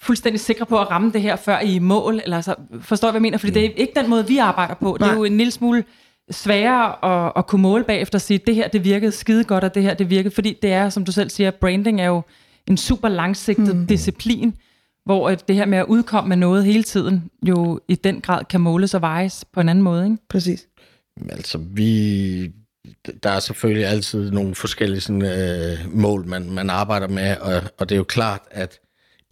fuldstændig 0.00 0.40
sikre 0.40 0.66
på 0.66 0.78
at 0.78 0.90
ramme 0.90 1.12
det 1.12 1.22
her, 1.22 1.36
før 1.36 1.60
I 1.60 1.72
er 1.72 1.76
i 1.76 1.78
mål? 1.78 2.20
Eller 2.24 2.36
altså, 2.36 2.54
forstår 2.80 3.08
jeg, 3.08 3.12
hvad 3.12 3.18
jeg 3.18 3.22
mener? 3.22 3.38
Fordi 3.38 3.50
mm. 3.50 3.54
det 3.54 3.64
er 3.64 3.74
ikke 3.74 4.00
den 4.00 4.10
måde, 4.10 4.26
vi 4.26 4.38
arbejder 4.38 4.74
på. 4.74 4.96
Nej. 5.00 5.08
Det 5.08 5.14
er 5.14 5.18
jo 5.18 5.24
en 5.24 5.36
lille 5.36 5.50
smule 5.50 5.84
sværere 6.30 7.04
at, 7.26 7.32
at 7.36 7.46
kunne 7.46 7.62
måle 7.62 7.84
bagefter 7.84 8.18
og 8.18 8.22
sige, 8.22 8.40
det 8.46 8.54
her 8.54 8.68
det 8.68 8.84
virkede 8.84 9.12
skide 9.12 9.44
godt, 9.44 9.64
og 9.64 9.74
det 9.74 9.82
her 9.82 9.94
det 9.94 10.10
virkede, 10.10 10.34
fordi 10.34 10.58
det 10.62 10.72
er, 10.72 10.88
som 10.88 11.04
du 11.04 11.12
selv 11.12 11.30
siger, 11.30 11.50
branding 11.50 12.00
er 12.00 12.06
jo 12.06 12.22
en 12.66 12.76
super 12.76 13.08
langsigtet 13.08 13.76
mm. 13.76 13.86
disciplin, 13.86 14.54
hvor 15.04 15.30
det 15.30 15.56
her 15.56 15.66
med 15.66 15.78
at 15.78 15.86
udkomme 15.88 16.28
med 16.28 16.36
noget 16.36 16.64
hele 16.64 16.82
tiden, 16.82 17.30
jo 17.48 17.80
i 17.88 17.94
den 17.94 18.20
grad 18.20 18.44
kan 18.44 18.60
måles 18.60 18.94
og 18.94 19.00
vejes 19.00 19.44
på 19.52 19.60
en 19.60 19.68
anden 19.68 19.82
måde. 19.82 20.04
Ikke? 20.04 20.16
Præcis. 20.28 20.68
Altså, 21.30 21.58
vi, 21.58 22.52
der 23.22 23.30
er 23.30 23.40
selvfølgelig 23.40 23.86
altid 23.86 24.30
nogle 24.30 24.54
forskellige 24.54 25.00
sådan, 25.00 25.22
øh, 25.22 25.78
mål, 25.94 26.26
man, 26.26 26.50
man 26.50 26.70
arbejder 26.70 27.08
med, 27.08 27.36
og, 27.36 27.62
og 27.78 27.88
det 27.88 27.94
er 27.94 27.98
jo 27.98 28.04
klart, 28.04 28.40
at 28.50 28.78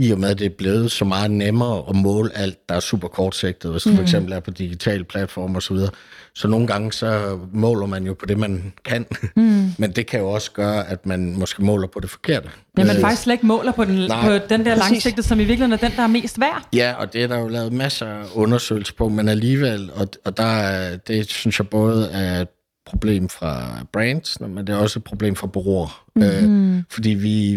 i 0.01 0.11
og 0.11 0.19
med, 0.19 0.29
at 0.29 0.39
det 0.39 0.47
er 0.47 0.57
blevet 0.59 0.91
så 0.91 1.05
meget 1.05 1.31
nemmere 1.31 1.85
at 1.89 1.97
måle 1.97 2.31
alt, 2.37 2.69
der 2.69 2.75
er 2.75 2.81
super 2.81 3.09
kortsigtet, 3.09 3.71
hvis 3.71 3.83
du 3.83 3.91
mm. 3.91 3.97
for 3.97 4.03
eksempel 4.03 4.33
er 4.33 4.41
på 4.41 4.51
digitale 4.51 5.05
platforme 5.05 5.57
osv., 5.57 5.77
så, 5.77 5.91
så 6.35 6.49
nogle 6.49 6.67
gange 6.67 6.93
så 6.93 7.39
måler 7.53 7.87
man 7.87 8.05
jo 8.05 8.15
på 8.15 8.27
det, 8.27 8.39
man 8.39 8.73
kan, 8.85 9.07
mm. 9.37 9.73
men 9.79 9.93
det 9.93 10.07
kan 10.07 10.21
jo 10.21 10.31
også 10.31 10.53
gøre, 10.53 10.89
at 10.89 11.07
man 11.07 11.37
måske 11.39 11.65
måler 11.65 11.87
på 11.87 12.01
det 12.01 12.11
forkerte. 12.11 12.49
Ja, 12.79 12.85
man 12.85 12.97
øh, 12.97 13.01
faktisk 13.01 13.23
slet 13.23 13.33
ikke 13.33 13.47
måler 13.47 13.73
på 13.73 13.85
den, 13.85 13.95
nej, 13.95 14.39
på 14.39 14.47
den 14.49 14.65
der 14.65 14.75
langsigtede, 14.75 15.27
som 15.27 15.41
i 15.41 15.45
virkeligheden 15.45 15.73
er 15.73 15.89
den, 15.89 15.97
der 15.97 16.03
er 16.03 16.07
mest 16.07 16.41
værd. 16.41 16.69
Ja, 16.73 16.95
og 16.99 17.13
det 17.13 17.23
er 17.23 17.27
der 17.27 17.39
jo 17.39 17.49
lavet 17.49 17.73
masser 17.73 18.07
af 18.07 18.25
undersøgelser 18.35 18.95
på, 18.99 19.09
men 19.09 19.29
alligevel, 19.29 19.91
og, 19.95 20.09
og 20.25 20.37
der, 20.37 20.97
det 20.97 21.31
synes 21.31 21.59
jeg 21.59 21.69
både 21.69 22.11
er 22.13 22.45
problem 22.91 23.29
fra 23.29 23.85
brands, 23.93 24.41
men 24.41 24.67
det 24.67 24.69
er 24.69 24.77
også 24.77 24.99
et 24.99 25.05
problem 25.05 25.35
for 25.37 25.47
bureauer. 25.47 26.05
Mm-hmm. 26.17 26.77
Øh, 26.77 26.83
fordi 26.91 27.11
vi... 27.11 27.53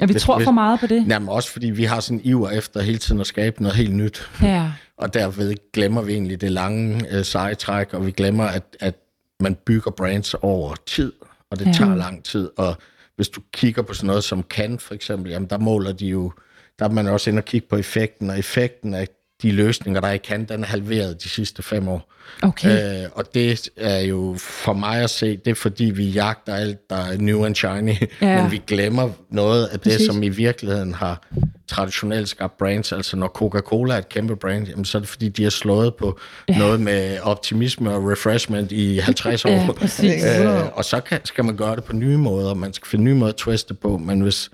Ja, 0.00 0.06
vi 0.06 0.12
hvis, 0.12 0.22
tror 0.22 0.40
for 0.40 0.50
meget 0.50 0.80
på 0.80 0.86
det. 0.86 1.06
Jamen 1.08 1.28
også 1.28 1.50
fordi 1.50 1.70
vi 1.70 1.84
har 1.84 2.00
sådan 2.00 2.20
iver 2.24 2.50
efter 2.50 2.82
hele 2.82 2.98
tiden 2.98 3.20
at 3.20 3.26
skabe 3.26 3.62
noget 3.62 3.76
helt 3.76 3.94
nyt. 3.94 4.30
Ja. 4.42 4.72
og 4.98 5.14
derved 5.14 5.54
glemmer 5.72 6.02
vi 6.02 6.12
egentlig 6.12 6.40
det 6.40 6.52
lange 6.52 7.16
øh, 7.16 7.24
sejetræk, 7.24 7.94
og 7.94 8.06
vi 8.06 8.10
glemmer, 8.10 8.44
at, 8.44 8.76
at 8.80 8.94
man 9.40 9.54
bygger 9.54 9.90
brands 9.90 10.34
over 10.34 10.74
tid, 10.86 11.12
og 11.50 11.58
det 11.58 11.66
ja. 11.66 11.72
tager 11.72 11.94
lang 11.94 12.24
tid. 12.24 12.50
Og 12.56 12.76
hvis 13.16 13.28
du 13.28 13.40
kigger 13.52 13.82
på 13.82 13.94
sådan 13.94 14.06
noget 14.06 14.24
som 14.24 14.42
kan 14.42 14.78
for 14.78 14.94
eksempel, 14.94 15.32
jamen 15.32 15.50
der 15.50 15.58
måler 15.58 15.92
de 15.92 16.06
jo, 16.06 16.32
der 16.78 16.84
er 16.84 16.88
man 16.88 17.06
også 17.06 17.30
inde 17.30 17.40
og 17.40 17.44
kigge 17.44 17.66
på 17.70 17.76
effekten, 17.76 18.30
og 18.30 18.38
effekten 18.38 18.94
af 18.94 19.08
de 19.44 19.52
løsninger, 19.52 20.00
der 20.00 20.08
er 20.08 20.12
i 20.12 20.18
kan, 20.18 20.44
den 20.44 20.62
er 20.62 20.66
halveret 20.66 21.22
de 21.24 21.28
sidste 21.28 21.62
fem 21.62 21.88
år. 21.88 22.10
Okay. 22.42 23.02
Øh, 23.04 23.10
og 23.12 23.34
det 23.34 23.68
er 23.76 24.00
jo 24.00 24.36
for 24.38 24.72
mig 24.72 25.02
at 25.02 25.10
se, 25.10 25.36
det 25.36 25.50
er 25.50 25.54
fordi, 25.54 25.84
vi 25.84 26.04
jagter 26.04 26.54
alt, 26.54 26.90
der 26.90 26.96
er 26.96 27.16
new 27.18 27.44
and 27.44 27.54
shiny, 27.54 27.94
ja. 28.20 28.36
men 28.42 28.50
vi 28.50 28.62
glemmer 28.66 29.10
noget 29.30 29.66
af 29.66 29.80
Præcis. 29.80 29.98
det, 29.98 30.06
som 30.06 30.22
i 30.22 30.28
virkeligheden 30.28 30.94
har 30.94 31.26
traditionelt 31.68 32.28
skabt 32.28 32.58
brands. 32.58 32.92
Altså 32.92 33.16
når 33.16 33.28
Coca-Cola 33.28 33.94
er 33.94 33.98
et 33.98 34.08
kæmpe 34.08 34.36
brand, 34.36 34.68
jamen, 34.68 34.84
så 34.84 34.98
er 34.98 35.00
det 35.00 35.08
fordi, 35.08 35.28
de 35.28 35.42
har 35.42 35.50
slået 35.50 35.94
på 35.94 36.18
ja. 36.48 36.58
noget 36.58 36.80
med 36.80 37.18
optimisme 37.22 37.90
og 37.90 38.10
refreshment 38.10 38.72
i 38.72 38.98
50 38.98 39.44
år. 39.44 39.50
Ja, 39.50 39.72
præcis. 39.72 40.24
øh, 40.24 40.66
og 40.72 40.84
så 40.84 41.00
kan, 41.00 41.20
skal 41.24 41.44
man 41.44 41.56
gøre 41.56 41.76
det 41.76 41.84
på 41.84 41.96
nye 41.96 42.16
måder, 42.16 42.54
man 42.54 42.72
skal 42.72 42.88
finde 42.88 43.04
nye 43.04 43.14
måder 43.14 43.32
at 43.32 43.36
twiste 43.36 43.74
på, 43.74 43.98
men 43.98 44.20
hvis 44.20 44.50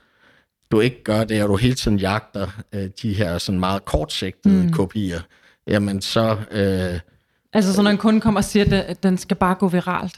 du 0.71 0.81
ikke 0.81 1.03
gør 1.05 1.25
det, 1.25 1.43
og 1.43 1.49
du 1.49 1.57
hele 1.57 1.75
tiden 1.75 1.99
jagter 1.99 2.62
øh, 2.73 2.91
de 3.03 3.14
her 3.14 3.39
sådan 3.39 3.61
meget 3.61 3.85
kortsigtede 3.85 4.66
mm. 4.66 4.73
kopier, 4.73 5.21
jamen 5.66 6.01
så... 6.01 6.37
Øh, 6.51 7.01
Altså, 7.55 7.74
så 7.74 7.82
når 7.82 7.90
en 7.90 7.96
kunde 7.96 8.20
kommer 8.20 8.40
og 8.40 8.44
siger, 8.44 8.82
at 8.86 9.03
den 9.03 9.18
skal 9.18 9.36
bare 9.36 9.55
gå 9.55 9.68
viralt. 9.68 10.14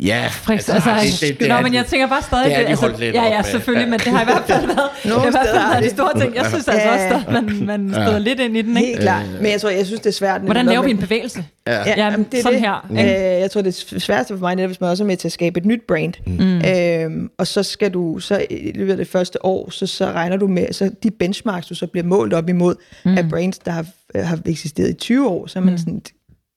Ja, 0.00 0.26
Friks, 0.30 0.68
altså, 0.68 0.90
altså, 0.90 1.26
det, 1.26 1.32
det, 1.32 1.40
det, 1.40 1.48
nå, 1.48 1.60
men 1.60 1.74
jeg 1.74 1.86
tænker 1.86 2.06
bare 2.06 2.22
stadig... 2.22 2.44
det 2.44 2.54
er 2.54 2.60
de 2.60 2.66
altså, 2.66 2.86
holdt 2.86 3.00
lidt 3.00 3.14
ja, 3.14 3.24
ja, 3.24 3.42
selvfølgelig, 3.42 3.88
men 3.88 3.98
det 3.98 4.06
har 4.06 4.22
i 4.22 4.24
hvert 4.24 4.44
fald 4.46 4.66
været, 4.66 4.90
det 5.02 5.12
har 5.12 5.26
i 5.26 5.30
hvert 5.30 5.46
fald 5.46 5.70
været 5.70 5.84
de 5.84 5.90
store 5.90 6.20
ting. 6.20 6.34
Jeg 6.34 6.46
synes 6.46 6.68
altså 6.68 6.88
også, 6.90 7.22
at 7.26 7.32
man, 7.32 7.66
man 7.66 7.90
støder 7.90 8.18
lidt 8.18 8.40
ind 8.40 8.56
i 8.56 8.62
den, 8.62 8.76
ikke? 8.76 8.88
Helt 8.88 9.00
klart. 9.00 9.26
Men 9.40 9.50
jeg 9.50 9.60
tror, 9.60 9.70
jeg 9.70 9.86
synes, 9.86 10.00
det 10.00 10.06
er 10.06 10.14
svært. 10.14 10.40
Hvordan 10.40 10.66
laver 10.66 10.82
vi 10.82 10.90
en 10.90 10.98
bevægelse? 10.98 11.44
Ja. 11.66 11.72
Ja, 11.72 11.84
Ja, 11.86 12.04
jamen, 12.04 12.26
det 12.32 12.38
er 12.38 12.42
sådan 12.42 12.58
det. 12.58 12.68
her, 12.68 12.86
Øh, 12.90 13.40
jeg 13.40 13.50
tror, 13.50 13.62
det 13.62 13.92
er 13.94 13.98
sværeste 13.98 14.34
for 14.34 14.40
mig, 14.40 14.56
netop, 14.56 14.68
hvis 14.68 14.80
man 14.80 14.90
også 14.90 15.04
er 15.04 15.06
med 15.06 15.16
til 15.16 15.28
at 15.28 15.32
skabe 15.32 15.60
et 15.60 15.66
nyt 15.66 15.82
brand. 15.88 16.14
Mm. 16.26 17.16
Øhm, 17.16 17.30
og 17.38 17.46
så 17.46 17.62
skal 17.62 17.90
du, 17.90 18.18
så 18.18 18.46
i 18.50 18.72
løbet 18.74 18.90
af 18.90 18.96
det 18.96 19.08
første 19.08 19.44
år, 19.44 19.70
så, 19.70 19.86
så 19.86 20.06
regner 20.06 20.36
du 20.36 20.46
med, 20.46 20.72
så 20.72 20.90
de 21.02 21.10
benchmarks, 21.10 21.66
du 21.66 21.74
så 21.74 21.86
bliver 21.86 22.04
målt 22.04 22.32
op 22.32 22.48
imod, 22.48 22.74
mm. 23.04 23.18
af 23.18 23.28
brands, 23.28 23.58
der 23.58 23.70
har, 23.70 23.86
har 24.14 24.38
eksisteret 24.46 24.90
i 24.90 24.94
20 24.94 25.28
år, 25.28 25.46
så 25.46 25.58
er 25.58 25.62
man 25.62 25.72
mm. 25.72 25.78
sådan, 25.78 26.02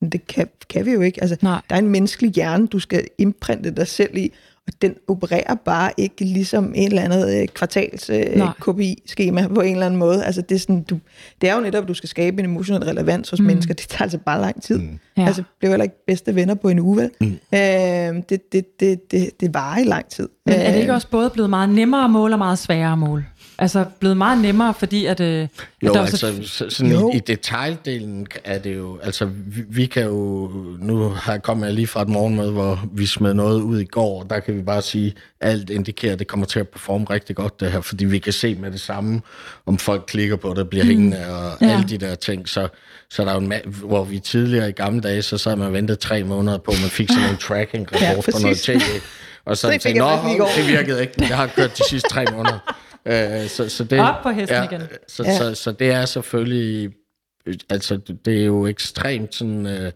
"Men 0.01 0.09
det 0.09 0.27
kan, 0.27 0.47
kan 0.69 0.85
vi 0.85 0.91
jo 0.91 1.01
ikke. 1.01 1.21
Altså, 1.21 1.37
Nej. 1.41 1.61
der 1.69 1.75
er 1.75 1.79
en 1.79 1.89
menneskelig 1.89 2.31
hjerne, 2.31 2.67
du 2.67 2.79
skal 2.79 3.03
imprinte 3.17 3.71
dig 3.71 3.87
selv 3.87 4.17
i, 4.17 4.31
og 4.69 4.73
den 4.81 4.95
opererer 5.07 5.55
bare 5.55 5.91
ikke 5.97 6.25
ligesom 6.25 6.73
en 6.75 6.87
eller 6.87 7.01
anden 7.01 7.41
øh, 7.41 7.47
kvartals 7.47 8.09
øh. 8.09 8.41
KPI-skema 8.61 9.47
på 9.47 9.61
en 9.61 9.73
eller 9.73 9.85
anden 9.85 9.99
måde. 9.99 10.25
Altså, 10.25 10.41
det, 10.41 10.55
er 10.55 10.59
sådan, 10.59 10.83
du, 10.83 10.99
det 11.41 11.49
er 11.49 11.55
jo 11.55 11.61
netop, 11.61 11.83
at 11.83 11.87
du 11.87 11.93
skal 11.93 12.09
skabe 12.09 12.39
en 12.39 12.45
emotionel 12.45 12.83
relevans 12.83 13.29
hos 13.29 13.39
mm. 13.39 13.45
mennesker. 13.45 13.73
Det 13.73 13.87
tager 13.87 14.01
altså 14.01 14.17
bare 14.17 14.41
lang 14.41 14.63
tid. 14.63 14.77
Mm. 14.77 14.99
Ja. 15.17 15.25
Altså, 15.25 15.43
bliver 15.59 15.71
heller 15.71 15.83
ikke 15.83 16.05
bedste 16.07 16.35
venner 16.35 16.53
på 16.55 16.69
en 16.69 16.79
uge, 16.79 16.97
vel? 16.97 17.09
Mm. 17.21 17.27
Øh, 17.27 18.23
det, 18.29 18.51
det, 18.51 18.79
det, 18.79 19.11
det, 19.11 19.29
det 19.39 19.53
varer 19.53 19.79
i 19.79 19.83
lang 19.83 20.05
tid. 20.09 20.29
Men 20.45 20.55
er 20.55 20.71
det 20.71 20.79
ikke 20.79 20.91
Øh, 20.91 20.95
også 20.95 21.07
både 21.07 21.29
blevet 21.29 21.49
meget 21.49 21.69
nemmere 21.69 22.03
at 22.03 22.09
måle 22.09 22.35
og 22.35 22.39
meget 22.39 22.59
sværere 22.59 22.91
at 22.91 22.97
måle? 22.97 23.25
Altså 23.61 23.85
blevet 23.99 24.17
meget 24.17 24.41
nemmere, 24.41 24.73
fordi 24.73 25.05
at... 25.05 25.19
Øh, 25.19 25.41
at 25.43 25.49
Jo, 25.83 25.93
der 25.93 25.99
er 25.99 26.03
altså 26.03 26.17
så, 26.17 26.33
så, 26.43 26.65
sådan 26.69 26.91
Jo. 26.91 27.11
i, 27.13 27.15
i 27.15 27.19
detaildelen 27.19 28.27
er 28.43 28.59
det 28.59 28.75
jo, 28.77 28.99
altså 29.03 29.25
vi, 29.25 29.61
vi 29.69 29.85
kan 29.85 30.03
jo, 30.03 30.51
nu 30.79 31.09
har 31.09 31.31
jeg 31.31 31.41
kommet 31.43 31.73
lige 31.73 31.87
fra 31.87 32.01
et 32.01 32.07
morgenmøde, 32.09 32.51
hvor 32.51 32.79
vi 32.93 33.05
smed 33.05 33.33
noget 33.33 33.61
ud 33.61 33.79
i 33.79 33.83
går, 33.85 34.23
og 34.23 34.29
der 34.29 34.39
kan 34.39 34.55
vi 34.57 34.61
bare 34.61 34.81
sige, 34.81 35.13
alt 35.41 35.69
indikerer, 35.69 36.13
at 36.13 36.19
det 36.19 36.27
kommer 36.27 36.45
til 36.45 36.59
at 36.59 36.67
performe 36.67 37.05
rigtig 37.09 37.35
godt 37.35 37.59
det 37.59 37.71
her, 37.71 37.81
fordi 37.81 38.05
vi 38.05 38.19
kan 38.19 38.33
se 38.33 38.55
med 38.55 38.71
det 38.71 38.81
samme, 38.81 39.21
om 39.65 39.77
folk 39.77 40.03
klikker 40.07 40.35
på 40.35 40.53
det, 40.57 40.69
bliver 40.69 40.85
hængende 40.85 41.17
og 41.29 41.57
Ja. 41.61 41.67
alle 41.73 41.89
de 41.89 41.97
der 41.97 42.15
ting, 42.15 42.49
så, 42.49 42.67
så 43.09 43.23
der 43.23 43.29
er 43.29 43.33
jo 43.33 43.39
en 43.39 43.53
ma- 43.53 43.69
hvor 43.69 44.03
vi 44.03 44.19
tidligere 44.19 44.69
i 44.69 44.71
gamle 44.71 45.01
dage, 45.01 45.21
så 45.21 45.37
sad 45.37 45.55
man 45.55 45.67
og 45.67 45.73
ventede 45.73 45.97
tre 45.99 46.23
måneder 46.23 46.57
på, 46.57 46.71
at 46.71 46.81
man 46.81 46.89
fik 46.89 47.09
sådan 47.09 47.29
en 47.29 47.37
tracking 47.47 47.87
Ja, 48.01 48.09
rapport 48.09 48.25
på 48.25 48.31
noget 48.41 48.57
præcis. 48.57 48.63
tv, 48.83 48.99
og 49.45 49.57
så 49.57 49.69
tænkte, 49.69 49.89
jeg 49.89 49.97
nå, 49.97 50.09
faktisk 50.09 50.35
i 50.35 50.37
går." 50.37 50.49
det 50.57 50.67
virkede 50.67 51.01
ikke, 51.01 51.13
jeg 51.19 51.37
har 51.37 51.47
kørt 51.47 51.77
de 51.77 51.83
sidste 51.89 52.09
tre 52.09 52.25
måneder. 52.31 52.75
Øh, 53.05 53.47
så, 53.47 53.69
så 53.69 53.83
det, 53.83 53.99
Op 53.99 54.23
på 54.23 54.29
hesten 54.29 54.57
ja, 54.57 54.63
igen. 54.63 54.81
Så, 55.07 55.23
Ja. 55.23 55.31
ja. 55.31 55.37
så, 55.37 55.55
så 55.55 55.71
det 55.71 55.91
er 55.91 56.05
selvfølgelig, 56.05 56.91
altså 57.69 57.99
det 58.25 58.41
er 58.41 58.45
jo 58.45 58.67
ekstremt 58.67 59.35
sådan 59.35 59.65
uh, 59.65 59.91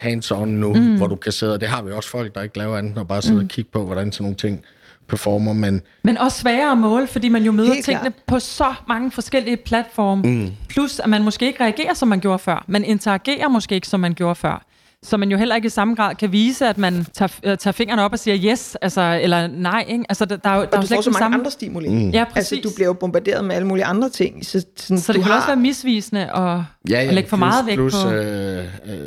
hands-on 0.00 0.44
nu, 0.44 0.74
mm. 0.74 0.96
hvor 0.96 1.06
du 1.06 1.16
kan 1.16 1.32
sidde, 1.32 1.54
og 1.54 1.60
det 1.60 1.68
har 1.68 1.82
vi 1.82 1.92
også 1.92 2.10
folk, 2.10 2.34
der 2.34 2.42
ikke 2.42 2.58
laver 2.58 2.76
andet, 2.78 2.98
og 2.98 3.08
bare 3.08 3.22
sidde 3.22 3.34
mm. 3.34 3.44
og 3.44 3.48
kigge 3.48 3.70
på, 3.70 3.84
hvordan 3.84 4.12
sådan 4.12 4.24
nogle 4.24 4.36
ting 4.36 4.64
performer, 5.08 5.52
men 5.52 5.82
men 6.02 6.18
også 6.18 6.40
sværere 6.40 6.72
at 6.72 6.78
måle, 6.78 7.06
fordi 7.06 7.28
man 7.28 7.42
jo 7.42 7.52
møder 7.52 7.72
Helt 7.72 7.84
tingene 7.84 8.10
klart. 8.10 8.22
på 8.26 8.38
så 8.38 8.74
mange 8.88 9.10
forskellige 9.10 9.56
platforme. 9.56 10.22
Mm. 10.22 10.52
Plus 10.68 10.98
at 10.98 11.08
man 11.08 11.22
måske 11.22 11.46
ikke 11.46 11.64
reagerer, 11.64 11.94
som 11.94 12.08
man 12.08 12.20
gjorde 12.20 12.38
før. 12.38 12.64
Man 12.68 12.84
interagerer 12.84 13.48
måske 13.48 13.74
ikke, 13.74 13.88
som 13.88 14.00
man 14.00 14.14
gjorde 14.14 14.34
før. 14.34 14.66
Så 15.06 15.16
man 15.16 15.30
jo 15.30 15.36
heller 15.38 15.56
ikke 15.56 15.66
i 15.66 15.68
samme 15.68 15.94
grad 15.94 16.14
kan 16.14 16.32
vise, 16.32 16.66
at 16.66 16.78
man 16.78 17.06
tager, 17.12 17.38
øh, 17.42 17.58
tager 17.58 17.72
fingrene 17.72 18.02
op 18.02 18.12
og 18.12 18.18
siger 18.18 18.52
yes, 18.52 18.76
altså, 18.82 19.18
eller 19.22 19.46
nej. 19.46 19.84
Ikke? 19.88 20.04
Altså, 20.08 20.24
der, 20.24 20.36
der 20.36 20.50
er 20.50 20.56
jo, 20.56 20.60
der 20.60 20.66
er 20.66 20.70
og 20.70 20.76
jo 20.76 20.80
du 20.82 20.86
slet 20.86 20.96
får 20.96 21.02
så 21.02 21.10
mange 21.10 21.18
samme... 21.18 21.36
andre 21.36 21.50
stimuli. 21.50 21.88
Mm. 21.88 22.10
Ja, 22.10 22.24
præcis. 22.24 22.52
Altså, 22.52 22.68
du 22.68 22.74
bliver 22.74 22.86
jo 22.86 22.92
bombarderet 22.92 23.44
med 23.44 23.56
alle 23.56 23.68
mulige 23.68 23.84
andre 23.84 24.08
ting. 24.08 24.46
Så, 24.46 24.66
sådan, 24.76 24.98
Så 24.98 25.12
du 25.12 25.16
det 25.16 25.22
kan 25.24 25.32
har, 25.32 25.38
også 25.38 25.48
være 25.48 25.56
misvisende 25.56 26.32
og, 26.32 26.64
ja, 26.90 27.02
ja, 27.02 27.08
og 27.08 27.14
lægge 27.14 27.28
for 27.28 27.36
plus, 27.36 27.46
meget 27.46 27.66
vægt 27.66 27.76
plus, 27.76 27.94
på... 27.94 28.10
Øh, 28.10 28.64
øh, 28.86 28.98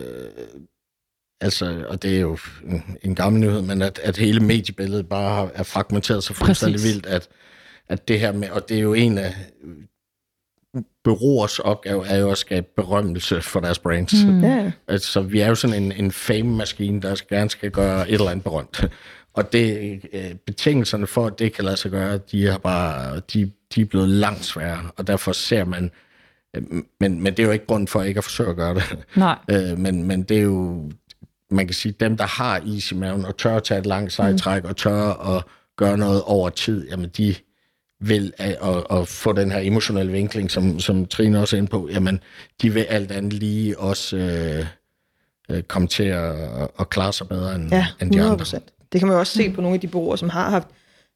altså, 1.42 1.86
og 1.90 2.04
det 2.04 2.16
er 2.16 2.20
jo 2.20 2.38
en, 2.66 2.84
en 3.04 3.16
gammel 3.16 3.42
nyhed, 3.42 3.62
men 3.62 3.82
at, 3.82 4.00
at 4.04 4.18
hele 4.18 4.40
mediebilledet 4.40 5.10
bare 5.10 5.36
har, 5.36 5.50
er 5.56 5.64
fragmenteret 5.64 6.24
så 6.24 6.34
fuldstændig 6.34 6.84
vildt, 6.84 7.06
at, 7.06 7.28
at 7.90 8.08
det 8.08 8.20
her 8.20 8.32
med, 8.32 8.50
og 8.50 8.70
det 8.70 8.78
er 8.78 8.82
jo 8.82 8.94
en 8.94 9.18
af 9.18 9.36
byråers 11.04 11.60
opgave, 11.60 12.08
er 12.08 12.18
jo 12.18 12.32
at 12.32 12.38
skabe 12.38 12.68
berømmelse 12.76 13.42
for 13.42 13.60
deres 13.60 13.80
brands. 13.80 14.14
Mm. 14.26 14.44
Ja, 14.44 14.72
Altså, 14.88 15.22
vi 15.22 15.40
er 15.40 15.48
jo 15.48 15.56
sådan 15.56 15.84
en, 15.84 15.92
en 15.92 16.12
fame-maskine, 16.12 17.02
der 17.02 17.16
skal- 17.16 17.38
gerne 17.38 17.50
skal 17.50 17.72
gøre 17.72 18.10
et 18.10 18.14
eller 18.14 18.30
andet 18.30 18.44
berømt. 18.44 18.90
Og 19.34 19.54
det, 19.54 20.00
øh, 20.14 20.36
betingelserne 20.46 21.08
for, 21.08 21.26
at 21.28 21.40
det 21.40 21.54
kan 21.54 21.66
lade 21.66 21.78
sig 21.78 21.92
gøre, 21.92 22.18
de 22.32 22.48
er 22.48 22.58
bare, 22.58 23.20
de, 23.34 23.52
de 23.76 23.82
er 23.82 23.86
blevet 23.86 24.10
langt 24.10 24.46
sværere, 24.46 24.92
og 24.98 25.08
derfor 25.08 25.32
ser 25.32 25.66
man, 25.66 25.92
øh, 26.56 26.64
men, 27.00 27.22
men 27.24 27.26
det 27.34 27.40
er 27.40 27.44
jo 27.44 27.52
ikke 27.52 27.66
grund 27.66 27.88
for 27.88 28.02
ikke 28.04 28.18
at 28.18 28.24
forsøge 28.24 28.50
at 28.50 28.56
gøre 28.56 28.76
det. 28.76 28.84
Nej. 29.16 29.38
Øh, 29.52 29.78
men, 29.80 30.04
men 30.04 30.24
det 30.24 30.38
er 30.38 30.42
jo, 30.42 30.92
man 31.52 31.68
kan 31.68 31.74
sige, 31.74 31.92
dem, 32.00 32.18
der 32.18 32.26
har 32.26 32.62
is 32.66 32.92
i 32.92 32.96
maven, 32.96 33.26
og 33.26 33.38
tør 33.38 33.56
at 33.56 33.64
tage 33.64 33.80
et 33.80 33.86
langt 33.86 34.14
sejtræk, 34.14 34.64
og 34.66 34.78
tør 34.78 35.36
at 35.38 35.44
gøre 35.78 35.98
noget 35.98 36.22
over 36.24 36.50
tid, 36.50 36.88
jamen 36.90 37.10
de 37.18 37.36
vil 38.02 38.34
at, 38.38 38.58
at, 38.64 39.00
at 39.00 39.08
få 39.08 39.34
den 39.34 39.52
her 39.52 39.60
emotionelle 39.60 40.12
vinkling, 40.12 40.52
som, 40.52 40.80
som 40.80 41.06
Trine 41.06 41.40
også 41.40 41.56
er 41.56 41.58
inde 41.58 41.70
på, 41.70 41.90
jamen 41.92 42.20
de 42.62 42.74
vil 42.74 42.82
alt 42.82 43.12
andet 43.12 43.34
lige 43.34 43.80
også 43.80 44.18
øh, 44.18 44.66
øh, 45.50 45.64
komme 45.64 45.88
til 45.88 46.04
at, 46.04 46.36
at 46.80 46.90
klare 46.90 47.14
sig 47.14 47.28
bedre 47.28 47.56
end, 47.56 47.70
ja 47.72 47.88
end 48.02 48.12
de 48.12 48.18
100 48.18 48.26
andre. 48.26 48.38
procent. 48.38 48.64
Det 48.92 49.02
kan 49.02 49.08
man 49.08 49.16
jo 49.16 49.20
også 49.20 49.34
se 49.34 49.52
på 49.52 49.62
nogle 49.62 49.76
af 49.76 49.82
de 49.82 49.88
bureauer, 49.88 50.16
som 50.16 50.30
har 50.30 50.50
haft 50.50 50.68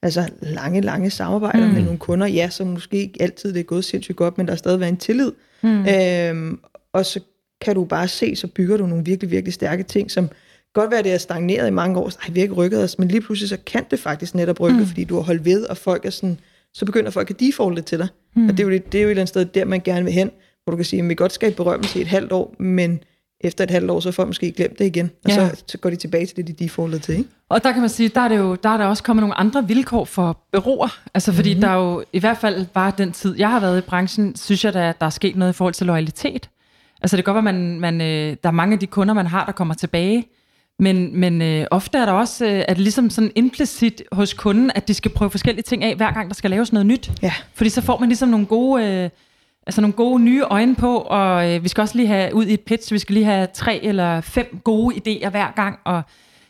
altså, 0.01 0.29
lange, 0.41 0.81
lange 0.81 1.09
samarbejder 1.09 1.67
mm. 1.67 1.73
med 1.73 1.81
nogle 1.81 1.99
kunder. 1.99 2.27
Ja, 2.27 2.49
som 2.49 2.67
måske 2.67 2.97
ikke 2.97 3.21
altid 3.21 3.53
det 3.53 3.59
er 3.59 3.63
gået 3.63 3.85
sindssygt 3.85 4.17
godt, 4.17 4.37
men 4.37 4.47
der 4.47 4.53
er 4.53 4.57
stadig 4.57 4.79
været 4.79 4.91
en 4.91 4.97
tillid. 4.97 5.31
Mm. 5.61 5.85
Øhm, 5.87 6.59
og 6.93 7.05
så 7.05 7.19
kan 7.61 7.75
du 7.75 7.85
bare 7.85 8.07
se, 8.07 8.35
så 8.35 8.47
bygger 8.47 8.77
du 8.77 8.87
nogle 8.87 9.05
virkelig, 9.05 9.31
virkelig 9.31 9.53
stærke 9.53 9.83
ting, 9.83 10.11
som 10.11 10.29
godt 10.73 10.91
være, 10.91 11.03
det 11.03 11.13
er 11.13 11.17
stagneret 11.17 11.67
i 11.67 11.71
mange 11.71 11.99
år, 11.99 12.09
så 12.09 12.17
ej, 12.21 12.29
vi 12.31 12.39
har 12.39 12.43
ikke 12.43 12.55
rykket 12.55 12.83
os, 12.83 12.99
men 12.99 13.07
lige 13.07 13.21
pludselig 13.21 13.49
så 13.49 13.57
kan 13.65 13.85
det 13.91 13.99
faktisk 13.99 14.35
netop 14.35 14.59
rykke, 14.59 14.79
mm. 14.79 14.85
fordi 14.85 15.03
du 15.03 15.15
har 15.15 15.21
holdt 15.21 15.45
ved, 15.45 15.63
og 15.65 15.77
folk 15.77 16.05
er 16.05 16.09
sådan, 16.09 16.39
så 16.73 16.85
begynder 16.85 17.11
folk 17.11 17.29
at 17.29 17.39
defaulte 17.39 17.81
til 17.81 17.99
dig. 17.99 18.07
Mm. 18.35 18.49
Og 18.49 18.57
det 18.57 18.59
er, 18.59 18.63
jo, 18.63 18.69
det, 18.91 18.95
er 18.95 19.01
jo 19.01 19.07
et 19.07 19.09
eller 19.09 19.21
andet 19.21 19.29
sted, 19.29 19.45
der 19.45 19.65
man 19.65 19.81
gerne 19.81 20.03
vil 20.05 20.13
hen, 20.13 20.31
hvor 20.63 20.71
du 20.71 20.75
kan 20.75 20.85
sige, 20.85 21.01
at 21.03 21.09
vi 21.09 21.15
godt 21.15 21.31
skabe 21.33 21.55
berømmelse 21.55 21.99
i 21.99 22.01
et 22.01 22.07
halvt 22.07 22.31
år, 22.31 22.55
men 22.59 22.99
efter 23.41 23.63
et 23.63 23.71
halvt 23.71 23.91
år, 23.91 23.99
så 23.99 24.11
får 24.11 24.25
måske 24.25 24.51
glemt 24.51 24.79
det 24.79 24.85
igen, 24.85 25.11
og 25.25 25.29
Ja. 25.31 25.49
så, 25.49 25.63
så 25.67 25.77
går 25.77 25.89
de 25.89 25.95
tilbage 25.95 26.25
til 26.25 26.37
det, 26.37 26.47
de 26.47 26.53
defaultede 26.53 27.01
til. 27.01 27.17
Ikke? 27.17 27.29
Og 27.49 27.63
der 27.63 27.71
kan 27.71 27.81
man 27.81 27.89
sige, 27.89 28.09
der 28.09 28.21
er, 28.21 28.27
det 28.27 28.37
jo, 28.37 28.55
der 28.55 28.69
er 28.69 28.77
der 28.77 28.85
også 28.85 29.03
kommet 29.03 29.21
nogle 29.21 29.35
andre 29.35 29.67
vilkår 29.67 30.05
for 30.05 30.39
bureauer. 30.51 30.99
Altså 31.13 31.33
fordi 31.33 31.49
mm-hmm. 31.53 31.61
der 31.61 31.67
er 31.69 31.75
jo 31.75 32.03
i 32.13 32.19
hvert 32.19 32.37
fald 32.37 32.65
bare 32.73 32.93
den 32.97 33.11
tid, 33.11 33.35
jeg 33.37 33.49
har 33.49 33.59
været 33.59 33.77
i 33.77 33.81
branchen, 33.81 34.35
synes 34.35 34.65
jeg, 34.65 34.73
der, 34.73 34.91
der 34.91 35.05
er 35.05 35.09
sket 35.09 35.35
noget 35.35 35.53
i 35.53 35.55
forhold 35.55 35.73
til 35.73 35.87
loyalitet. 35.87 36.49
Altså 37.01 37.17
det 37.17 37.25
kan 37.25 37.33
godt 37.33 37.45
være, 37.45 37.53
man, 37.53 37.79
man, 37.79 38.01
øh, 38.01 38.37
der 38.43 38.49
er 38.49 38.51
mange 38.51 38.73
af 38.73 38.79
de 38.79 38.87
kunder, 38.87 39.13
man 39.13 39.25
har, 39.25 39.45
der 39.45 39.51
kommer 39.51 39.73
tilbage. 39.73 40.25
Men, 40.79 41.19
men 41.19 41.41
øh, 41.41 41.65
ofte 41.71 41.97
er 41.97 42.05
der 42.05 42.13
også, 42.13 42.45
øh, 42.45 42.51
er 42.51 42.73
det 42.73 42.77
ligesom 42.77 43.09
sådan 43.09 43.31
implicit 43.35 44.03
hos 44.11 44.33
kunden, 44.33 44.71
at 44.75 44.87
de 44.87 44.93
skal 44.93 45.11
prøve 45.11 45.31
forskellige 45.31 45.63
ting 45.63 45.83
af, 45.83 45.95
hver 45.95 46.11
gang 46.11 46.27
der 46.27 46.35
skal 46.35 46.49
laves 46.49 46.73
noget 46.73 46.85
nyt. 46.85 47.11
Ja. 47.21 47.33
Fordi 47.53 47.69
så 47.69 47.81
får 47.81 47.99
man 47.99 48.09
ligesom 48.09 48.29
nogle 48.29 48.45
gode, 48.45 48.85
øh, 48.85 49.09
altså 49.67 49.81
nogle 49.81 49.93
gode 49.93 50.19
nye 50.23 50.41
øjne 50.41 50.75
på, 50.75 50.97
og 50.97 51.51
øh, 51.51 51.63
vi 51.63 51.67
skal 51.67 51.81
også 51.81 51.97
lige 51.97 52.07
have 52.07 52.35
ud 52.35 52.45
i 52.45 52.53
et 52.53 52.61
pitch, 52.61 52.93
vi 52.93 52.99
skal 52.99 53.13
lige 53.13 53.25
have 53.25 53.47
tre 53.53 53.83
eller 53.83 54.21
fem 54.21 54.59
gode 54.63 54.95
idéer 54.95 55.29
hver 55.29 55.51
gang, 55.55 55.79
og 55.83 56.01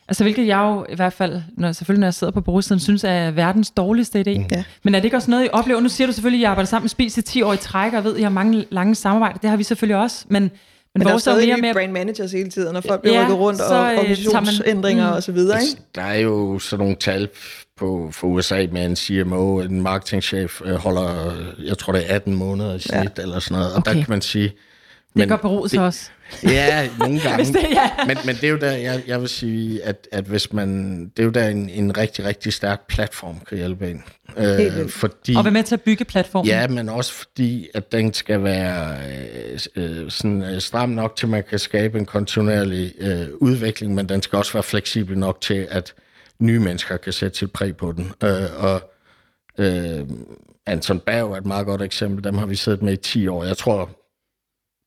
altså 0.08 0.24
hvilket 0.24 0.48
jeg 0.48 0.58
jo 0.58 0.86
i 0.90 0.96
hvert 0.96 1.14
fald, 1.14 1.42
når, 1.58 1.72
selvfølgelig 1.72 2.00
når 2.00 2.08
jeg 2.08 2.14
sidder 2.14 2.34
på 2.34 2.42
bureausiden, 2.42 2.80
synes 2.80 3.04
er 3.04 3.32
verdens 3.32 3.72
dårligste 3.72 4.22
idé. 4.22 4.40
Mm. 4.40 4.46
Ja. 4.52 4.64
Men 4.84 4.96
er 4.96 5.00
det 5.00 5.06
ikke 5.06 5.18
også 5.18 5.32
noget, 5.32 5.46
I 5.46 5.50
oplever? 5.52 5.80
Nu 5.80 5.90
siger 5.90 6.08
du 6.08 6.14
selvfølgelig, 6.14 6.46
at 6.46 6.50
I 6.50 6.52
arbejder 6.52 6.68
sammen 6.68 6.84
med 6.84 6.90
Spis 6.90 7.18
i 7.18 7.22
10 7.22 7.42
år 7.42 7.54
i 7.54 7.58
træk, 7.58 7.92
og 7.92 7.96
jeg 7.96 8.04
ved, 8.04 8.14
at 8.14 8.20
I 8.20 8.24
har 8.24 8.30
mange 8.30 8.66
lange 8.70 8.96
samarbejder. 8.96 9.38
Det 9.38 9.50
har 9.50 9.58
vi 9.58 9.64
selvfølgelig 9.64 9.98
også, 9.98 10.26
men, 10.30 10.52
men, 10.96 11.00
Men 11.00 11.08
der 11.08 11.14
er 11.14 11.18
stadig 11.18 11.48
mere 11.48 11.56
nye 11.58 11.62
mere... 11.62 11.74
brand 11.74 11.92
managers 11.92 12.32
hele 12.32 12.50
tiden, 12.50 12.76
og 12.76 12.84
folk 12.84 13.02
bliver 13.02 13.16
Ja, 13.16 13.24
rykket 13.24 13.38
rundt, 13.38 13.60
så, 13.60 13.64
og 13.66 13.80
øh, 13.80 13.86
man- 13.86 13.98
organisationsændringer 13.98 15.10
mm. 15.10 15.16
og 15.16 15.24
så 15.24 15.32
videre. 15.32 15.62
Ikke? 15.62 15.82
der 15.96 16.02
er 16.02 16.18
jo 16.20 16.60
sådan 16.60 16.84
nogle 16.84 16.96
tal 16.96 17.30
på, 17.78 18.10
for 18.12 18.28
USA 18.28 18.68
med 18.72 18.86
en 18.86 18.96
CMO, 18.96 19.60
en 19.60 19.82
marketingchef 19.82 20.62
øh, 20.66 20.76
holder, 20.76 21.34
jeg 21.66 21.78
tror 21.78 21.94
det 21.94 22.12
er 22.12 22.16
18 22.16 22.36
måneder 22.36 22.76
i 22.76 22.80
snit, 22.80 22.96
ja. 23.18 23.22
eller 23.22 23.40
sådan 23.40 23.58
noget. 23.58 23.72
Og 23.74 23.78
Okay. 23.78 23.92
der 23.94 23.98
kan 24.00 24.06
man 24.10 24.22
sige... 24.22 24.54
Det 25.18 25.30
gør 25.30 25.68
så 25.68 25.82
også. 25.82 26.10
Ja, 26.44 26.90
nogle 27.00 27.20
gange. 27.30 27.46
Det- 27.46 27.56
ja. 27.72 27.90
men, 28.08 28.18
men 28.26 28.36
det 28.36 28.44
er 28.44 28.50
jo 28.50 28.58
der, 28.58 28.72
jeg, 28.72 29.04
jeg 29.08 29.22
vil 29.22 29.30
sige, 29.30 29.84
at, 29.84 30.08
at 30.12 30.24
hvis 30.26 30.54
man... 30.54 31.00
Det 31.06 31.20
er 31.20 31.24
jo 31.24 31.30
der, 31.30 31.48
en, 31.48 31.70
en 31.70 31.98
rigtig, 31.98 32.26
rigtig 32.26 32.54
stærk 32.54 32.88
platform 32.88 33.40
kan 33.50 33.58
hjælpe 33.58 33.90
en. 33.92 34.04
Øh, 34.38 34.90
fordi, 34.90 35.36
Og 35.36 35.44
være 35.46 35.52
med 35.54 35.64
til 35.64 35.76
at 35.76 35.82
bygge 35.82 36.06
platformen. 36.06 36.48
Ja, 36.48 36.68
men 36.68 36.90
også 36.90 37.14
fordi, 37.14 37.68
at 37.74 37.92
den 37.92 38.14
skal 38.14 38.44
være 38.44 38.98
øh, 39.46 39.60
øh, 40.04 40.12
sådan, 40.12 40.42
øh, 40.44 40.62
stram 40.62 40.90
nok 40.90 41.16
til, 41.16 41.26
at 41.26 41.30
man 41.30 41.44
kan 41.50 41.60
skabe 41.60 42.00
en 42.00 42.06
kontinuerlig 42.06 42.94
øh, 43.00 43.28
udvikling, 43.36 43.94
men 43.96 44.10
den 44.10 44.22
skal 44.22 44.38
også 44.38 44.54
være 44.54 44.64
fleksibel 44.64 45.18
nok 45.18 45.42
til, 45.42 45.68
at 45.72 45.94
nye 46.40 46.60
mennesker 46.60 46.98
kan 46.98 47.14
sætte 47.14 47.38
sit 47.38 47.52
præg 47.52 47.78
på 47.78 47.92
den. 47.92 48.12
Øh, 48.24 48.64
og 48.64 48.92
øh, 49.58 50.00
Anton 50.66 51.00
Berg 51.00 51.32
er 51.32 51.36
et 51.38 51.46
meget 51.46 51.66
godt 51.66 51.82
eksempel. 51.82 52.24
Dem 52.24 52.38
har 52.38 52.46
vi 52.46 52.56
siddet 52.56 52.82
med 52.82 52.94
i 52.94 52.98
10 52.98 53.28
år. 53.28 53.44
Jeg 53.44 53.58
tror, 53.58 53.90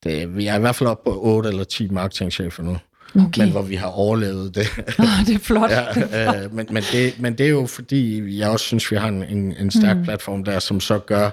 det, 0.07 0.37
vi 0.37 0.47
er 0.47 0.57
i 0.57 0.61
hvert 0.61 0.75
fald 0.75 0.89
oppe 0.89 1.11
på 1.11 1.21
8 1.23 1.49
eller 1.49 1.65
10 1.65 1.89
marketingchefer 1.89 2.63
nu. 2.63 2.77
Okay. 3.15 3.43
men 3.43 3.51
hvor 3.51 3.63
vi 3.63 3.75
har 3.75 3.87
overlevet 3.87 4.55
det. 4.55 4.67
Oh, 4.99 5.27
det 5.27 5.35
er 5.35 5.39
flot. 5.39 5.71
ja, 6.13 6.45
øh, 6.45 6.55
men, 6.55 6.67
men, 6.71 6.83
det, 6.93 7.21
men 7.21 7.39
det 7.39 7.47
er 7.47 7.51
jo 7.51 7.67
fordi, 7.67 8.39
jeg 8.39 8.49
også 8.49 8.65
synes, 8.67 8.91
vi 8.91 8.97
har 8.97 9.09
en, 9.09 9.23
en, 9.23 9.55
en 9.61 9.71
stærk 9.71 9.97
mm. 9.97 10.05
platform 10.05 10.45
der, 10.45 10.59
som 10.59 10.81
så 10.81 10.99
gør, 10.99 11.31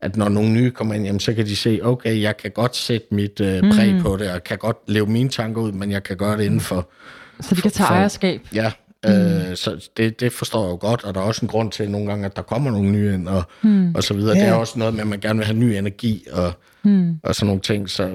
at 0.00 0.16
når 0.16 0.28
nogle 0.28 0.50
nye 0.52 0.70
kommer 0.70 0.94
ind, 0.94 1.04
jamen, 1.04 1.20
så 1.20 1.34
kan 1.34 1.46
de 1.46 1.56
se, 1.56 1.80
okay, 1.82 2.20
jeg 2.20 2.36
kan 2.36 2.50
godt 2.50 2.76
sætte 2.76 3.06
mit 3.10 3.40
øh, 3.40 3.72
præg 3.72 3.94
mm. 3.94 4.02
på 4.02 4.16
det, 4.16 4.30
og 4.30 4.44
kan 4.44 4.58
godt 4.58 4.76
leve 4.86 5.06
mine 5.06 5.28
tanker 5.28 5.62
ud, 5.62 5.72
men 5.72 5.90
jeg 5.90 6.02
kan 6.02 6.16
gøre 6.16 6.36
det 6.36 6.44
inden 6.44 6.60
for... 6.60 6.88
Så 7.40 7.54
de 7.54 7.60
kan 7.60 7.70
tage 7.70 7.86
for, 7.86 7.94
ejerskab. 7.94 8.40
Ja, 8.54 8.72
Øh, 9.06 9.56
så 9.56 9.88
det, 9.96 10.20
det 10.20 10.32
forstår 10.32 10.64
jeg 10.64 10.70
jo 10.70 10.76
godt, 10.80 11.04
og 11.04 11.14
der 11.14 11.20
er 11.20 11.24
også 11.24 11.40
en 11.42 11.48
grund 11.48 11.70
til 11.70 11.90
nogle 11.90 12.06
gange, 12.06 12.24
at 12.26 12.36
der 12.36 12.42
kommer 12.42 12.70
nogle 12.70 12.90
nye 12.90 13.14
ind, 13.14 13.28
og, 13.28 13.42
mm. 13.62 13.94
og 13.94 14.02
så 14.02 14.14
videre. 14.14 14.36
Ja. 14.36 14.42
Det 14.42 14.50
er 14.50 14.54
også 14.54 14.78
noget 14.78 14.94
med, 14.94 15.00
at 15.00 15.06
man 15.06 15.20
gerne 15.20 15.38
vil 15.38 15.46
have 15.46 15.58
ny 15.58 15.64
energi, 15.64 16.26
og, 16.32 16.52
mm. 16.86 17.20
og 17.22 17.34
sådan 17.34 17.46
nogle 17.46 17.60
ting, 17.60 17.90
så 17.90 18.08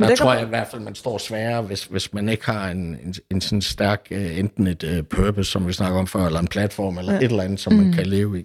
der 0.00 0.16
tror 0.16 0.34
jeg 0.34 0.42
i 0.42 0.48
hvert 0.48 0.68
fald, 0.68 0.82
man 0.82 0.94
står 0.94 1.18
sværere, 1.18 1.62
hvis, 1.62 1.84
hvis 1.84 2.14
man 2.14 2.28
ikke 2.28 2.46
har 2.46 2.70
en, 2.70 2.78
en, 2.78 3.14
en 3.30 3.40
sådan 3.40 3.62
stærk, 3.62 4.08
uh, 4.10 4.38
enten 4.38 4.66
et 4.66 4.84
uh, 4.84 5.04
purpose, 5.04 5.50
som 5.50 5.66
vi 5.66 5.72
snakker 5.72 5.98
om 5.98 6.06
før, 6.06 6.26
eller 6.26 6.40
en 6.40 6.48
platform, 6.48 6.98
eller 6.98 7.12
ja. 7.12 7.18
et 7.18 7.24
eller 7.24 7.42
andet, 7.42 7.60
som 7.60 7.72
mm. 7.72 7.78
man 7.78 7.92
kan 7.92 8.06
leve 8.06 8.40
i. 8.40 8.44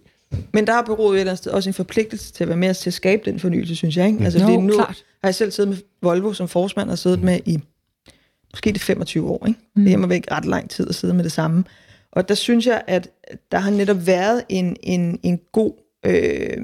Men 0.54 0.68
der 0.68 0.74
har 0.74 0.84
bureauet 0.84 1.16
et 1.16 1.20
eller 1.20 1.32
andet 1.32 1.38
sted 1.38 1.52
også 1.52 1.70
en 1.70 1.74
forpligtelse 1.74 2.34
til 2.34 2.44
at 2.44 2.48
være 2.48 2.58
med 2.58 2.74
til 2.74 2.90
at 2.90 2.94
skabe 2.94 3.22
den 3.26 3.40
fornyelse, 3.40 3.76
synes 3.76 3.98
jeg. 3.98 4.06
Ikke? 4.06 4.20
Mm. 4.20 4.26
Altså, 4.26 4.40
jo, 4.40 4.62
nu 4.62 4.74
klart. 4.74 5.04
har 5.24 5.30
jeg 5.30 5.36
selv 5.36 5.52
siddet 5.52 5.70
med 5.70 5.78
Volvo 6.02 6.34
som 6.34 6.48
forsmand, 6.48 6.90
og 6.90 6.98
siddet 6.98 7.20
mm. 7.20 7.26
med 7.26 7.40
i 7.46 7.60
måske 8.54 8.72
det 8.72 8.82
25 8.82 9.30
år. 9.30 9.48
Ikke? 9.48 9.60
Mm. 9.76 9.86
Det 9.86 9.94
er 9.94 10.08
væk 10.08 10.24
ret 10.32 10.46
lang 10.46 10.70
tid 10.70 10.90
at 10.90 10.96
sidde 10.96 11.14
med 11.14 11.24
det 11.24 11.32
samme. 11.32 11.64
Og 12.12 12.30
der 12.30 12.36
synes 12.36 12.68
jeg, 12.68 12.82
at 12.88 13.10
der 13.52 13.58
har 13.58 13.72
netop 13.72 14.08
været 14.08 14.44
en, 14.50 14.76
en, 14.84 15.20
en, 15.24 15.40
god, 15.52 15.74
øh, 16.06 16.58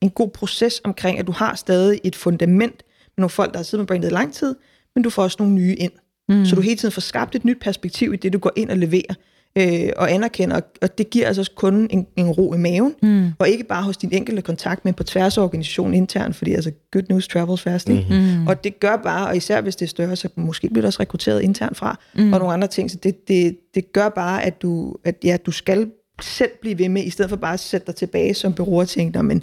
en 0.00 0.10
god 0.10 0.30
proces 0.30 0.80
omkring, 0.84 1.18
at 1.18 1.26
du 1.26 1.32
har 1.32 1.54
stadig 1.54 2.00
et 2.04 2.16
fundament 2.16 2.82
med 3.16 3.22
nogle 3.22 3.30
folk, 3.30 3.52
der 3.52 3.58
har 3.58 3.64
siddet 3.64 3.82
med 3.82 3.86
brandet 3.86 4.08
i 4.08 4.12
lang 4.12 4.34
tid, 4.34 4.54
men 4.94 5.02
du 5.04 5.10
får 5.10 5.22
også 5.22 5.36
nogle 5.40 5.54
nye 5.54 5.74
ind. 5.74 5.92
Mm. 6.28 6.44
Så 6.44 6.56
du 6.56 6.60
hele 6.60 6.76
tiden 6.76 6.92
får 6.92 7.00
skabt 7.00 7.34
et 7.34 7.44
nyt 7.44 7.60
perspektiv 7.60 8.14
i 8.14 8.16
det, 8.16 8.32
du 8.32 8.38
går 8.38 8.52
ind 8.56 8.70
og 8.70 8.76
leverer 8.76 9.14
øh, 9.58 9.88
og 9.96 10.12
anerkender, 10.12 10.60
og 10.82 10.98
det 10.98 11.10
giver 11.10 11.26
altså 11.26 11.40
også 11.40 11.52
kunden 11.54 11.88
en, 11.90 12.06
en 12.16 12.30
ro 12.30 12.54
i 12.54 12.58
maven, 12.58 12.94
mm. 13.02 13.30
og 13.38 13.48
ikke 13.48 13.64
bare 13.64 13.82
hos 13.82 13.96
din 13.96 14.12
enkelte 14.12 14.42
kontakt, 14.42 14.84
men 14.84 14.94
på 14.94 15.04
tværs 15.04 15.38
af 15.38 15.42
organisationen 15.42 15.94
internt, 15.94 16.36
fordi 16.36 16.52
altså 16.52 16.72
good 16.92 17.04
news 17.08 17.28
travels 17.28 17.62
fast, 17.62 17.88
ikke? 17.88 18.06
Mm-hmm. 18.10 18.46
Og 18.46 18.64
det 18.64 18.80
gør 18.80 18.96
bare, 18.96 19.26
og 19.26 19.36
især 19.36 19.60
hvis 19.60 19.76
det 19.76 19.86
er 19.86 19.88
større, 19.88 20.16
så 20.16 20.28
måske 20.36 20.68
bliver 20.68 20.82
det 20.82 20.86
også 20.86 21.00
rekrutteret 21.00 21.42
internt 21.42 21.76
fra, 21.76 22.00
mm. 22.14 22.32
og 22.32 22.38
nogle 22.38 22.54
andre 22.54 22.68
ting, 22.68 22.90
så 22.90 22.96
det, 23.02 23.28
det, 23.28 23.56
det 23.74 23.92
gør 23.92 24.08
bare, 24.08 24.44
at 24.44 24.62
du, 24.62 24.96
at, 25.04 25.16
ja, 25.24 25.36
du 25.46 25.50
skal 25.50 25.90
selv 26.20 26.50
blive 26.60 26.78
ved 26.78 26.88
med, 26.88 27.04
i 27.04 27.10
stedet 27.10 27.28
for 27.28 27.36
bare 27.36 27.54
at 27.54 27.60
sætte 27.60 27.86
dig 27.86 27.94
tilbage 27.94 28.34
som 28.34 28.54
bureau 28.54 28.80
og 28.80 28.88
tænke, 28.88 29.22
men 29.22 29.42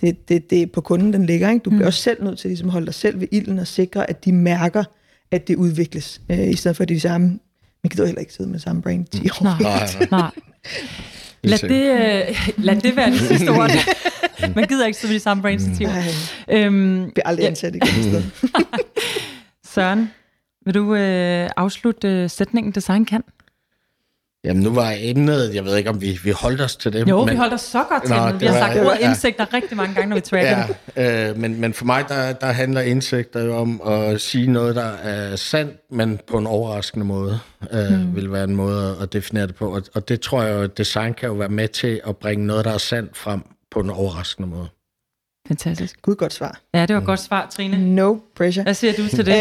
det, 0.00 0.28
det, 0.28 0.50
det 0.50 0.62
er 0.62 0.66
på 0.66 0.80
kunden, 0.80 1.12
den 1.12 1.26
ligger. 1.26 1.50
Ikke? 1.50 1.62
Du 1.62 1.70
bliver 1.70 1.82
mm. 1.82 1.86
også 1.86 2.02
selv 2.02 2.24
nødt 2.24 2.38
til 2.38 2.48
ligesom, 2.48 2.68
at 2.68 2.72
holde 2.72 2.86
dig 2.86 2.94
selv 2.94 3.20
ved 3.20 3.28
ilden 3.30 3.58
og 3.58 3.66
sikre, 3.66 4.10
at 4.10 4.24
de 4.24 4.32
mærker, 4.32 4.84
at 5.30 5.48
det 5.48 5.56
udvikles, 5.56 6.20
øh, 6.28 6.50
i 6.50 6.56
stedet 6.56 6.76
for 6.76 6.84
de 6.84 7.00
samme 7.00 7.38
man 7.84 7.90
gider 7.90 8.06
heller 8.06 8.20
ikke 8.20 8.32
sidde 8.32 8.50
med 8.50 8.58
samme 8.58 8.82
brain 8.82 9.04
10 9.04 9.28
år. 9.28 9.42
Nej, 9.44 9.58
nej. 9.60 10.06
nej. 10.10 10.30
Lad 11.42 11.58
det, 11.58 11.70
øh, 11.70 12.64
lad 12.64 12.76
det 12.76 12.96
være 12.96 13.10
det 13.10 13.20
sidste 13.20 13.48
ord. 13.48 13.70
Man 14.56 14.64
gider 14.64 14.86
ikke 14.86 14.98
sidde 14.98 15.12
med 15.12 15.18
de 15.18 15.22
samme 15.22 15.42
brains 15.42 15.66
i 15.66 15.74
10 15.76 15.84
år. 15.84 15.90
Øhm, 16.48 17.10
bliver 17.10 17.26
aldrig 17.26 17.46
ansat 17.46 17.74
igen. 17.74 18.22
Søren, 19.74 20.10
vil 20.64 20.74
du 20.74 20.94
øh, 20.94 21.50
afslutte 21.56 22.08
øh, 22.08 22.30
sætningen 22.30 22.72
design 22.72 23.04
kan? 23.04 23.22
Jamen, 24.44 24.62
nu 24.62 24.74
var 24.74 24.94
emnet, 24.98 25.54
jeg 25.54 25.64
ved 25.64 25.76
ikke, 25.76 25.90
om 25.90 26.00
vi, 26.00 26.18
vi 26.24 26.30
holdt 26.30 26.60
os 26.60 26.76
til 26.76 26.92
det. 26.92 27.08
Jo, 27.08 27.24
men, 27.24 27.32
vi 27.32 27.36
holdt 27.36 27.54
os 27.54 27.60
så 27.60 27.84
godt 27.88 28.02
til 28.02 28.14
det. 28.16 28.40
Vi 28.40 28.46
har 28.46 28.58
sagt 28.58 28.78
ordet 28.78 28.98
ja. 29.00 29.08
indsigter 29.08 29.54
rigtig 29.54 29.76
mange 29.76 29.94
gange, 29.94 30.08
når 30.08 30.16
vi 30.16 30.20
tracker 30.30 30.64
ja, 30.96 31.30
øh, 31.30 31.38
men, 31.38 31.60
men 31.60 31.74
for 31.74 31.84
mig, 31.84 32.04
der, 32.08 32.32
der 32.32 32.46
handler 32.46 32.80
indsigter 32.80 33.44
jo 33.44 33.56
om 33.56 33.80
at 33.86 34.20
sige 34.20 34.52
noget, 34.52 34.76
der 34.76 34.90
er 35.02 35.36
sandt, 35.36 35.76
men 35.90 36.20
på 36.26 36.38
en 36.38 36.46
overraskende 36.46 37.06
måde, 37.06 37.38
øh, 37.72 37.92
mm. 37.92 38.16
vil 38.16 38.32
være 38.32 38.44
en 38.44 38.56
måde 38.56 38.96
at 39.02 39.12
definere 39.12 39.46
det 39.46 39.54
på. 39.54 39.74
Og, 39.74 39.82
og 39.94 40.08
det 40.08 40.20
tror 40.20 40.42
jeg 40.42 40.62
at 40.62 40.78
design 40.78 41.14
kan 41.14 41.28
jo 41.28 41.34
være 41.34 41.48
med 41.48 41.68
til 41.68 42.00
at 42.06 42.16
bringe 42.16 42.46
noget, 42.46 42.64
der 42.64 42.72
er 42.72 42.78
sandt 42.78 43.16
frem 43.16 43.42
på 43.70 43.80
en 43.80 43.90
overraskende 43.90 44.48
måde. 44.48 44.68
Fantastisk. 45.48 46.02
Gud, 46.02 46.14
godt 46.14 46.32
svar. 46.32 46.60
Ja, 46.74 46.86
det 46.86 46.94
var 46.94 47.00
mm. 47.00 47.06
godt 47.06 47.20
svar, 47.20 47.48
Trine. 47.50 47.94
No 47.94 48.18
pressure. 48.36 48.62
Hvad 48.62 48.74
siger 48.74 48.92
du 48.92 49.08
til 49.08 49.26
det? 49.26 49.32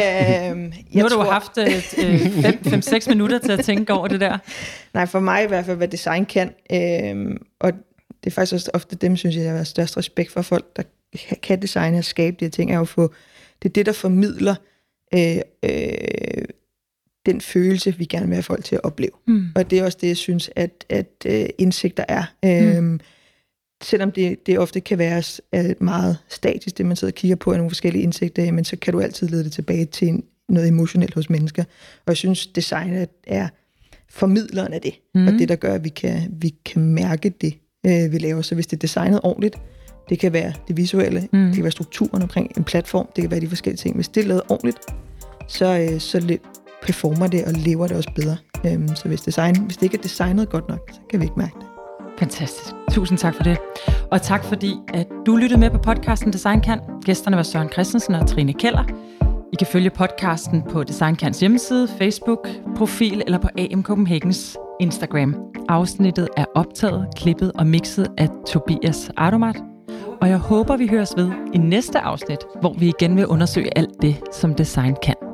øhm, 0.51 0.73
nu 0.91 1.01
har 1.01 1.09
tror... 1.09 1.23
du 1.23 1.29
haft 1.29 1.57
5-6 1.57 2.93
øh, 2.93 3.09
minutter 3.09 3.39
til 3.39 3.51
at 3.51 3.65
tænke 3.65 3.93
over 3.93 4.07
det 4.07 4.19
der. 4.19 4.37
Nej, 4.93 5.05
for 5.05 5.19
mig 5.19 5.43
i 5.43 5.47
hvert 5.47 5.65
fald, 5.65 5.77
hvad 5.77 5.87
design 5.87 6.25
kan. 6.25 6.53
Øhm, 6.71 7.37
og 7.59 7.71
det 8.23 8.29
er 8.29 8.31
faktisk 8.31 8.53
også 8.53 8.71
ofte 8.73 8.95
dem, 8.95 9.17
synes 9.17 9.35
jeg, 9.35 9.43
jeg 9.43 9.53
har 9.53 9.63
størst 9.63 9.97
respekt 9.97 10.31
for 10.31 10.41
folk, 10.41 10.65
der 10.75 10.83
kan 11.43 11.61
designe 11.61 11.97
og 11.97 12.03
skabe 12.03 12.35
de 12.39 12.45
her 12.45 12.49
ting, 12.49 12.71
er 12.71 12.77
jo 12.77 12.85
få, 12.85 13.13
det 13.61 13.69
er 13.69 13.73
det, 13.73 13.85
der 13.85 13.91
formidler 13.91 14.55
øh, 15.13 15.37
øh, 15.63 16.45
den 17.25 17.41
følelse, 17.41 17.97
vi 17.97 18.05
gerne 18.05 18.27
vil 18.27 18.35
have 18.35 18.43
folk 18.43 18.63
til 18.63 18.75
at 18.75 18.83
opleve. 18.83 19.11
Mm. 19.27 19.47
Og 19.55 19.69
det 19.69 19.79
er 19.79 19.85
også 19.85 19.97
det, 20.01 20.07
jeg 20.07 20.17
synes, 20.17 20.49
at, 20.55 20.85
at 20.89 21.25
uh, 21.25 21.45
indsigter 21.57 22.05
er. 22.07 22.23
Mm. 22.81 22.99
Selvom 23.83 24.11
det, 24.11 24.47
det 24.47 24.59
ofte 24.59 24.79
kan 24.79 24.97
være 24.97 25.23
meget 25.79 26.17
statisk, 26.29 26.77
det 26.77 26.85
man 26.85 26.95
sidder 26.95 27.11
og 27.11 27.15
kigger 27.15 27.35
på 27.35 27.51
af 27.51 27.57
nogle 27.57 27.69
forskellige 27.69 28.03
indsigter, 28.03 28.51
men 28.51 28.63
så 28.63 28.75
kan 28.75 28.93
du 28.93 28.99
altid 28.99 29.27
lede 29.27 29.43
det 29.43 29.51
tilbage 29.51 29.85
til 29.85 30.07
en, 30.07 30.23
noget 30.49 30.67
emotionelt 30.67 31.13
hos 31.13 31.29
mennesker. 31.29 31.63
Og 31.97 32.07
jeg 32.07 32.17
synes, 32.17 32.47
designet 32.47 33.09
er 33.27 33.47
formidleren 34.09 34.73
af 34.73 34.81
det, 34.81 34.93
mm. 35.15 35.27
og 35.27 35.33
det, 35.33 35.49
der 35.49 35.55
gør, 35.55 35.73
at 35.73 35.83
vi 35.83 35.89
kan, 35.89 36.21
vi 36.31 36.49
kan 36.65 36.81
mærke 36.81 37.29
det, 37.29 37.53
øh, 37.85 38.11
vi 38.11 38.17
laver. 38.17 38.41
Så 38.41 38.55
hvis 38.55 38.67
det 38.67 38.77
er 38.77 38.79
designet 38.79 39.19
ordentligt, 39.23 39.55
det 40.09 40.19
kan 40.19 40.33
være 40.33 40.53
det 40.67 40.77
visuelle, 40.77 41.27
mm. 41.33 41.45
det 41.45 41.55
kan 41.55 41.63
være 41.63 41.71
strukturen 41.71 42.23
omkring 42.23 42.51
en 42.57 42.63
platform, 42.63 43.07
det 43.15 43.21
kan 43.21 43.31
være 43.31 43.39
de 43.39 43.47
forskellige 43.47 43.77
ting. 43.77 43.95
Hvis 43.95 44.07
det 44.07 44.23
er 44.23 44.27
lavet 44.27 44.43
ordentligt, 44.49 44.77
så, 45.47 45.79
øh, 45.79 45.99
så 45.99 46.37
performer 46.83 47.27
det 47.27 47.45
og 47.45 47.53
lever 47.53 47.87
det 47.87 47.97
også 47.97 48.11
bedre. 48.15 48.37
Øhm, 48.65 48.95
så 48.95 49.07
hvis, 49.07 49.21
design, 49.21 49.59
hvis 49.65 49.77
det 49.77 49.83
ikke 49.83 49.97
er 49.97 50.01
designet 50.01 50.49
godt 50.49 50.69
nok, 50.69 50.89
så 50.93 50.99
kan 51.09 51.19
vi 51.19 51.25
ikke 51.25 51.39
mærke 51.39 51.55
det. 51.59 51.72
Fantastisk. 52.23 52.73
Tusind 52.91 53.17
tak 53.17 53.35
for 53.35 53.43
det. 53.43 53.57
Og 54.11 54.21
tak 54.21 54.43
fordi, 54.43 54.73
at 54.93 55.07
du 55.25 55.35
lyttede 55.35 55.59
med 55.59 55.69
på 55.69 55.77
podcasten 55.77 56.33
Design 56.33 56.61
Kan. 56.61 56.79
Gæsterne 57.05 57.37
var 57.37 57.43
Søren 57.43 57.69
Christensen 57.69 58.15
og 58.15 58.27
Trine 58.27 58.53
Keller. 58.53 58.83
I 59.53 59.55
kan 59.55 59.67
følge 59.67 59.89
podcasten 59.89 60.63
på 60.69 60.83
Design 60.83 61.15
Kans 61.15 61.39
hjemmeside, 61.39 61.87
Facebook, 61.87 62.47
profil 62.75 63.23
eller 63.25 63.37
på 63.37 63.47
AM 63.57 63.83
Copenhagens 63.83 64.57
Instagram. 64.81 65.35
Afsnittet 65.69 66.27
er 66.37 66.45
optaget, 66.55 67.07
klippet 67.15 67.51
og 67.55 67.67
mixet 67.67 68.07
af 68.17 68.29
Tobias 68.47 69.11
Ardomat. 69.17 69.63
Og 70.21 70.29
jeg 70.29 70.37
håber, 70.37 70.77
vi 70.77 70.87
høres 70.87 71.13
ved 71.17 71.31
i 71.53 71.57
næste 71.57 71.99
afsnit, 71.99 72.39
hvor 72.61 72.73
vi 72.73 72.87
igen 72.87 73.15
vil 73.15 73.27
undersøge 73.27 73.77
alt 73.77 74.01
det, 74.01 74.21
som 74.31 74.55
design 74.55 74.95
kan. 75.03 75.32